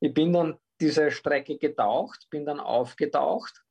Ich 0.00 0.12
bin 0.12 0.32
dann 0.32 0.58
diese 0.80 1.10
Strecke 1.10 1.56
getaucht, 1.56 2.26
bin 2.28 2.44
dann 2.44 2.60
aufgetaucht. 2.60 3.65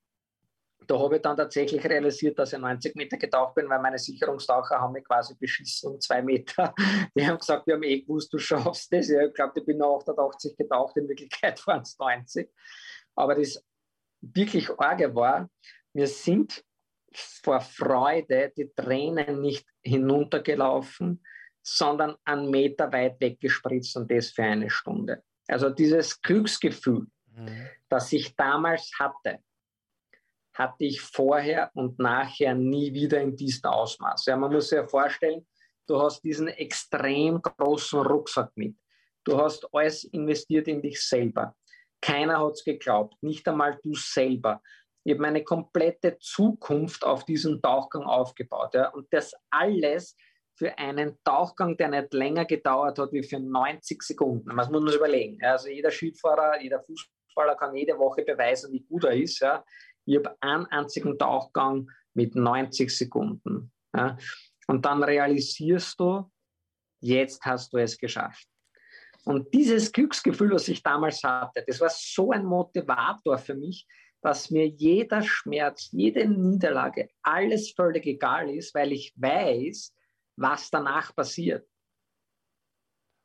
Da 0.88 0.99
habe 0.99 1.17
ich 1.17 1.21
dann 1.21 1.38
tatsächlich 1.38 1.83
realisiert, 1.83 2.38
dass 2.38 2.53
ich 2.53 2.59
90 2.59 2.95
Meter 2.95 3.17
getaucht 3.17 3.55
bin, 3.55 3.69
weil 3.69 3.81
meine 3.81 3.97
Sicherungstaucher 3.97 4.79
haben 4.79 4.93
mich 4.93 5.03
quasi 5.03 5.36
beschissen 5.36 5.91
um 5.93 5.99
zwei 5.99 6.21
Meter. 6.21 6.73
Die 7.15 7.25
haben 7.25 7.38
gesagt, 7.38 7.67
wir 7.67 7.75
haben 7.75 7.83
eh 7.83 8.01
gewusst, 8.01 8.33
du 8.33 8.38
schaffst 8.38 8.91
das. 8.93 9.09
Ich 9.09 9.33
glaube, 9.33 9.59
ich 9.59 9.65
bin 9.65 9.77
noch 9.77 9.97
88 9.99 10.55
getaucht, 10.57 10.97
in 10.97 11.07
Wirklichkeit 11.07 11.65
waren 11.67 11.81
es 11.81 11.97
90. 11.97 12.49
Aber 13.15 13.36
das 13.36 13.63
wirklich 14.21 14.69
Arge 14.79 15.13
war, 15.15 15.49
wir 15.93 16.07
sind 16.07 16.63
vor 17.15 17.61
Freude 17.61 18.51
die 18.55 18.71
Tränen 18.75 19.41
nicht 19.41 19.65
hinuntergelaufen, 19.81 21.23
sondern 21.61 22.15
einen 22.25 22.49
Meter 22.49 22.91
weit 22.91 23.19
weggespritzt 23.19 23.95
und 23.97 24.11
das 24.11 24.31
für 24.31 24.43
eine 24.43 24.69
Stunde. 24.69 25.23
Also 25.47 25.69
dieses 25.69 26.21
Glücksgefühl, 26.21 27.07
mhm. 27.31 27.69
das 27.89 28.11
ich 28.11 28.36
damals 28.36 28.91
hatte, 28.99 29.39
hatte 30.56 30.86
ich 30.86 31.01
vorher 31.01 31.70
und 31.74 31.99
nachher 31.99 32.56
nie 32.56 32.93
wieder 32.93 33.22
in 33.22 33.36
diesem 33.36 33.70
Ausmaß. 33.70 34.26
Ja, 34.26 34.38
man 34.38 34.51
muss 34.51 34.70
sich 34.70 34.78
ja 34.78 34.88
vorstellen, 34.88 35.45
du 35.86 36.01
hast 36.01 36.24
diesen 36.24 36.47
extrem 36.47 37.41
großen 37.41 37.99
Rucksack 37.99 38.51
mit. 38.56 38.76
Du 39.24 39.38
hast 39.38 39.68
alles 39.74 40.06
investiert 40.06 40.68
in 40.68 40.82
dich 40.82 41.01
selber. 41.01 41.56
Keiner 42.01 42.39
hat 42.39 42.53
es 42.53 42.64
geglaubt, 42.64 43.22
nicht 43.22 43.47
einmal 43.47 43.80
du 43.84 43.93
selber. 43.95 44.62
Ich 45.03 45.14
habe 45.14 45.22
meine 45.22 45.43
komplette 45.43 46.18
Zukunft 46.20 47.03
auf 47.03 47.26
diesen 47.26 47.62
Tauchgang 47.62 48.03
aufgebaut. 48.03 48.74
Ja, 48.74 48.89
und 48.89 49.08
das 49.12 49.34
alles 49.49 50.16
für 50.56 50.78
einen 50.78 51.18
Tauchgang, 51.24 51.76
der 51.76 51.89
nicht 51.89 52.14
länger 52.14 52.45
gedauert 52.45 52.97
hat 52.97 53.12
wie 53.12 53.24
für 53.24 53.39
90 53.39 54.01
Sekunden. 54.01 54.56
Das 54.56 54.70
muss 54.70 54.82
man 54.82 54.88
sich 54.88 54.97
überlegen. 54.97 55.43
Also 55.43 55.70
jeder 55.70 55.91
Skifahrer, 55.91 56.62
jeder 56.62 56.82
Fußballer 56.82 57.56
kann 57.56 57.76
jede 57.76 57.97
Woche 57.97 58.24
beweisen, 58.24 58.72
wie 58.72 58.84
gut 58.84 59.03
er 59.03 59.14
ist. 59.14 59.39
Ja. 59.39 59.64
Ich 60.06 60.18
habe 60.18 60.36
einen 60.41 60.66
einzigen 60.68 61.18
Tauchgang 61.18 61.89
mit 62.14 62.36
90 62.36 62.95
Sekunden. 62.95 63.72
Ja. 63.95 64.18
Und 64.68 64.86
dann 64.86 65.03
realisierst 65.03 65.99
du, 65.99 66.32
jetzt 67.01 67.43
hast 67.43 67.74
du 67.74 67.78
es 67.78 67.97
geschafft. 67.97 68.47
Und 69.26 69.51
dieses 69.53 69.91
Glücksgefühl, 69.91 70.51
was 70.51 70.68
ich 70.68 70.84
damals 70.84 71.24
hatte, 71.24 71.64
das 71.66 71.82
war 71.82 71.89
so 71.89 72.32
ein 72.32 72.45
Motivator 72.45 73.38
für 73.38 73.56
mich, 73.56 73.88
dass 74.22 74.49
mir 74.49 74.68
jeder 74.68 75.22
Schmerz, 75.22 75.89
jede 75.91 76.28
Niederlage, 76.28 77.10
alles 77.24 77.72
völlig 77.72 78.06
egal 78.06 78.49
ist, 78.49 78.74
weil 78.74 78.91
ich 78.91 79.14
weiß, 79.16 79.93
was 80.38 80.70
danach 80.70 81.16
passiert. 81.16 81.68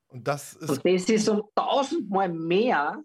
Und 0.09 0.27
das 0.27 0.55
ist, 0.55 0.69
und 0.69 0.85
das 0.85 1.09
ist 1.09 1.29
um 1.29 1.43
tausendmal 1.55 2.29
mehr 2.29 3.03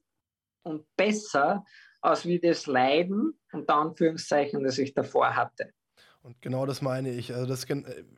und 0.63 0.85
besser, 0.95 1.63
als 2.05 2.25
wie 2.25 2.39
das 2.39 2.67
Leiden, 2.67 3.33
unter 3.51 3.75
Anführungszeichen, 3.75 4.63
das 4.63 4.77
ich 4.77 4.93
davor 4.93 5.35
hatte. 5.35 5.71
Und 6.25 6.41
genau 6.41 6.65
das 6.65 6.81
meine 6.81 7.11
ich. 7.11 7.35
Also 7.35 7.45
das, 7.45 7.67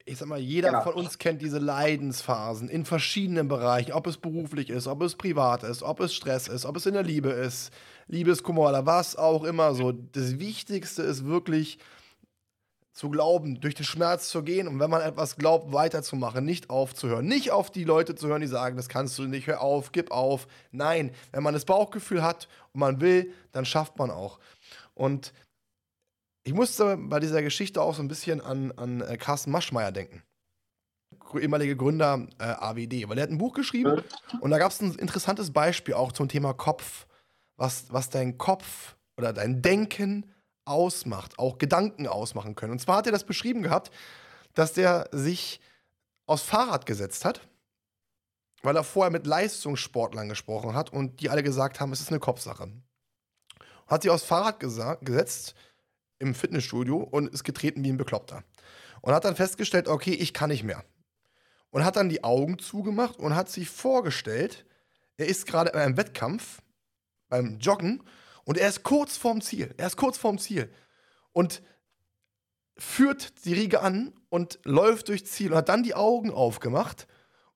ich 0.05 0.17
sag 0.17 0.29
mal, 0.29 0.39
jeder 0.39 0.69
genau. 0.69 0.81
von 0.81 0.93
uns 0.93 1.17
kennt 1.17 1.41
diese 1.41 1.59
Leidensphasen 1.59 2.69
in 2.69 2.85
verschiedenen 2.85 3.49
Bereichen, 3.49 3.91
ob 3.91 4.07
es 4.07 4.17
beruflich 4.17 4.69
ist, 4.69 4.87
ob 4.87 5.01
es 5.01 5.15
privat 5.15 5.63
ist, 5.63 5.83
ob 5.83 5.99
es 5.99 6.13
Stress 6.15 6.47
ist, 6.47 6.65
ob 6.65 6.77
es 6.77 6.85
in 6.85 6.93
der 6.93 7.03
Liebe 7.03 7.31
ist, 7.31 7.73
Liebeskummer 8.07 8.69
oder 8.69 8.85
was 8.85 9.17
auch 9.17 9.43
immer. 9.43 9.73
So, 9.73 9.91
das 9.91 10.39
Wichtigste 10.39 11.03
ist 11.03 11.25
wirklich 11.25 11.79
zu 12.97 13.11
glauben, 13.11 13.61
durch 13.61 13.75
den 13.75 13.85
Schmerz 13.85 14.27
zu 14.29 14.41
gehen 14.41 14.67
und 14.67 14.79
wenn 14.79 14.89
man 14.89 15.03
etwas 15.03 15.35
glaubt, 15.35 15.71
weiterzumachen, 15.71 16.43
nicht 16.43 16.71
aufzuhören. 16.71 17.27
Nicht 17.27 17.51
auf 17.51 17.69
die 17.69 17.83
Leute 17.83 18.15
zu 18.15 18.27
hören, 18.27 18.41
die 18.41 18.47
sagen, 18.47 18.75
das 18.75 18.89
kannst 18.89 19.19
du 19.19 19.27
nicht, 19.27 19.45
hör 19.45 19.61
auf, 19.61 19.91
gib 19.91 20.09
auf. 20.09 20.47
Nein, 20.71 21.11
wenn 21.31 21.43
man 21.43 21.53
das 21.53 21.63
Bauchgefühl 21.63 22.23
hat 22.23 22.47
und 22.73 22.79
man 22.79 22.99
will, 22.99 23.31
dann 23.51 23.65
schafft 23.65 23.99
man 23.99 24.09
auch. 24.09 24.39
Und 24.95 25.31
ich 26.43 26.53
musste 26.53 26.97
bei 26.97 27.19
dieser 27.19 27.43
Geschichte 27.43 27.83
auch 27.83 27.93
so 27.93 28.01
ein 28.01 28.07
bisschen 28.07 28.41
an, 28.41 28.71
an 28.71 29.01
äh, 29.01 29.15
Carsten 29.17 29.51
Maschmeyer 29.51 29.91
denken. 29.91 30.23
Ehemalige 31.39 31.77
Gründer 31.77 32.25
äh, 32.39 32.45
AWD, 32.45 33.07
weil 33.07 33.19
er 33.19 33.23
hat 33.23 33.29
ein 33.29 33.37
Buch 33.37 33.53
geschrieben 33.53 34.01
und 34.41 34.49
da 34.49 34.57
gab 34.57 34.71
es 34.71 34.81
ein 34.81 34.95
interessantes 34.95 35.53
Beispiel 35.53 35.93
auch 35.93 36.13
zum 36.13 36.29
Thema 36.29 36.53
Kopf, 36.53 37.05
was, 37.57 37.93
was 37.93 38.09
dein 38.09 38.39
Kopf 38.39 38.95
oder 39.17 39.33
dein 39.33 39.61
Denken 39.61 40.25
ausmacht, 40.67 41.39
auch 41.39 41.57
Gedanken 41.57 42.07
ausmachen 42.07 42.55
können. 42.55 42.73
Und 42.73 42.79
zwar 42.79 42.97
hat 42.97 43.05
er 43.05 43.11
das 43.11 43.23
beschrieben 43.23 43.63
gehabt, 43.63 43.91
dass 44.53 44.73
der 44.73 45.09
sich 45.11 45.59
aufs 46.25 46.43
Fahrrad 46.43 46.85
gesetzt 46.85 47.25
hat, 47.25 47.41
weil 48.61 48.75
er 48.75 48.83
vorher 48.83 49.11
mit 49.11 49.25
Leistungssportlern 49.25 50.29
gesprochen 50.29 50.73
hat 50.73 50.91
und 50.91 51.21
die 51.21 51.29
alle 51.29 51.43
gesagt 51.43 51.79
haben, 51.79 51.91
es 51.91 52.01
ist 52.01 52.09
eine 52.09 52.19
Kopfsache. 52.19 52.69
Hat 53.87 54.01
sich 54.01 54.11
aufs 54.11 54.23
Fahrrad 54.23 54.59
gesetzt 54.59 55.55
im 56.19 56.35
Fitnessstudio 56.35 56.97
und 56.97 57.29
ist 57.29 57.43
getreten 57.43 57.83
wie 57.83 57.89
ein 57.89 57.97
Bekloppter. 57.97 58.43
Und 59.01 59.13
hat 59.13 59.25
dann 59.25 59.35
festgestellt, 59.35 59.87
okay, 59.87 60.13
ich 60.13 60.33
kann 60.33 60.49
nicht 60.49 60.63
mehr. 60.63 60.83
Und 61.69 61.85
hat 61.85 61.95
dann 61.95 62.09
die 62.09 62.23
Augen 62.23 62.59
zugemacht 62.59 63.19
und 63.19 63.35
hat 63.35 63.49
sich 63.49 63.69
vorgestellt, 63.69 64.65
er 65.17 65.27
ist 65.27 65.45
gerade 65.45 65.69
in 65.69 65.77
einem 65.77 65.97
Wettkampf, 65.97 66.61
beim 67.29 67.59
Joggen, 67.59 68.03
und 68.47 68.57
er 68.57 68.69
ist 68.69 68.83
kurz 68.83 69.17
vorm 69.17 69.41
Ziel. 69.41 69.73
Er 69.75 69.87
ist 69.87 69.97
kurz 69.97 70.17
vorm 70.17 70.39
Ziel. 70.39 70.73
Und 71.33 71.61
führt 72.77 73.43
die 73.43 73.51
Riege 73.51 73.81
an 73.81 74.13
und 74.29 74.59
läuft 74.63 75.09
durchs 75.09 75.31
Ziel 75.31 75.51
und 75.51 75.57
hat 75.57 75.67
dann 75.67 75.83
die 75.83 75.95
Augen 75.95 76.31
aufgemacht 76.31 77.07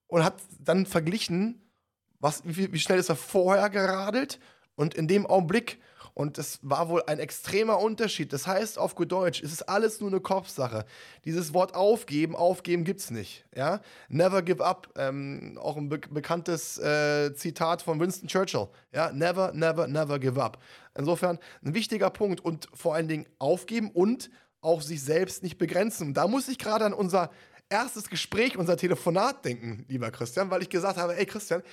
und 0.08 0.26
hat 0.26 0.42
dann 0.60 0.86
verglichen, 0.86 1.72
was, 2.20 2.42
wie, 2.44 2.74
wie 2.74 2.80
schnell 2.80 3.00
ist 3.00 3.08
er 3.08 3.16
vorher 3.16 3.70
geradelt 3.70 4.38
und 4.76 4.94
in 4.94 5.08
dem 5.08 5.26
Augenblick 5.26 5.80
und 6.14 6.38
das 6.38 6.60
war 6.62 6.90
wohl 6.90 7.04
ein 7.08 7.20
extremer 7.20 7.80
Unterschied. 7.80 8.34
Das 8.34 8.48
heißt 8.48 8.78
auf 8.78 8.96
gut 8.96 9.12
Deutsch, 9.12 9.42
es 9.42 9.52
ist 9.52 9.64
alles 9.70 10.00
nur 10.00 10.10
eine 10.10 10.20
Kopfsache. 10.20 10.86
Dieses 11.26 11.54
Wort 11.54 11.76
aufgeben, 11.76 12.36
aufgeben 12.36 12.84
gibt 12.84 13.00
es 13.00 13.12
nicht. 13.12 13.46
Ja? 13.56 13.82
Never 14.10 14.42
give 14.42 14.64
up, 14.64 14.90
ähm, 14.98 15.58
auch 15.62 15.78
ein 15.78 15.90
be 15.90 16.00
bekanntes 16.10 16.78
äh, 16.80 17.34
Zitat 17.36 17.82
von 17.82 18.00
Winston 18.00 18.28
Churchill. 18.28 18.68
Ja? 18.94 19.12
Never, 19.12 19.52
never, 19.54 19.88
never 19.88 20.20
give 20.20 20.42
up. 20.42 20.62
Insofern 20.98 21.40
ein 21.64 21.74
wichtiger 21.74 22.10
Punkt 22.10 22.44
und 22.44 22.68
vor 22.74 22.96
allen 22.96 23.08
Dingen 23.08 23.26
aufgeben 23.40 23.92
und 23.92 24.30
auch 24.62 24.82
sich 24.82 25.02
selbst 25.04 25.44
nicht 25.44 25.58
begrenzen. 25.58 26.14
Da 26.14 26.28
muss 26.28 26.48
ich 26.48 26.58
gerade 26.58 26.86
an 26.86 26.94
unser 26.94 27.32
erstes 27.70 28.10
Gespräch, 28.10 28.58
unser 28.58 28.78
Telefonat 28.78 29.46
denken, 29.46 29.86
lieber 29.88 30.12
Christian, 30.12 30.52
weil 30.52 30.62
ich 30.62 30.70
gesagt 30.70 30.98
habe, 30.98 31.18
ey 31.18 31.26
Christian, 31.26 31.64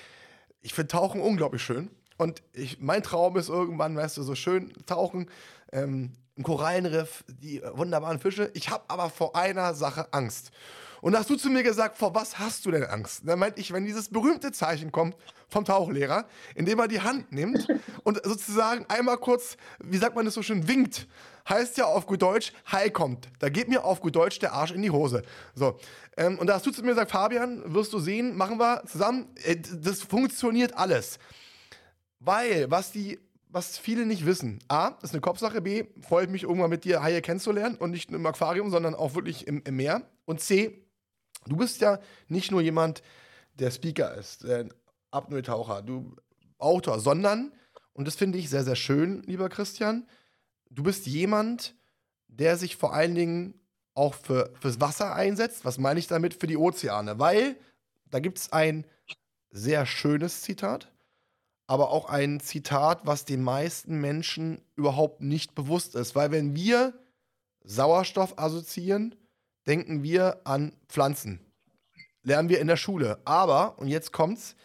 ich 0.61 0.75
finde 0.75 0.89
Tauchen 0.89 1.21
unglaublich 1.21 1.63
schön. 1.63 1.91
Und 2.19 2.43
ich, 2.53 2.81
mein 2.81 3.03
Traum 3.03 3.37
ist 3.37 3.49
irgendwann, 3.49 3.97
weißt 3.97 4.19
du, 4.19 4.23
so 4.23 4.35
schön 4.35 4.73
tauchen, 4.85 5.31
ähm, 5.73 6.13
im 6.37 6.45
Korallenriff, 6.45 7.25
die 7.29 7.63
wunderbaren 7.73 8.19
Fische. 8.19 8.51
Ich 8.55 8.71
habe 8.71 8.85
aber 8.89 9.09
vor 9.09 9.35
einer 9.35 9.75
Sache 9.75 10.09
Angst. 10.13 10.51
Und 11.01 11.17
hast 11.17 11.31
du 11.31 11.37
zu 11.37 11.49
mir 11.49 11.63
gesagt, 11.63 11.97
vor 11.97 12.15
was 12.15 12.39
hast 12.39 12.67
du 12.67 12.71
denn 12.71 12.85
Angst? 12.85 13.23
Dann 13.25 13.39
meinte 13.39 13.61
ich, 13.61 13.73
wenn 13.73 13.85
dieses 13.85 14.09
berühmte 14.09 14.51
Zeichen 14.51 14.91
kommt 14.91 15.17
vom 15.49 15.65
Tauchlehrer, 15.65 16.27
indem 16.55 16.81
er 16.81 16.89
die 16.89 17.01
Hand 17.01 17.33
nimmt 17.33 17.69
und 18.05 18.21
sozusagen 18.25 18.85
einmal 18.89 19.17
kurz, 19.19 19.57
wie 19.79 19.97
sagt 19.97 20.17
man 20.17 20.25
das 20.25 20.35
so 20.35 20.43
schön, 20.43 20.67
winkt, 20.67 21.07
heißt 21.49 21.79
ja 21.79 21.87
auf 21.87 22.07
gut 22.07 22.23
Deutsch, 22.23 22.53
Hi 22.67 22.91
kommt. 22.91 23.29
Da 23.39 23.49
geht 23.49 23.69
mir 23.69 23.85
auf 23.85 24.01
gut 24.01 24.17
Deutsch 24.17 24.39
der 24.41 24.53
Arsch 24.53 24.73
in 24.73 24.83
die 24.83 24.91
Hose. 24.91 25.23
So. 25.55 25.79
Ähm, 26.17 26.39
und 26.39 26.49
da 26.49 26.55
hast 26.55 26.67
du 26.67 26.73
zu 26.73 26.83
mir 26.83 26.89
gesagt, 26.89 27.13
Fabian, 27.13 27.63
wirst 27.73 27.93
du 27.93 28.01
sehen, 28.01 28.37
machen 28.37 28.59
wir 28.59 28.83
zusammen. 28.87 29.29
Äh, 29.45 29.57
das 29.57 30.03
funktioniert 30.03 30.77
alles. 30.77 31.19
Weil, 32.21 32.71
was 32.71 32.93
die, 32.93 33.19
was 33.49 33.79
viele 33.79 34.07
nicht 34.07 34.27
wissen, 34.27 34.59
A, 34.69 34.89
ist 35.03 35.13
eine 35.13 35.21
Kopfsache, 35.21 35.61
B, 35.61 35.85
freue 36.03 36.25
ich 36.25 36.31
mich 36.31 36.43
irgendwann 36.43 36.71
mit 36.71 36.85
dir 36.85 37.03
Haie 37.03 37.23
kennenzulernen 37.23 37.77
und 37.77 37.91
nicht 37.91 38.11
im 38.11 38.27
Aquarium, 38.27 38.71
sondern 38.71 38.95
auch 38.95 39.15
wirklich 39.15 39.47
im, 39.47 39.63
im 39.65 39.77
Meer. 39.77 40.03
Und 40.25 40.41
C, 40.41 40.85
du 41.47 41.57
bist 41.57 41.81
ja 41.81 41.99
nicht 42.29 42.51
nur 42.51 42.61
jemand, 42.61 43.03
der 43.55 43.71
Speaker 43.71 44.15
ist, 44.15 44.45
der 44.45 44.69
Apnoe-Taucher, 45.11 45.83
du 45.83 46.15
Autor, 46.59 47.01
sondern, 47.01 47.53
und 47.93 48.07
das 48.07 48.17
finde 48.17 48.39
ich 48.39 48.51
sehr, 48.51 48.65
sehr 48.65 48.77
schön, 48.77 49.23
lieber 49.23 49.49
Christian, 49.49 50.07
du 50.71 50.83
bist 50.83 51.07
jemand, 51.07 51.75
der 52.27 52.57
sich 52.57 52.77
vor 52.77 52.93
allen 52.93 53.15
Dingen 53.15 53.55
auch 53.95 54.15
für, 54.15 54.53
fürs 54.61 54.81
Wasser 54.81 55.15
einsetzt. 55.15 55.65
Was 55.65 55.79
meine 55.79 55.99
ich 55.99 56.07
damit? 56.07 56.35
Für 56.35 56.47
die 56.47 56.57
Ozeane. 56.57 57.19
Weil 57.19 57.57
da 58.11 58.21
gibt 58.21 58.39
es 58.39 58.53
ein 58.53 58.87
sehr 59.51 59.87
schönes 59.87 60.43
Zitat 60.43 60.93
aber 61.69 61.91
auch 61.91 62.09
ein 62.09 62.41
Zitat, 62.41 63.07
was 63.07 63.27
den 63.27 63.43
meisten 63.43 64.01
Menschen 64.01 64.63
überhaupt 64.75 65.21
nicht 65.21 65.55
bewusst 65.55 65.95
ist. 65.95 66.17
Weil 66.17 66.33
wenn 66.33 66.57
wir 66.57 66.99
Sauerstoff 67.63 68.39
assoziieren, 68.39 69.15
denken 69.67 70.03
wir 70.03 70.41
an 70.45 70.73
Pflanzen. 70.89 71.41
Lernen 72.23 72.49
wir 72.49 72.61
in 72.61 72.69
der 72.69 72.79
Schule. 72.79 73.21
Aber, 73.27 73.79
und 73.79 73.89
jetzt 73.89 74.13
kommt's, 74.13 74.57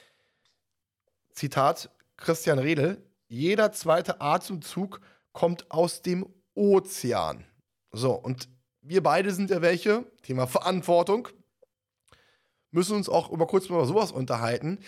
Zitat 1.34 1.92
Christian 2.16 2.58
Redel, 2.58 3.04
jeder 3.28 3.74
zweite 3.74 4.22
Atemzug 4.22 5.02
kommt 5.34 5.70
aus 5.72 6.02
dem 6.04 6.26
Ozean. 6.56 7.44
So, 7.92 8.14
und 8.14 8.48
wir 8.82 9.04
beide 9.04 9.34
sind 9.34 9.50
ja 9.50 9.62
welche, 9.62 10.06
Thema 10.22 10.48
Verantwortung, 10.48 11.28
müssen 12.72 12.96
uns 12.96 13.10
auch 13.10 13.30
über 13.30 13.46
kurz 13.46 13.68
mal 13.68 13.76
über 13.76 13.88
sowas 13.88 14.14
unterhalten. 14.14 14.80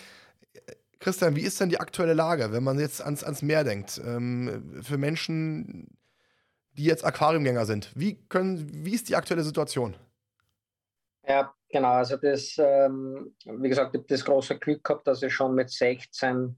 Christian, 1.06 1.36
wie 1.36 1.42
ist 1.42 1.60
denn 1.60 1.68
die 1.68 1.78
aktuelle 1.78 2.14
Lage, 2.14 2.50
wenn 2.50 2.64
man 2.64 2.80
jetzt 2.80 3.00
ans, 3.00 3.22
ans 3.22 3.40
Meer 3.40 3.62
denkt? 3.62 4.02
Ähm, 4.04 4.82
für 4.82 4.98
Menschen, 4.98 5.96
die 6.72 6.82
jetzt 6.82 7.04
Aquariumgänger 7.04 7.64
sind. 7.64 7.92
Wie, 7.94 8.26
können, 8.28 8.68
wie 8.84 8.92
ist 8.92 9.08
die 9.08 9.14
aktuelle 9.14 9.44
Situation? 9.44 9.94
Ja, 11.24 11.54
genau. 11.68 11.92
Also 11.92 12.16
das, 12.16 12.56
ähm, 12.58 13.36
wie 13.44 13.68
gesagt, 13.68 13.94
ich 13.94 14.00
habe 14.00 14.08
das 14.08 14.24
große 14.24 14.58
Glück 14.58 14.82
gehabt, 14.82 15.06
dass 15.06 15.22
ich 15.22 15.32
schon 15.32 15.54
mit 15.54 15.70
16 15.70 16.56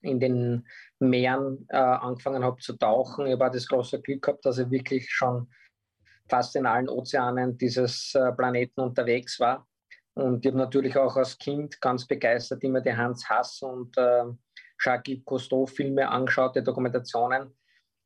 in 0.00 0.18
den 0.18 0.66
Meeren 0.98 1.64
äh, 1.68 1.76
angefangen 1.76 2.42
habe 2.42 2.60
zu 2.60 2.72
tauchen. 2.76 3.26
Ich 3.26 3.38
habe 3.38 3.52
das 3.52 3.68
große 3.68 4.02
Glück 4.02 4.22
gehabt, 4.22 4.44
dass 4.44 4.58
ich 4.58 4.68
wirklich 4.68 5.08
schon 5.08 5.48
fast 6.28 6.56
in 6.56 6.66
allen 6.66 6.88
Ozeanen 6.88 7.56
dieses 7.56 8.16
äh, 8.16 8.32
Planeten 8.32 8.80
unterwegs 8.80 9.38
war. 9.38 9.68
Und 10.20 10.44
ich 10.44 10.50
habe 10.52 10.58
natürlich 10.58 10.96
auch 10.96 11.16
als 11.16 11.38
Kind 11.38 11.80
ganz 11.80 12.06
begeistert 12.06 12.62
immer 12.62 12.80
die 12.80 12.94
Hans 12.94 13.28
Hass 13.28 13.62
und 13.62 13.96
äh, 13.96 14.24
Jacques 14.78 15.24
Cousteau-Filme 15.24 16.08
angeschaut, 16.08 16.56
die 16.56 16.62
Dokumentationen. 16.62 17.56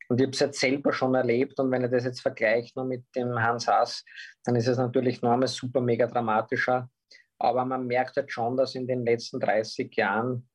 Und 0.07 0.21
ich 0.21 0.25
habe 0.25 0.33
es 0.33 0.39
jetzt 0.39 0.59
selber 0.59 0.93
schon 0.93 1.15
erlebt. 1.15 1.59
Und 1.59 1.71
wenn 1.71 1.83
ich 1.83 1.91
das 1.91 2.05
jetzt 2.05 2.21
vergleiche 2.21 2.83
mit 2.83 3.03
dem 3.15 3.37
Hans 3.37 3.67
Hass, 3.67 4.05
dann 4.43 4.55
ist 4.55 4.67
es 4.67 4.77
natürlich 4.77 5.21
noch 5.21 5.31
einmal 5.31 5.47
super 5.47 5.81
mega 5.81 6.07
dramatischer. 6.07 6.89
Aber 7.37 7.65
man 7.65 7.85
merkt 7.85 8.15
halt 8.15 8.31
schon, 8.31 8.55
dass 8.55 8.75
in 8.75 8.87
den 8.87 9.03
letzten 9.03 9.39
30 9.39 9.93
Jahren 9.95 10.47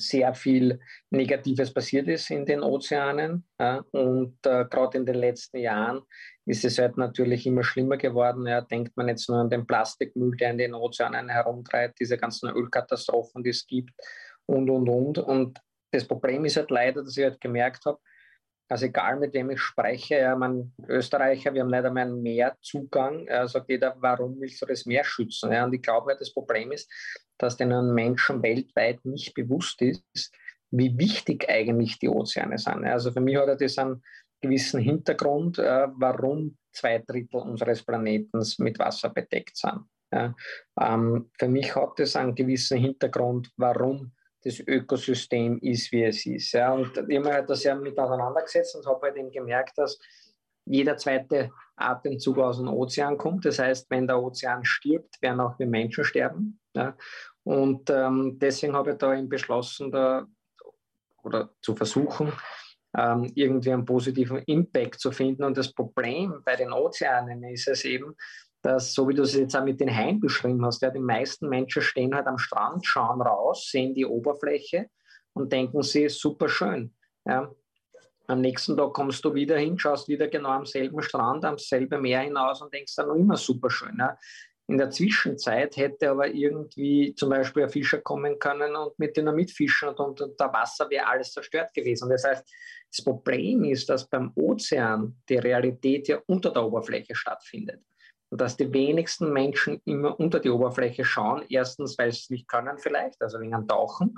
sehr 0.00 0.34
viel 0.34 0.80
Negatives 1.10 1.72
passiert 1.72 2.08
ist 2.08 2.30
in 2.30 2.46
den 2.46 2.62
Ozeanen. 2.62 3.44
Ja, 3.58 3.84
und 3.92 4.38
äh, 4.44 4.64
gerade 4.64 4.98
in 4.98 5.06
den 5.06 5.16
letzten 5.16 5.58
Jahren 5.58 6.02
ist 6.46 6.64
es 6.64 6.78
halt 6.78 6.96
natürlich 6.96 7.46
immer 7.46 7.62
schlimmer 7.62 7.96
geworden. 7.96 8.46
Ja, 8.46 8.60
denkt 8.60 8.96
man 8.96 9.08
jetzt 9.08 9.28
nur 9.28 9.38
an 9.38 9.50
den 9.50 9.66
Plastikmüll, 9.66 10.36
der 10.36 10.50
in 10.50 10.58
den 10.58 10.74
Ozeanen 10.74 11.28
herumtreibt, 11.28 12.00
diese 12.00 12.18
ganzen 12.18 12.50
Ölkatastrophen, 12.50 13.42
die 13.42 13.50
es 13.50 13.66
gibt 13.66 13.92
und, 14.46 14.68
und, 14.70 14.88
und. 14.88 15.18
Und 15.18 15.60
das 15.92 16.06
Problem 16.06 16.44
ist 16.44 16.56
halt 16.56 16.70
leider, 16.70 17.02
dass 17.02 17.16
ich 17.16 17.24
halt 17.24 17.40
gemerkt 17.40 17.84
habe, 17.84 17.98
Also 18.70 18.86
egal 18.86 19.18
mit 19.18 19.34
wem 19.34 19.50
ich 19.50 19.60
spreche, 19.60 20.20
ja, 20.20 20.36
man 20.36 20.72
Österreicher, 20.86 21.52
wir 21.52 21.62
haben 21.62 21.70
leider 21.70 21.90
mehr 21.90 22.06
Meerzugang, 22.06 23.26
ja, 23.26 23.46
sagt 23.48 23.68
jeder, 23.68 23.96
warum 23.98 24.40
willst 24.40 24.62
du 24.62 24.66
das 24.66 24.86
Meer 24.86 25.02
schützen? 25.02 25.50
Ja, 25.50 25.64
und 25.64 25.74
ich 25.74 25.82
glaube, 25.82 26.16
das 26.16 26.32
Problem 26.32 26.70
ist, 26.70 26.88
dass 27.36 27.56
den 27.56 27.92
Menschen 27.92 28.42
weltweit 28.44 29.04
nicht 29.04 29.34
bewusst 29.34 29.82
ist, 29.82 30.32
wie 30.70 30.96
wichtig 30.96 31.50
eigentlich 31.50 31.98
die 31.98 32.08
Ozeane 32.08 32.58
sind. 32.58 32.84
Also 32.84 33.10
für 33.10 33.20
mich 33.20 33.36
hat 33.36 33.60
das 33.60 33.76
einen 33.76 34.04
gewissen 34.40 34.80
Hintergrund, 34.80 35.58
äh, 35.58 35.88
warum 35.96 36.56
zwei 36.72 36.98
Drittel 36.98 37.40
unseres 37.40 37.82
Planeten 37.82 38.40
mit 38.58 38.78
Wasser 38.78 39.10
bedeckt 39.10 39.56
sind. 39.56 39.80
Ja. 40.12 40.32
Ähm, 40.80 41.30
für 41.38 41.48
mich 41.48 41.74
hat 41.74 41.98
das 41.98 42.14
einen 42.14 42.36
gewissen 42.36 42.78
Hintergrund, 42.78 43.50
warum 43.56 44.12
das 44.42 44.60
Ökosystem 44.60 45.58
ist, 45.58 45.92
wie 45.92 46.04
es 46.04 46.24
ist. 46.26 46.52
Ja. 46.52 46.72
Und 46.72 46.96
ich 47.08 47.18
habe 47.18 47.32
halt 47.32 47.50
das 47.50 47.64
ja 47.64 47.74
mit 47.74 47.98
auseinandergesetzt 47.98 48.74
und 48.76 48.86
habe 48.86 49.06
halt 49.06 49.16
eben 49.16 49.30
gemerkt, 49.30 49.76
dass 49.76 49.98
jeder 50.64 50.96
zweite 50.96 51.50
Atemzug 51.76 52.38
aus 52.38 52.58
dem 52.58 52.68
Ozean 52.68 53.16
kommt. 53.16 53.44
Das 53.44 53.58
heißt, 53.58 53.90
wenn 53.90 54.06
der 54.06 54.22
Ozean 54.22 54.64
stirbt, 54.64 55.20
werden 55.20 55.40
auch 55.40 55.58
wir 55.58 55.66
Menschen 55.66 56.04
sterben. 56.04 56.60
Ja. 56.74 56.96
Und 57.42 57.90
ähm, 57.90 58.38
deswegen 58.38 58.74
habe 58.74 58.92
ich 58.92 58.98
da 58.98 59.14
eben 59.14 59.28
beschlossen, 59.28 59.90
da, 59.90 60.26
oder 61.22 61.50
zu 61.62 61.74
versuchen, 61.74 62.32
ähm, 62.96 63.30
irgendwie 63.34 63.72
einen 63.72 63.84
positiven 63.84 64.38
Impact 64.46 65.00
zu 65.00 65.10
finden. 65.12 65.44
Und 65.44 65.56
das 65.56 65.72
Problem 65.72 66.42
bei 66.44 66.56
den 66.56 66.72
Ozeanen 66.72 67.42
ist 67.44 67.68
es 67.68 67.84
eben, 67.84 68.14
dass, 68.62 68.92
so 68.92 69.08
wie 69.08 69.14
du 69.14 69.22
es 69.22 69.34
jetzt 69.34 69.56
auch 69.56 69.64
mit 69.64 69.80
den 69.80 69.94
Haien 69.94 70.20
beschrieben 70.20 70.64
hast, 70.64 70.82
ja, 70.82 70.90
die 70.90 71.00
meisten 71.00 71.48
Menschen 71.48 71.82
stehen 71.82 72.14
halt 72.14 72.26
am 72.26 72.38
Strand, 72.38 72.86
schauen 72.86 73.22
raus, 73.22 73.68
sehen 73.70 73.94
die 73.94 74.06
Oberfläche 74.06 74.88
und 75.32 75.52
denken, 75.52 75.82
sie 75.82 76.04
ist 76.04 76.20
super 76.20 76.48
schön. 76.48 76.94
Ja. 77.24 77.50
Am 78.26 78.40
nächsten 78.40 78.76
Tag 78.76 78.92
kommst 78.92 79.24
du 79.24 79.34
wieder 79.34 79.58
hin, 79.58 79.78
schaust 79.78 80.08
wieder 80.08 80.28
genau 80.28 80.50
am 80.50 80.66
selben 80.66 81.02
Strand, 81.02 81.44
am 81.44 81.58
selben 81.58 82.02
Meer 82.02 82.20
hinaus 82.20 82.62
und 82.62 82.72
denkst 82.72 82.94
dann 82.94 83.08
noch 83.08 83.16
immer 83.16 83.36
super 83.36 83.70
schön. 83.70 83.96
Ja. 83.98 84.16
In 84.68 84.78
der 84.78 84.90
Zwischenzeit 84.90 85.76
hätte 85.76 86.10
aber 86.10 86.28
irgendwie 86.28 87.12
zum 87.16 87.30
Beispiel 87.30 87.64
ein 87.64 87.70
Fischer 87.70 87.98
kommen 87.98 88.38
können 88.38 88.76
und 88.76 88.96
mit 89.00 89.16
Dynamit 89.16 89.50
fischen 89.50 89.88
und 89.88 90.20
unter 90.20 90.52
Wasser 90.52 90.88
wäre 90.90 91.08
alles 91.08 91.32
zerstört 91.32 91.74
gewesen. 91.74 92.08
Das 92.08 92.22
heißt, 92.22 92.48
das 92.88 93.04
Problem 93.04 93.64
ist, 93.64 93.88
dass 93.88 94.08
beim 94.08 94.30
Ozean 94.36 95.16
die 95.28 95.38
Realität 95.38 96.06
ja 96.06 96.20
unter 96.26 96.52
der 96.52 96.64
Oberfläche 96.64 97.16
stattfindet. 97.16 97.82
Dass 98.30 98.56
die 98.56 98.72
wenigsten 98.72 99.32
Menschen 99.32 99.80
immer 99.84 100.18
unter 100.18 100.38
die 100.38 100.50
Oberfläche 100.50 101.04
schauen. 101.04 101.44
Erstens, 101.48 101.98
weil 101.98 102.12
sie 102.12 102.20
es 102.20 102.30
nicht 102.30 102.48
können 102.48 102.78
vielleicht, 102.78 103.20
also 103.22 103.40
wegen 103.40 103.66
Tauchen, 103.66 104.14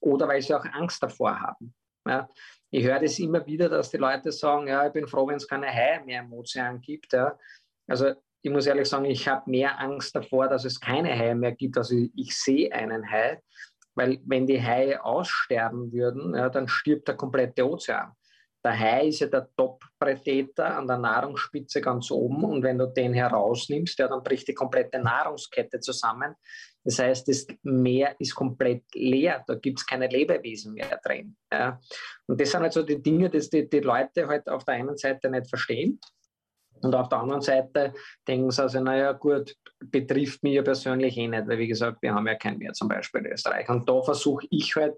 oder 0.00 0.28
weil 0.28 0.42
sie 0.42 0.54
auch 0.54 0.64
Angst 0.66 1.02
davor 1.02 1.40
haben. 1.40 1.74
Ja. 2.06 2.28
Ich 2.70 2.84
höre 2.84 3.00
das 3.00 3.18
immer 3.18 3.46
wieder, 3.46 3.68
dass 3.68 3.90
die 3.90 3.96
Leute 3.96 4.32
sagen, 4.32 4.68
ja, 4.68 4.86
ich 4.86 4.92
bin 4.92 5.06
froh, 5.06 5.26
wenn 5.26 5.36
es 5.36 5.48
keine 5.48 5.68
Haie 5.68 6.04
mehr 6.04 6.20
im 6.20 6.32
Ozean 6.32 6.80
gibt. 6.80 7.12
Ja. 7.12 7.38
Also 7.86 8.14
ich 8.42 8.50
muss 8.50 8.66
ehrlich 8.66 8.88
sagen, 8.88 9.06
ich 9.06 9.26
habe 9.26 9.50
mehr 9.50 9.80
Angst 9.80 10.14
davor, 10.14 10.48
dass 10.48 10.64
es 10.64 10.78
keine 10.78 11.16
Haie 11.16 11.34
mehr 11.34 11.52
gibt. 11.52 11.78
Also 11.78 11.94
ich, 11.94 12.10
ich 12.14 12.36
sehe 12.36 12.72
einen 12.72 13.10
Hai, 13.10 13.40
weil 13.94 14.20
wenn 14.26 14.46
die 14.46 14.60
Haie 14.62 15.02
aussterben 15.02 15.92
würden, 15.92 16.34
ja, 16.34 16.50
dann 16.50 16.68
stirbt 16.68 17.08
der 17.08 17.16
komplette 17.16 17.66
Ozean. 17.66 18.12
Der 18.64 18.78
Hai 18.78 19.08
ist 19.08 19.20
ja 19.20 19.26
der 19.26 19.48
Top-Predator 19.56 20.64
an 20.64 20.86
der 20.86 20.96
Nahrungsspitze 20.96 21.82
ganz 21.82 22.10
oben 22.10 22.44
und 22.44 22.62
wenn 22.62 22.78
du 22.78 22.86
den 22.86 23.12
herausnimmst, 23.12 23.98
ja, 23.98 24.08
dann 24.08 24.22
bricht 24.22 24.48
die 24.48 24.54
komplette 24.54 24.98
Nahrungskette 25.00 25.80
zusammen. 25.80 26.34
Das 26.82 26.98
heißt, 26.98 27.28
das 27.28 27.46
Meer 27.62 28.14
ist 28.18 28.34
komplett 28.34 28.84
leer, 28.94 29.44
da 29.46 29.54
gibt 29.54 29.80
es 29.80 29.86
keine 29.86 30.06
Lebewesen 30.06 30.74
mehr 30.74 30.98
drin. 31.02 31.36
Ja. 31.52 31.80
Und 32.26 32.40
das 32.40 32.50
sind 32.50 32.62
halt 32.62 32.72
so 32.72 32.82
die 32.82 33.02
Dinge, 33.02 33.28
die 33.28 33.40
die, 33.50 33.68
die 33.68 33.80
Leute 33.80 34.26
halt 34.26 34.48
auf 34.48 34.64
der 34.64 34.74
einen 34.74 34.96
Seite 34.96 35.30
nicht 35.30 35.48
verstehen. 35.48 36.00
Und 36.82 36.94
auf 36.94 37.08
der 37.08 37.18
anderen 37.18 37.40
Seite 37.40 37.94
denken 38.28 38.50
sie 38.50 38.62
also, 38.62 38.80
naja 38.80 39.12
gut, 39.12 39.56
betrifft 39.80 40.42
mich 40.42 40.54
ja 40.54 40.62
persönlich 40.62 41.16
eh 41.16 41.28
nicht, 41.28 41.46
weil 41.46 41.58
wie 41.58 41.68
gesagt, 41.68 42.02
wir 42.02 42.14
haben 42.14 42.26
ja 42.26 42.34
kein 42.34 42.58
Meer 42.58 42.72
zum 42.72 42.88
Beispiel 42.88 43.24
in 43.24 43.32
Österreich. 43.32 43.68
Und 43.68 43.88
da 43.88 44.02
versuche 44.02 44.46
ich 44.50 44.76
halt 44.76 44.94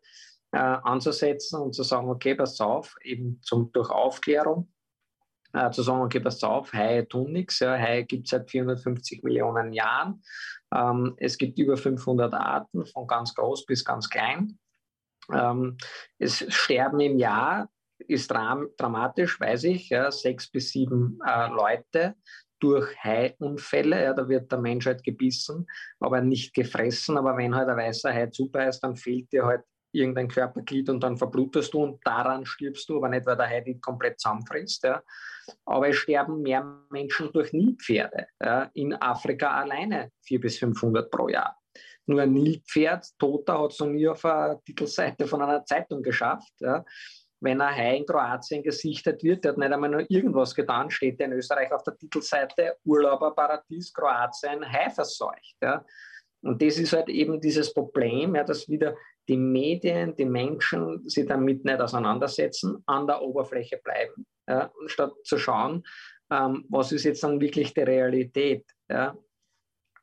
äh, 0.56 0.78
anzusetzen 0.84 1.60
und 1.60 1.74
zu 1.74 1.82
sagen, 1.82 2.08
okay, 2.08 2.34
pass 2.34 2.58
auf, 2.60 2.96
eben 3.02 3.40
zum, 3.42 3.70
durch 3.72 3.90
Aufklärung, 3.90 4.72
äh, 5.52 5.70
zu 5.70 5.82
sagen, 5.82 6.00
okay, 6.00 6.20
pass 6.20 6.42
auf, 6.42 6.72
Haie 6.72 7.06
tun 7.06 7.32
nichts. 7.32 7.58
Ja, 7.58 7.76
Haie 7.76 8.04
gibt 8.04 8.26
es 8.26 8.30
seit 8.30 8.50
450 8.50 9.22
Millionen 9.22 9.74
Jahren. 9.74 10.22
Ähm, 10.74 11.14
es 11.18 11.36
gibt 11.36 11.58
über 11.58 11.76
500 11.76 12.32
Arten, 12.32 12.86
von 12.86 13.06
ganz 13.06 13.34
groß 13.34 13.66
bis 13.66 13.84
ganz 13.84 14.08
klein. 14.08 14.58
Ähm, 15.30 15.76
es 16.18 16.38
sterben 16.48 17.00
im 17.00 17.18
Jahr, 17.18 17.68
ist 17.98 18.30
dram 18.30 18.68
dramatisch, 18.78 19.38
weiß 19.38 19.64
ich, 19.64 19.90
ja, 19.90 20.10
sechs 20.10 20.50
bis 20.50 20.70
sieben 20.70 21.18
äh, 21.26 21.48
Leute 21.48 22.14
durch 22.60 22.96
Haiunfälle. 23.04 24.04
Ja, 24.04 24.14
da 24.14 24.26
wird 24.26 24.50
der 24.50 24.58
Mensch 24.58 24.86
halt 24.86 25.04
gebissen, 25.04 25.66
aber 26.00 26.22
nicht 26.22 26.54
gefressen. 26.54 27.18
Aber 27.18 27.36
wenn 27.36 27.54
halt 27.54 27.68
ein 27.68 27.76
weißer 27.76 28.12
Hai 28.12 28.28
zubeißt, 28.28 28.82
dann 28.82 28.96
fehlt 28.96 29.30
dir 29.32 29.44
halt 29.44 29.62
irgendein 29.96 30.28
Körperglied 30.28 30.88
und 30.90 31.00
dann 31.00 31.16
verblutest 31.16 31.74
du 31.74 31.82
und 31.82 32.06
daran 32.06 32.44
stirbst 32.46 32.88
du, 32.88 32.98
aber 32.98 33.08
nicht, 33.08 33.26
weil 33.26 33.36
der 33.36 33.48
Hai 33.48 33.60
dich 33.62 33.80
komplett 33.80 34.20
zusammenfrisst. 34.20 34.84
Ja. 34.84 35.02
Aber 35.64 35.88
es 35.88 35.96
sterben 35.96 36.42
mehr 36.42 36.64
Menschen 36.90 37.32
durch 37.32 37.52
Nilpferde. 37.52 38.26
Ja. 38.42 38.70
In 38.74 38.94
Afrika 38.94 39.50
alleine 39.50 40.10
400 40.22 40.42
bis 40.42 40.58
500 40.58 41.10
pro 41.10 41.28
Jahr. 41.28 41.56
Nur 42.06 42.22
ein 42.22 42.32
Nilpferd, 42.32 43.06
Toter, 43.18 43.60
hat 43.60 43.72
es 43.72 43.80
noch 43.80 43.88
nie 43.88 44.06
auf 44.06 44.24
einer 44.24 44.62
Titelseite 44.62 45.26
von 45.26 45.42
einer 45.42 45.64
Zeitung 45.64 46.02
geschafft. 46.02 46.52
Ja. 46.60 46.84
Wenn 47.40 47.60
ein 47.60 47.74
Hai 47.74 47.96
in 47.98 48.06
Kroatien 48.06 48.62
gesichtet 48.62 49.22
wird, 49.22 49.44
der 49.44 49.52
hat 49.52 49.58
nicht 49.58 49.72
einmal 49.72 49.90
nur 49.90 50.10
irgendwas 50.10 50.54
getan, 50.54 50.90
steht 50.90 51.20
in 51.20 51.32
Österreich 51.32 51.70
auf 51.72 51.82
der 51.82 51.96
Titelseite 51.96 52.76
Urlauberparadies 52.84 53.92
Kroatien, 53.92 54.64
Hai 54.70 54.90
verseucht. 54.90 55.56
Ja. 55.60 55.84
Und 56.42 56.62
das 56.62 56.78
ist 56.78 56.92
halt 56.92 57.08
eben 57.08 57.40
dieses 57.40 57.74
Problem, 57.74 58.36
ja, 58.36 58.44
dass 58.44 58.68
wieder 58.68 58.96
die 59.28 59.36
Medien, 59.36 60.14
die 60.16 60.24
Menschen 60.24 61.08
sich 61.08 61.26
damit 61.26 61.64
nicht 61.64 61.80
auseinandersetzen, 61.80 62.82
an 62.86 63.06
der 63.06 63.22
Oberfläche 63.22 63.80
bleiben, 63.82 64.26
ja, 64.48 64.70
statt 64.86 65.12
zu 65.24 65.38
schauen, 65.38 65.84
ähm, 66.30 66.64
was 66.68 66.92
ist 66.92 67.04
jetzt 67.04 67.22
dann 67.22 67.40
wirklich 67.40 67.74
die 67.74 67.80
Realität. 67.80 68.64
Ja. 68.88 69.16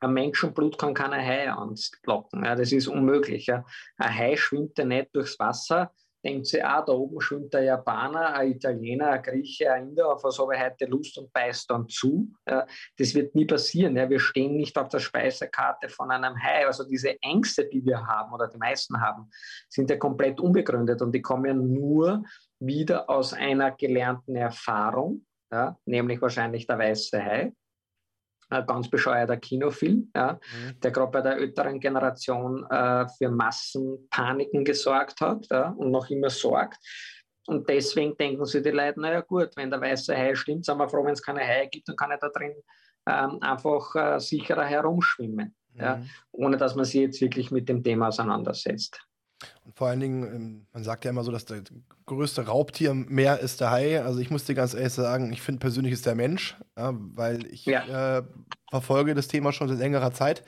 Ein 0.00 0.12
Menschenblut 0.12 0.78
kann 0.78 0.92
keine 0.92 1.16
Haie 1.16 1.56
anlocken, 1.56 2.44
ja, 2.44 2.54
das 2.54 2.72
ist 2.72 2.88
unmöglich. 2.88 3.46
Ja. 3.46 3.64
Ein 3.96 4.18
Hai 4.18 4.36
schwimmt 4.36 4.76
ja 4.78 4.84
nicht 4.84 5.14
durchs 5.14 5.38
Wasser, 5.38 5.92
denkt 6.24 6.46
sie, 6.46 6.62
ah, 6.62 6.82
da 6.82 6.92
oben 6.92 7.20
schwimmt 7.20 7.52
der 7.52 7.64
Japaner, 7.64 8.34
ein 8.34 8.52
Italiener, 8.52 9.10
ein 9.10 9.22
Grieche, 9.22 9.72
ein 9.72 9.90
Inder, 9.90 10.12
auf 10.12 10.24
was 10.24 10.38
habe 10.38 10.54
ich 10.56 10.62
heute 10.62 10.86
Lust 10.86 11.18
und 11.18 11.32
beißt 11.32 11.70
dann 11.70 11.88
zu. 11.88 12.32
das 12.44 13.14
wird 13.14 13.34
nie 13.34 13.44
passieren. 13.44 13.94
Wir 13.94 14.20
stehen 14.20 14.56
nicht 14.56 14.76
auf 14.78 14.88
der 14.88 14.98
Speisekarte 14.98 15.88
von 15.88 16.10
einem 16.10 16.34
Hai. 16.42 16.66
Also 16.66 16.84
diese 16.84 17.20
Ängste, 17.22 17.68
die 17.68 17.84
wir 17.84 18.06
haben 18.06 18.32
oder 18.32 18.48
die 18.48 18.58
meisten 18.58 19.00
haben, 19.00 19.30
sind 19.68 19.90
ja 19.90 19.96
komplett 19.96 20.40
unbegründet 20.40 21.02
und 21.02 21.12
die 21.14 21.22
kommen 21.22 21.44
ja 21.44 21.54
nur 21.54 22.24
wieder 22.58 23.10
aus 23.10 23.34
einer 23.34 23.72
gelernten 23.72 24.36
Erfahrung, 24.36 25.26
nämlich 25.84 26.20
wahrscheinlich 26.22 26.66
der 26.66 26.78
weiße 26.78 27.22
Hai 27.22 27.52
ein 28.50 28.66
ganz 28.66 28.88
bescheuerter 28.88 29.36
Kinofilm, 29.36 30.10
ja, 30.14 30.34
mhm. 30.34 30.80
der 30.80 30.90
gerade 30.90 31.10
bei 31.10 31.20
der 31.20 31.36
älteren 31.36 31.80
Generation 31.80 32.64
äh, 32.70 33.06
für 33.08 33.30
Massenpaniken 33.30 34.64
gesorgt 34.64 35.20
hat 35.20 35.46
ja, 35.50 35.70
und 35.70 35.90
noch 35.90 36.08
immer 36.10 36.30
sorgt. 36.30 36.78
Und 37.46 37.68
deswegen 37.68 38.16
denken 38.16 38.44
sich 38.46 38.62
die 38.62 38.70
Leute, 38.70 39.00
naja 39.00 39.20
gut, 39.20 39.50
wenn 39.56 39.70
der 39.70 39.80
weiße 39.80 40.16
Hai 40.16 40.34
stimmt, 40.34 40.64
sind 40.64 40.78
wir 40.78 40.88
froh, 40.88 41.04
wenn 41.04 41.12
es 41.12 41.22
keine 41.22 41.40
Haie 41.40 41.68
gibt, 41.68 41.88
dann 41.88 41.96
kann 41.96 42.10
er 42.10 42.18
da 42.18 42.28
drin 42.28 42.54
ähm, 43.06 43.38
einfach 43.42 43.94
äh, 43.94 44.18
sicherer 44.18 44.64
herumschwimmen, 44.64 45.54
mhm. 45.74 45.80
ja, 45.80 46.02
ohne 46.32 46.56
dass 46.56 46.74
man 46.74 46.84
sich 46.84 47.00
jetzt 47.00 47.20
wirklich 47.20 47.50
mit 47.50 47.68
dem 47.68 47.82
Thema 47.82 48.08
auseinandersetzt. 48.08 49.00
Und 49.64 49.76
vor 49.76 49.88
allen 49.88 50.00
Dingen, 50.00 50.22
ähm, 50.24 50.66
man 50.72 50.84
sagt 50.84 51.04
ja 51.04 51.10
immer 51.10 51.24
so, 51.24 51.32
dass 51.32 51.44
das 51.44 51.62
größte 52.06 52.46
Raubtier 52.46 52.90
im 52.90 53.06
Meer 53.08 53.40
ist 53.40 53.60
der 53.60 53.70
Hai. 53.70 54.02
Also 54.02 54.20
ich 54.20 54.30
muss 54.30 54.44
dir 54.44 54.54
ganz 54.54 54.74
ehrlich 54.74 54.92
sagen, 54.92 55.32
ich 55.32 55.42
finde 55.42 55.60
persönlich 55.60 55.92
ist 55.92 56.06
der 56.06 56.14
Mensch, 56.14 56.56
weil 56.76 57.46
ich 57.46 57.66
ja. 57.66 58.18
äh, 58.18 58.22
verfolge 58.70 59.14
das 59.14 59.28
Thema 59.28 59.52
schon 59.52 59.68
seit 59.68 59.78
längerer 59.78 60.12
Zeit. 60.12 60.44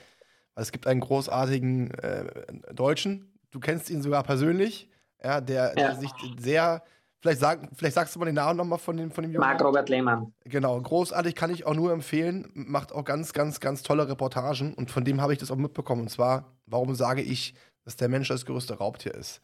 Es 0.55 0.71
gibt 0.71 0.87
einen 0.87 1.01
großartigen 1.01 1.91
äh, 1.91 2.73
Deutschen, 2.73 3.37
du 3.51 3.59
kennst 3.59 3.89
ihn 3.89 4.01
sogar 4.01 4.23
persönlich, 4.23 4.89
ja, 5.23 5.41
der, 5.41 5.69
ja. 5.69 5.73
der 5.75 5.95
sich 5.95 6.11
sehr, 6.39 6.83
vielleicht, 7.19 7.39
sag, 7.39 7.69
vielleicht 7.75 7.95
sagst 7.95 8.15
du 8.15 8.19
mal 8.19 8.25
den 8.25 8.35
Namen 8.35 8.57
nochmal 8.57 8.79
von 8.79 8.97
dem, 8.97 9.11
von 9.11 9.23
dem 9.23 9.31
Jungen. 9.31 9.47
Marc 9.47 9.63
Robert 9.63 9.89
Lehmann. 9.89 10.33
Genau, 10.45 10.79
großartig, 10.81 11.35
kann 11.35 11.51
ich 11.51 11.65
auch 11.65 11.75
nur 11.75 11.91
empfehlen, 11.91 12.49
macht 12.53 12.91
auch 12.91 13.03
ganz, 13.03 13.33
ganz, 13.33 13.59
ganz 13.59 13.83
tolle 13.83 14.07
Reportagen 14.09 14.73
und 14.73 14.89
von 14.89 15.03
dem 15.03 15.21
habe 15.21 15.33
ich 15.33 15.39
das 15.39 15.51
auch 15.51 15.57
mitbekommen. 15.57 16.01
Und 16.01 16.09
zwar, 16.09 16.57
warum 16.65 16.95
sage 16.95 17.21
ich, 17.21 17.53
dass 17.87 17.95
der 17.95 18.09
Mensch 18.09 18.27
das 18.27 18.45
größte 18.45 18.73
Raubtier 18.73 19.15
ist. 19.15 19.39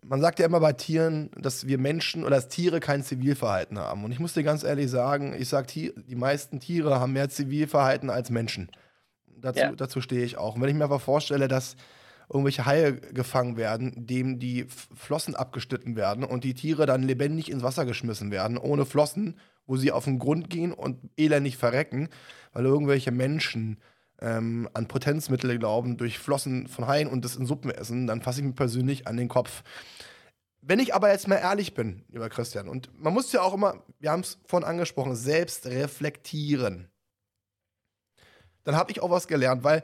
Man 0.00 0.20
sagt 0.20 0.38
ja 0.38 0.46
immer 0.46 0.60
bei 0.60 0.74
Tieren, 0.74 1.28
dass 1.36 1.66
wir 1.66 1.76
Menschen 1.76 2.22
oder 2.22 2.36
dass 2.36 2.46
Tiere 2.46 2.78
kein 2.78 3.02
Zivilverhalten 3.02 3.80
haben. 3.80 4.04
Und 4.04 4.12
ich 4.12 4.20
muss 4.20 4.34
dir 4.34 4.44
ganz 4.44 4.62
ehrlich 4.62 4.88
sagen, 4.88 5.34
ich 5.36 5.48
sage, 5.48 5.92
die 5.92 6.14
meisten 6.14 6.60
Tiere 6.60 7.00
haben 7.00 7.14
mehr 7.14 7.30
Zivilverhalten 7.30 8.10
als 8.10 8.30
Menschen. 8.30 8.70
Dazu, 9.26 9.58
ja. 9.58 9.72
dazu 9.72 10.00
stehe 10.00 10.24
ich 10.24 10.38
auch. 10.38 10.54
Und 10.54 10.62
wenn 10.62 10.68
ich 10.68 10.76
mir 10.76 10.84
einfach 10.84 11.00
vorstelle, 11.00 11.48
dass 11.48 11.74
irgendwelche 12.32 12.64
Haie 12.64 12.94
gefangen 12.94 13.56
werden, 13.56 14.06
dem 14.06 14.38
die 14.38 14.66
Flossen 14.94 15.34
abgeschnitten 15.34 15.96
werden 15.96 16.22
und 16.22 16.44
die 16.44 16.54
Tiere 16.54 16.86
dann 16.86 17.02
lebendig 17.02 17.50
ins 17.50 17.64
Wasser 17.64 17.84
geschmissen 17.84 18.30
werden, 18.30 18.56
ohne 18.56 18.86
Flossen, 18.86 19.36
wo 19.66 19.76
sie 19.76 19.90
auf 19.90 20.04
den 20.04 20.20
Grund 20.20 20.48
gehen 20.48 20.72
und 20.72 21.00
elendig 21.16 21.56
verrecken, 21.56 22.08
weil 22.52 22.66
irgendwelche 22.66 23.10
Menschen 23.10 23.78
ähm, 24.22 24.68
an 24.72 24.88
Potenzmittel 24.88 25.58
glauben 25.58 25.96
durch 25.96 26.18
Flossen 26.18 26.68
von 26.68 26.86
Haien 26.86 27.08
und 27.08 27.24
das 27.24 27.36
in 27.36 27.46
Suppen 27.46 27.70
essen, 27.70 28.06
dann 28.06 28.22
fasse 28.22 28.40
ich 28.40 28.46
mir 28.46 28.52
persönlich 28.52 29.06
an 29.06 29.16
den 29.16 29.28
Kopf. 29.28 29.62
Wenn 30.60 30.78
ich 30.78 30.94
aber 30.94 31.10
jetzt 31.10 31.26
mal 31.26 31.36
ehrlich 31.36 31.74
bin, 31.74 32.04
lieber 32.08 32.28
Christian, 32.28 32.68
und 32.68 32.88
man 32.98 33.12
muss 33.12 33.32
ja 33.32 33.42
auch 33.42 33.52
immer, 33.52 33.82
wir 33.98 34.12
haben 34.12 34.20
es 34.20 34.38
vorhin 34.46 34.68
angesprochen, 34.68 35.16
selbst 35.16 35.66
reflektieren, 35.66 36.88
dann 38.64 38.76
habe 38.76 38.92
ich 38.92 39.00
auch 39.00 39.10
was 39.10 39.26
gelernt, 39.26 39.64
weil 39.64 39.82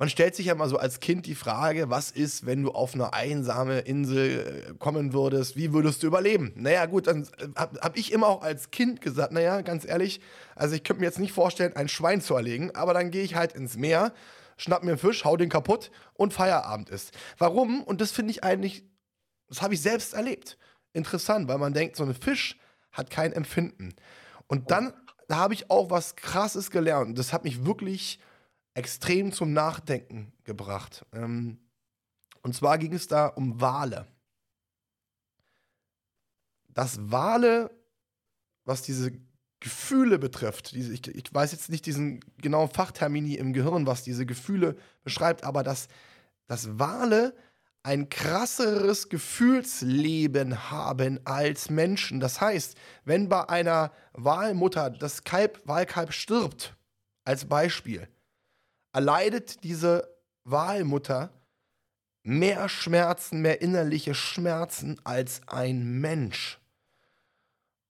man 0.00 0.08
stellt 0.08 0.34
sich 0.34 0.46
ja 0.46 0.54
mal 0.54 0.66
so 0.66 0.78
als 0.78 0.98
Kind 0.98 1.26
die 1.26 1.34
Frage, 1.34 1.90
was 1.90 2.10
ist, 2.10 2.46
wenn 2.46 2.62
du 2.62 2.70
auf 2.70 2.94
eine 2.94 3.12
einsame 3.12 3.80
Insel 3.80 4.64
äh, 4.70 4.74
kommen 4.78 5.12
würdest, 5.12 5.56
wie 5.56 5.74
würdest 5.74 6.02
du 6.02 6.06
überleben? 6.06 6.52
Naja, 6.56 6.86
gut, 6.86 7.06
dann 7.06 7.24
äh, 7.38 7.48
habe 7.54 7.78
hab 7.80 7.98
ich 7.98 8.10
immer 8.10 8.28
auch 8.28 8.42
als 8.42 8.70
Kind 8.70 9.02
gesagt, 9.02 9.30
naja, 9.30 9.60
ganz 9.60 9.86
ehrlich, 9.86 10.22
also 10.56 10.74
ich 10.74 10.84
könnte 10.84 11.00
mir 11.00 11.06
jetzt 11.06 11.18
nicht 11.18 11.32
vorstellen, 11.32 11.76
ein 11.76 11.88
Schwein 11.88 12.22
zu 12.22 12.34
erlegen, 12.34 12.74
aber 12.74 12.94
dann 12.94 13.10
gehe 13.10 13.22
ich 13.22 13.34
halt 13.34 13.52
ins 13.52 13.76
Meer, 13.76 14.14
schnapp 14.56 14.82
mir 14.84 14.92
einen 14.92 14.98
Fisch, 14.98 15.26
hau 15.26 15.36
den 15.36 15.50
kaputt 15.50 15.90
und 16.14 16.32
Feierabend 16.32 16.88
ist. 16.88 17.12
Warum? 17.36 17.82
Und 17.82 18.00
das 18.00 18.10
finde 18.10 18.30
ich 18.30 18.42
eigentlich, 18.42 18.84
das 19.48 19.60
habe 19.60 19.74
ich 19.74 19.82
selbst 19.82 20.14
erlebt. 20.14 20.56
Interessant, 20.94 21.46
weil 21.46 21.58
man 21.58 21.74
denkt, 21.74 21.96
so 21.96 22.04
ein 22.04 22.14
Fisch 22.14 22.58
hat 22.90 23.10
kein 23.10 23.34
Empfinden. 23.34 23.94
Und 24.46 24.70
dann 24.70 24.94
da 25.28 25.36
habe 25.36 25.54
ich 25.54 25.70
auch 25.70 25.90
was 25.90 26.16
Krasses 26.16 26.72
gelernt. 26.72 27.16
Das 27.16 27.32
hat 27.32 27.44
mich 27.44 27.64
wirklich 27.64 28.18
extrem 28.74 29.32
zum 29.32 29.52
Nachdenken 29.52 30.32
gebracht. 30.44 31.04
Ähm, 31.12 31.58
und 32.42 32.54
zwar 32.54 32.78
ging 32.78 32.92
es 32.92 33.06
da 33.06 33.26
um 33.26 33.60
Wale. 33.60 34.06
Dass 36.68 36.98
Wale, 37.10 37.70
was 38.64 38.82
diese 38.82 39.12
Gefühle 39.60 40.18
betrifft, 40.18 40.72
diese, 40.72 40.94
ich, 40.94 41.06
ich, 41.08 41.34
weiß 41.34 41.52
jetzt 41.52 41.68
nicht 41.68 41.84
diesen 41.84 42.20
genauen 42.38 42.70
Fachtermini 42.70 43.34
im 43.34 43.52
Gehirn, 43.52 43.86
was 43.86 44.02
diese 44.02 44.24
Gefühle 44.24 44.76
beschreibt, 45.02 45.44
aber 45.44 45.62
dass, 45.62 45.88
dass 46.46 46.78
Wale 46.78 47.34
ein 47.82 48.08
krasseres 48.08 49.08
Gefühlsleben 49.08 50.70
haben 50.70 51.20
als 51.24 51.70
Menschen. 51.70 52.20
Das 52.20 52.40
heißt, 52.40 52.76
wenn 53.04 53.28
bei 53.28 53.48
einer 53.48 53.92
Walmutter 54.12 54.90
das 54.90 55.24
Kalb, 55.24 55.60
Walkalb 55.66 56.12
stirbt, 56.12 56.76
als 57.24 57.46
Beispiel, 57.46 58.08
erleidet 58.92 59.62
diese 59.64 60.08
Walmutter 60.44 61.30
mehr 62.22 62.68
Schmerzen, 62.68 63.40
mehr 63.40 63.62
innerliche 63.62 64.14
Schmerzen 64.14 65.00
als 65.04 65.40
ein 65.46 66.00
Mensch. 66.00 66.58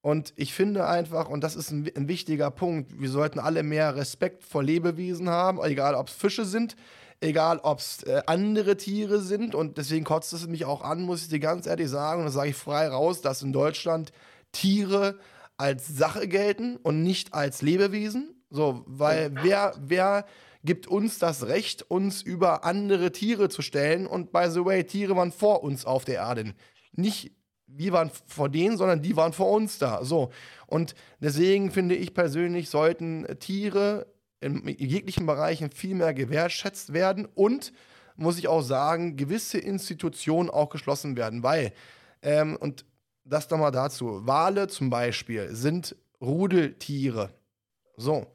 Und 0.03 0.33
ich 0.37 0.55
finde 0.55 0.87
einfach, 0.87 1.29
und 1.29 1.43
das 1.43 1.57
ist 1.57 1.71
ein, 1.71 1.91
ein, 1.95 2.09
wichtiger 2.09 2.51
Punkt, 2.51 3.01
wir 3.01 3.11
sollten 3.11 3.39
alle 3.39 3.63
mehr 3.63 3.97
Respekt 3.97 4.45
vor 4.45 4.63
Lebewesen 4.63 5.29
haben, 5.29 5.63
egal 5.63 5.95
ob 5.95 6.09
es 6.09 6.15
Fische 6.15 6.47
sind, 6.47 6.75
egal 7.21 7.59
ob 7.59 7.81
es 7.81 8.03
äh, 8.05 8.23
andere 8.27 8.79
Tiere 8.79 9.21
sind. 9.21 9.55
Und 9.55 9.77
deswegen 9.77 10.05
kotzt 10.05 10.33
es 10.33 10.47
mich 10.47 10.65
auch 10.65 10.83
an, 10.83 11.03
muss 11.03 11.23
ich 11.23 11.29
dir 11.29 11.41
ganz 11.41 11.67
ehrlich 11.67 11.91
sagen, 11.91 12.21
und 12.21 12.27
das 12.27 12.35
sage 12.35 12.51
ich 12.51 12.57
frei 12.57 12.89
raus, 12.89 13.21
dass 13.21 13.43
in 13.43 13.53
Deutschland 13.53 14.13
Tiere 14.53 15.19
als 15.59 15.87
Sache 15.87 16.27
gelten 16.27 16.77
und 16.77 17.03
nicht 17.03 17.35
als 17.35 17.61
Lebewesen. 17.61 18.35
So, 18.49 18.83
weil 18.87 19.33
wer, 19.43 19.75
wer 19.79 20.25
gibt 20.63 20.87
uns 20.87 21.19
das 21.19 21.47
Recht, 21.47 21.83
uns 21.91 22.23
über 22.23 22.65
andere 22.65 23.13
Tiere 23.13 23.49
zu 23.49 23.63
stellen. 23.63 24.07
Und 24.07 24.33
by 24.33 24.47
the 24.49 24.65
way, 24.65 24.85
Tiere 24.85 25.17
waren 25.17 25.33
vor 25.33 25.63
uns 25.63 25.85
auf 25.85 26.05
der 26.05 26.17
Erde. 26.17 26.55
Nicht 26.93 27.33
wir 27.73 27.93
waren 27.93 28.11
vor 28.27 28.49
denen, 28.49 28.77
sondern 28.77 29.03
die 29.03 29.17
waren 29.17 29.33
vor 29.33 29.51
uns 29.51 29.79
da. 29.79 30.05
So. 30.05 30.31
Und 30.67 30.95
deswegen 31.21 31.71
finde 31.71 31.95
ich 31.95 32.15
persönlich, 32.15 32.69
sollten 32.69 33.27
Tiere 33.39 34.07
in 34.41 34.67
jeglichen 34.67 35.27
Bereichen 35.27 35.71
viel 35.71 35.95
mehr 35.95 36.15
gewertschätzt 36.15 36.93
werden 36.93 37.27
und 37.35 37.73
muss 38.17 38.39
ich 38.39 38.49
auch 38.49 38.63
sagen, 38.63 39.17
gewisse 39.17 39.59
Institutionen 39.59 40.51
auch 40.51 40.69
geschlossen 40.71 41.17
werden, 41.17 41.43
weil, 41.43 41.73
ähm, 42.23 42.57
und 42.57 42.85
das 43.25 43.49
nochmal 43.51 43.71
dazu, 43.71 44.27
Wale 44.27 44.69
zum 44.69 44.91
Beispiel 44.91 45.55
sind 45.55 45.97
Rudeltiere. 46.21 47.31
So. 47.97 48.27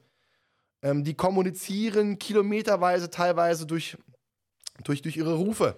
Ähm, 0.86 1.02
die 1.02 1.14
kommunizieren 1.14 2.16
kilometerweise 2.18 3.10
teilweise 3.10 3.66
durch, 3.66 3.96
durch, 4.84 5.02
durch 5.02 5.16
ihre 5.16 5.34
Rufe. 5.34 5.76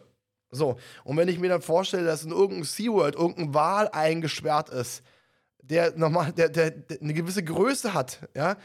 So, 0.50 0.76
und 1.04 1.16
wenn 1.16 1.28
ich 1.28 1.38
mir 1.38 1.48
dann 1.48 1.62
vorstelle, 1.62 2.04
dass 2.04 2.24
in 2.24 2.30
irgendeinem 2.30 2.64
SeaWorld 2.64 3.14
irgendein 3.14 3.54
Wal 3.54 3.88
eingesperrt 3.88 4.68
ist, 4.68 5.02
der 5.62 5.96
nochmal, 5.96 6.32
der, 6.32 6.50
der, 6.50 6.70
der, 6.72 7.00
eine 7.00 7.14
gewisse 7.14 7.42
Größe 7.42 7.94
hat, 7.94 8.28
ja. 8.34 8.56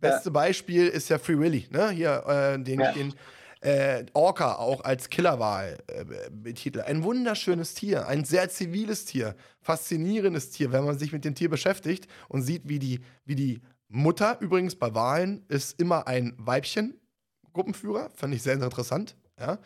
Beste 0.00 0.30
ja. 0.30 0.32
Beispiel 0.32 0.88
ist 0.88 1.10
ja 1.10 1.18
Free 1.18 1.38
Willy, 1.38 1.68
ne? 1.70 1.90
Hier, 1.90 2.24
äh, 2.26 2.62
den, 2.62 2.80
ja. 2.80 2.92
den 2.92 3.12
äh, 3.60 4.06
Orca 4.14 4.54
auch 4.54 4.82
als 4.82 5.10
Killerwal 5.10 5.76
äh, 5.86 6.04
betitelt. 6.30 6.86
Ein 6.86 7.04
wunderschönes 7.04 7.74
Tier, 7.74 8.06
ein 8.06 8.24
sehr 8.24 8.48
ziviles 8.48 9.04
Tier, 9.04 9.34
faszinierendes 9.60 10.50
Tier, 10.50 10.72
wenn 10.72 10.84
man 10.84 10.98
sich 10.98 11.12
mit 11.12 11.26
dem 11.26 11.34
Tier 11.34 11.50
beschäftigt 11.50 12.06
und 12.28 12.40
sieht, 12.40 12.62
wie 12.70 12.78
die, 12.78 13.00
wie 13.26 13.34
die 13.34 13.60
Mutter 13.90 14.38
übrigens 14.40 14.76
bei 14.76 14.94
Wahlen 14.94 15.44
ist 15.48 15.80
immer 15.80 16.06
ein 16.06 16.34
Weibchen, 16.38 16.94
Gruppenführer, 17.52 18.10
fand 18.14 18.32
ich 18.34 18.42
sehr 18.42 18.54
interessant. 18.54 19.16
Ja? 19.38 19.58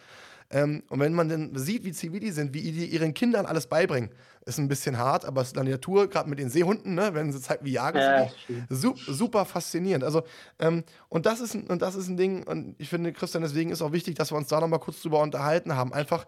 Ähm, 0.51 0.83
und 0.89 1.01
wenn 1.01 1.13
man 1.13 1.29
dann 1.29 1.55
sieht, 1.57 1.85
wie 1.85 1.93
zivil 1.93 2.21
die 2.21 2.31
sind, 2.31 2.55
wie 2.55 2.73
die 2.73 2.87
ihren 2.87 3.13
Kindern 3.13 3.45
alles 3.45 3.67
beibringen, 3.67 4.11
ist 4.47 4.59
ein 4.59 4.69
bisschen 4.69 4.97
hart, 4.97 5.25
aber 5.27 5.43
es 5.43 5.49
ist 5.49 5.57
in 5.57 5.65
der 5.65 5.75
Natur, 5.75 6.09
gerade 6.09 6.29
mit 6.29 6.39
den 6.39 6.49
Seehunden, 6.49 6.95
ne, 6.95 7.13
wenn 7.13 7.33
sie 7.33 7.41
zeigen, 7.41 7.65
wie 7.65 7.73
jagen 7.73 7.99
ja, 7.99 8.29
sie, 8.69 8.95
super 8.97 9.45
faszinierend. 9.45 10.05
Also, 10.05 10.23
ähm, 10.59 10.85
und, 11.09 11.27
das 11.27 11.41
ist, 11.41 11.55
und 11.55 11.83
das 11.83 11.95
ist 11.95 12.09
ein 12.09 12.17
Ding, 12.17 12.47
und 12.47 12.77
ich 12.79 12.89
finde, 12.89 13.13
Christian, 13.13 13.43
deswegen 13.43 13.71
ist 13.71 13.83
auch 13.83 13.93
wichtig, 13.93 14.15
dass 14.15 14.33
wir 14.33 14.37
uns 14.37 14.49
da 14.49 14.61
nochmal 14.61 14.81
kurz 14.81 15.03
drüber 15.03 15.21
unterhalten 15.21 15.77
haben. 15.77 15.93
Einfach 15.93 16.27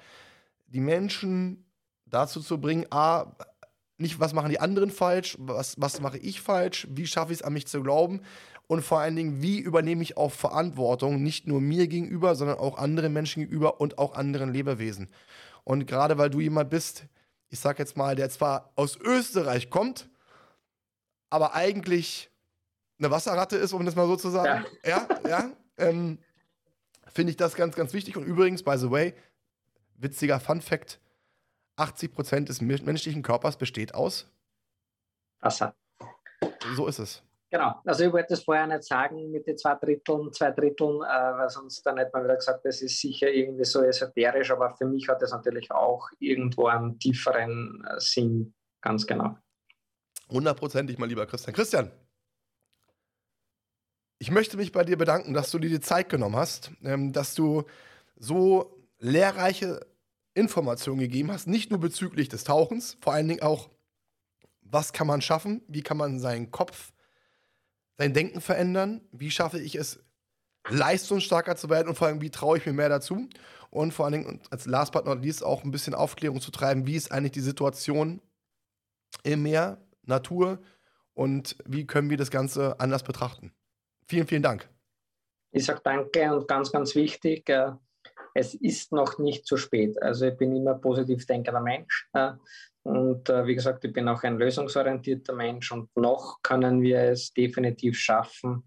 die 0.67 0.81
Menschen 0.81 1.65
dazu 2.07 2.41
zu 2.41 2.61
bringen, 2.61 2.87
A, 2.91 3.37
nicht, 3.99 4.21
was 4.21 4.35
machen 4.35 4.51
die 4.51 4.61
anderen 4.61 4.91
falsch, 4.91 5.37
was, 5.39 5.75
was 5.79 6.01
mache 6.01 6.19
ich 6.19 6.41
falsch, 6.41 6.87
wie 6.91 7.07
schaffe 7.07 7.33
ich 7.33 7.41
es 7.41 7.45
an 7.45 7.53
mich 7.53 7.67
zu 7.67 7.83
glauben 7.83 8.21
und 8.67 8.83
vor 8.83 9.01
allen 9.01 9.17
Dingen, 9.17 9.43
wie 9.43 9.59
übernehme 9.59 10.03
ich 10.03 10.17
auch 10.17 10.33
Verantwortung, 10.33 11.23
nicht 11.23 11.47
nur 11.47 11.61
mir 11.61 11.87
gegenüber, 11.87 12.35
sondern 12.35 12.59
auch 12.59 12.79
anderen 12.79 13.13
Menschen 13.13 13.43
gegenüber 13.43 13.81
und 13.81 13.99
auch 13.99 14.15
anderen 14.15 14.53
Lebewesen. 14.53 15.09
Und 15.65 15.87
gerade 15.87 16.19
weil 16.19 16.31
du 16.31 16.41
jemand 16.41 16.71
bist, 16.71 17.07
ich 17.49 17.61
sag 17.61 17.79
jetzt 17.79 17.97
mal, 17.97 18.17
der 18.17 18.29
zwar 18.29 18.73
aus 18.75 18.97
Österreich 18.97 19.71
kommt, 19.71 20.09
aber 21.31 21.55
eigentlich 21.55 22.31
eine 22.99 23.11
Wasserratte 23.11 23.57
ist, 23.57 23.73
um 23.73 23.85
das 23.85 23.95
mal 23.95 24.07
so 24.07 24.17
zu 24.17 24.31
sagen. 24.31 24.65
Ja, 24.85 25.07
ja, 25.23 25.29
ja 25.29 25.51
ähm, 25.79 26.19
finde 27.13 27.31
ich 27.31 27.37
das 27.37 27.55
ganz, 27.55 27.77
ganz 27.77 27.93
wichtig. 27.93 28.17
Und 28.17 28.25
übrigens, 28.25 28.63
by 28.63 28.77
the 28.79 28.91
way, 28.91 29.15
witziger 29.97 30.41
Fun 30.41 30.61
Fact: 30.61 31.01
80 31.77 32.13
Prozent 32.13 32.49
des 32.49 32.61
menschlichen 32.61 33.23
Körpers 33.23 33.57
besteht 33.57 33.95
aus 33.95 34.27
Wasser. 35.41 35.75
So 36.75 36.87
ist 36.87 36.99
es. 36.99 37.23
Genau, 37.51 37.81
also 37.85 38.05
ich 38.05 38.13
wollte 38.13 38.29
das 38.31 38.43
vorher 38.43 38.67
nicht 38.67 38.83
sagen 38.83 39.31
mit 39.31 39.47
den 39.47 39.57
zwei 39.57 39.77
Dritteln, 39.77 40.33
zwei 40.33 40.51
Dritteln, 40.51 40.97
äh, 41.03 41.39
weil 41.39 41.49
sonst 41.49 41.87
dann 41.87 41.97
hätte 41.97 42.11
man 42.13 42.25
wieder 42.25 42.37
gesagt, 42.37 42.65
das 42.65 42.83
ist 42.83 43.01
sicher 43.01 43.29
irgendwie 43.31 43.65
so 43.65 43.83
esoterisch, 43.83 44.51
aber 44.51 44.75
für 44.77 44.85
mich 44.85 45.09
hat 45.09 45.23
das 45.23 45.31
natürlich 45.31 45.71
auch 45.71 46.09
irgendwo 46.19 46.67
einen 46.67 46.99
tieferen 46.99 47.87
äh, 47.89 48.01
Sinn, 48.01 48.53
ganz 48.81 49.07
genau. 49.07 49.39
Hundertprozentig, 50.29 50.99
mein 50.99 51.09
lieber 51.09 51.25
Christian. 51.27 51.55
Christian, 51.55 51.93
ich 54.19 54.33
möchte 54.33 54.57
mich 54.57 54.73
bei 54.73 54.83
dir 54.83 54.99
bedanken, 54.99 55.33
dass 55.33 55.53
du 55.53 55.61
dir 55.61 55.71
die 55.71 55.81
Zeit 55.81 56.09
genommen 56.09 56.37
hast, 56.37 56.73
ähm, 56.83 57.13
dass 57.13 57.37
du 57.37 57.63
so 58.17 58.83
lehrreiche 58.99 59.87
Informationen 60.37 61.01
gegeben 61.01 61.33
hast, 61.33 61.47
nicht 61.47 61.71
nur 61.71 61.81
bezüglich 61.81 62.29
des 62.29 62.45
Tauchens, 62.45 62.99
vor 63.01 63.15
allen 63.15 63.27
Dingen 63.27 63.43
auch, 63.43 63.71
was 64.61 64.93
kann 64.93 65.07
man 65.07 65.23
schaffen, 65.23 65.63
wie 65.67 65.83
kann 65.83 65.97
man 65.97 66.19
seinen 66.19 66.51
Kopf 66.51 66.93
sein 67.97 68.13
Denken 68.13 68.43
verändern? 68.43 69.01
Wie 69.13 69.31
schaffe 69.31 69.59
ich 69.59 69.77
es, 69.77 70.05
leistungsstarker 70.69 71.57
zu 71.57 71.71
werden 71.71 71.89
und 71.89 71.95
vor 71.95 72.09
allem, 72.09 72.21
wie 72.21 72.31
traue 72.31 72.59
ich 72.59 72.67
mir 72.67 72.75
mehr 72.75 72.91
dazu? 72.91 73.29
Und 73.71 73.95
vor 73.95 74.05
allen 74.05 74.13
Dingen, 74.13 74.41
als 74.51 74.67
last 74.67 74.93
but 74.93 75.07
not 75.07 75.23
least, 75.23 75.43
auch 75.43 75.65
ein 75.65 75.71
bisschen 75.71 75.95
Aufklärung 75.95 76.41
zu 76.41 76.51
treiben, 76.51 76.87
wie 76.87 76.97
ist 76.97 77.13
eigentlich 77.13 77.33
die 77.33 77.41
Situation 77.41 78.21
im 79.23 79.43
Meer, 79.43 79.81
Natur 80.03 80.61
und 81.15 81.57
wie 81.65 81.87
können 81.87 82.11
wir 82.11 82.17
das 82.17 82.31
Ganze 82.31 82.79
anders 82.79 83.05
betrachten? 83.05 83.53
Vielen, 84.07 84.27
vielen 84.27 84.43
Dank. 84.43 84.69
Ich 85.53 85.65
sage 85.65 85.81
danke 85.83 86.35
und 86.35 86.47
ganz, 86.47 86.71
ganz 86.71 86.95
wichtig, 86.95 87.49
äh, 87.49 87.73
es 88.37 88.55
ist 88.55 88.93
noch 88.93 89.19
nicht 89.19 89.47
zu 89.47 89.57
spät. 89.57 90.01
Also 90.03 90.27
ich 90.27 90.37
bin 90.37 90.55
immer 90.55 90.75
positiv 90.75 91.27
denkender 91.27 91.61
Mensch. 91.61 92.09
Äh, 92.13 92.33
und 92.83 93.29
äh, 93.29 93.47
wie 93.47 93.55
gesagt, 93.55 93.85
ich 93.85 93.93
bin 93.93 94.09
auch 94.09 94.23
ein 94.23 94.39
lösungsorientierter 94.39 95.33
Mensch 95.33 95.73
und 95.73 95.89
noch 95.97 96.41
können 96.43 96.83
wir 96.83 97.01
es 97.01 97.33
definitiv 97.33 97.99
schaffen, 97.99 98.65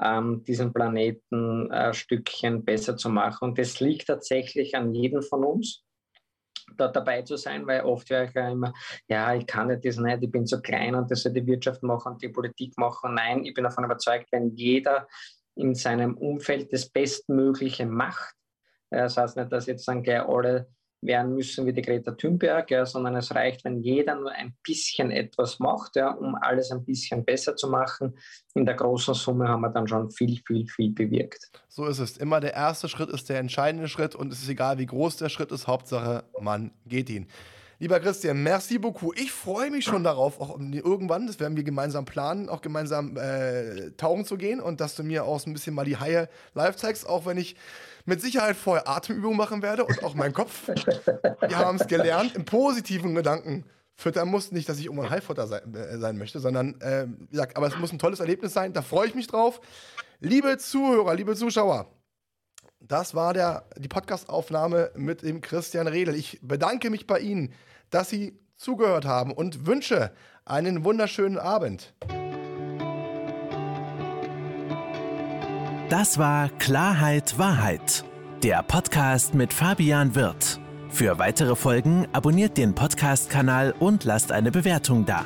ähm, 0.00 0.44
diesen 0.44 0.72
Planeten 0.72 1.72
ein 1.72 1.94
Stückchen 1.94 2.64
besser 2.64 2.96
zu 2.96 3.08
machen. 3.08 3.48
Und 3.48 3.58
das 3.58 3.80
liegt 3.80 4.06
tatsächlich 4.06 4.76
an 4.76 4.94
jedem 4.94 5.22
von 5.22 5.42
uns 5.42 5.84
da 6.76 6.88
dabei 6.88 7.22
zu 7.22 7.36
sein, 7.36 7.66
weil 7.66 7.80
oft 7.80 8.10
wäre 8.10 8.26
ich 8.26 8.34
ja 8.34 8.50
immer, 8.50 8.74
ja, 9.08 9.34
ich 9.34 9.46
kann 9.46 9.68
das 9.68 9.96
nicht, 9.96 10.22
ich 10.22 10.30
bin 10.30 10.46
so 10.46 10.60
klein 10.60 10.94
und 10.94 11.10
das 11.10 11.22
soll 11.22 11.32
die 11.32 11.46
Wirtschaft 11.46 11.82
machen 11.82 12.12
und 12.12 12.22
die 12.22 12.28
Politik 12.28 12.76
machen. 12.76 13.14
Nein, 13.14 13.44
ich 13.44 13.54
bin 13.54 13.64
davon 13.64 13.84
überzeugt, 13.84 14.26
wenn 14.32 14.54
jeder 14.54 15.08
in 15.56 15.74
seinem 15.74 16.16
Umfeld 16.18 16.72
das 16.72 16.90
Bestmögliche 16.90 17.86
macht, 17.86 18.37
das 18.90 19.16
heißt 19.16 19.36
nicht, 19.36 19.52
dass 19.52 19.66
jetzt 19.66 19.86
dann 19.88 20.02
gleich 20.02 20.22
alle 20.22 20.68
werden 21.00 21.34
müssen 21.34 21.66
wie 21.66 21.72
die 21.72 21.82
Greta 21.82 22.12
Thunberg, 22.12 22.70
ja, 22.70 22.84
sondern 22.84 23.14
es 23.16 23.34
reicht, 23.34 23.64
wenn 23.64 23.82
jeder 23.82 24.16
nur 24.16 24.32
ein 24.32 24.56
bisschen 24.64 25.10
etwas 25.10 25.60
macht, 25.60 25.96
ja, 25.96 26.10
um 26.10 26.34
alles 26.34 26.70
ein 26.72 26.84
bisschen 26.84 27.24
besser 27.24 27.54
zu 27.56 27.68
machen. 27.68 28.18
In 28.54 28.66
der 28.66 28.74
großen 28.74 29.14
Summe 29.14 29.48
haben 29.48 29.60
wir 29.60 29.70
dann 29.70 29.86
schon 29.86 30.10
viel, 30.10 30.40
viel, 30.46 30.66
viel 30.66 30.92
bewirkt. 30.92 31.50
So 31.68 31.86
ist 31.86 32.00
es. 32.00 32.16
Immer 32.16 32.40
der 32.40 32.54
erste 32.54 32.88
Schritt 32.88 33.10
ist 33.10 33.28
der 33.28 33.38
entscheidende 33.38 33.88
Schritt 33.88 34.14
und 34.14 34.32
es 34.32 34.42
ist 34.42 34.48
egal, 34.48 34.78
wie 34.78 34.86
groß 34.86 35.16
der 35.16 35.28
Schritt 35.28 35.52
ist, 35.52 35.66
Hauptsache, 35.66 36.24
man 36.40 36.72
geht 36.86 37.10
ihn. 37.10 37.28
Lieber 37.80 38.00
Christian, 38.00 38.42
merci 38.42 38.76
beaucoup. 38.76 39.16
Ich 39.16 39.30
freue 39.30 39.70
mich 39.70 39.84
schon 39.84 40.02
darauf, 40.02 40.40
auch 40.40 40.58
irgendwann, 40.58 41.28
das 41.28 41.38
werden 41.38 41.56
wir 41.56 41.62
gemeinsam 41.62 42.04
planen, 42.04 42.48
auch 42.48 42.60
gemeinsam 42.60 43.16
äh, 43.16 43.92
tauchen 43.92 44.24
zu 44.24 44.36
gehen 44.36 44.58
und 44.58 44.80
dass 44.80 44.96
du 44.96 45.04
mir 45.04 45.24
auch 45.24 45.38
so 45.38 45.48
ein 45.48 45.52
bisschen 45.52 45.76
mal 45.76 45.84
die 45.84 45.96
Haie 45.96 46.28
live 46.54 46.74
zeigst, 46.74 47.08
auch 47.08 47.24
wenn 47.24 47.38
ich 47.38 47.54
mit 48.04 48.20
Sicherheit 48.20 48.56
vorher 48.56 48.88
Atemübungen 48.88 49.36
machen 49.36 49.62
werde 49.62 49.84
und 49.84 50.02
auch 50.02 50.14
mein 50.14 50.32
Kopf. 50.32 50.66
Wir 50.66 51.58
haben 51.58 51.78
es 51.78 51.86
gelernt, 51.86 52.34
im 52.34 52.44
positiven 52.44 53.14
Gedanken 53.14 53.64
füttern 53.94 54.28
muss. 54.28 54.50
Nicht, 54.50 54.68
dass 54.68 54.80
ich 54.80 54.86
irgendwann 54.86 55.10
Heilfutter 55.10 55.46
sein, 55.46 55.72
äh, 55.74 55.98
sein 55.98 56.18
möchte, 56.18 56.40
sondern, 56.40 56.80
äh, 56.80 57.06
wie 57.06 57.30
gesagt, 57.30 57.56
aber 57.56 57.68
es 57.68 57.78
muss 57.78 57.92
ein 57.92 58.00
tolles 58.00 58.18
Erlebnis 58.18 58.54
sein. 58.54 58.72
Da 58.72 58.82
freue 58.82 59.06
ich 59.06 59.14
mich 59.14 59.28
drauf. 59.28 59.60
Liebe 60.18 60.58
Zuhörer, 60.58 61.14
liebe 61.14 61.36
Zuschauer, 61.36 61.86
das 62.80 63.14
war 63.14 63.34
der, 63.34 63.64
die 63.76 63.88
Podcastaufnahme 63.88 64.90
mit 64.96 65.22
dem 65.22 65.40
Christian 65.40 65.86
Redel. 65.86 66.14
Ich 66.14 66.38
bedanke 66.42 66.90
mich 66.90 67.06
bei 67.06 67.18
Ihnen, 67.18 67.52
dass 67.90 68.10
Sie 68.10 68.38
zugehört 68.56 69.04
haben 69.04 69.32
und 69.32 69.66
wünsche 69.66 70.12
einen 70.44 70.84
wunderschönen 70.84 71.38
Abend. 71.38 71.94
Das 75.88 76.18
war 76.18 76.50
Klarheit 76.58 77.38
Wahrheit, 77.38 78.04
der 78.42 78.62
Podcast 78.62 79.34
mit 79.34 79.52
Fabian 79.52 80.14
Wirth. 80.14 80.60
Für 80.90 81.18
weitere 81.18 81.56
Folgen 81.56 82.06
abonniert 82.12 82.56
den 82.56 82.74
Podcast-Kanal 82.74 83.74
und 83.78 84.04
lasst 84.04 84.32
eine 84.32 84.50
Bewertung 84.50 85.04
da. 85.06 85.24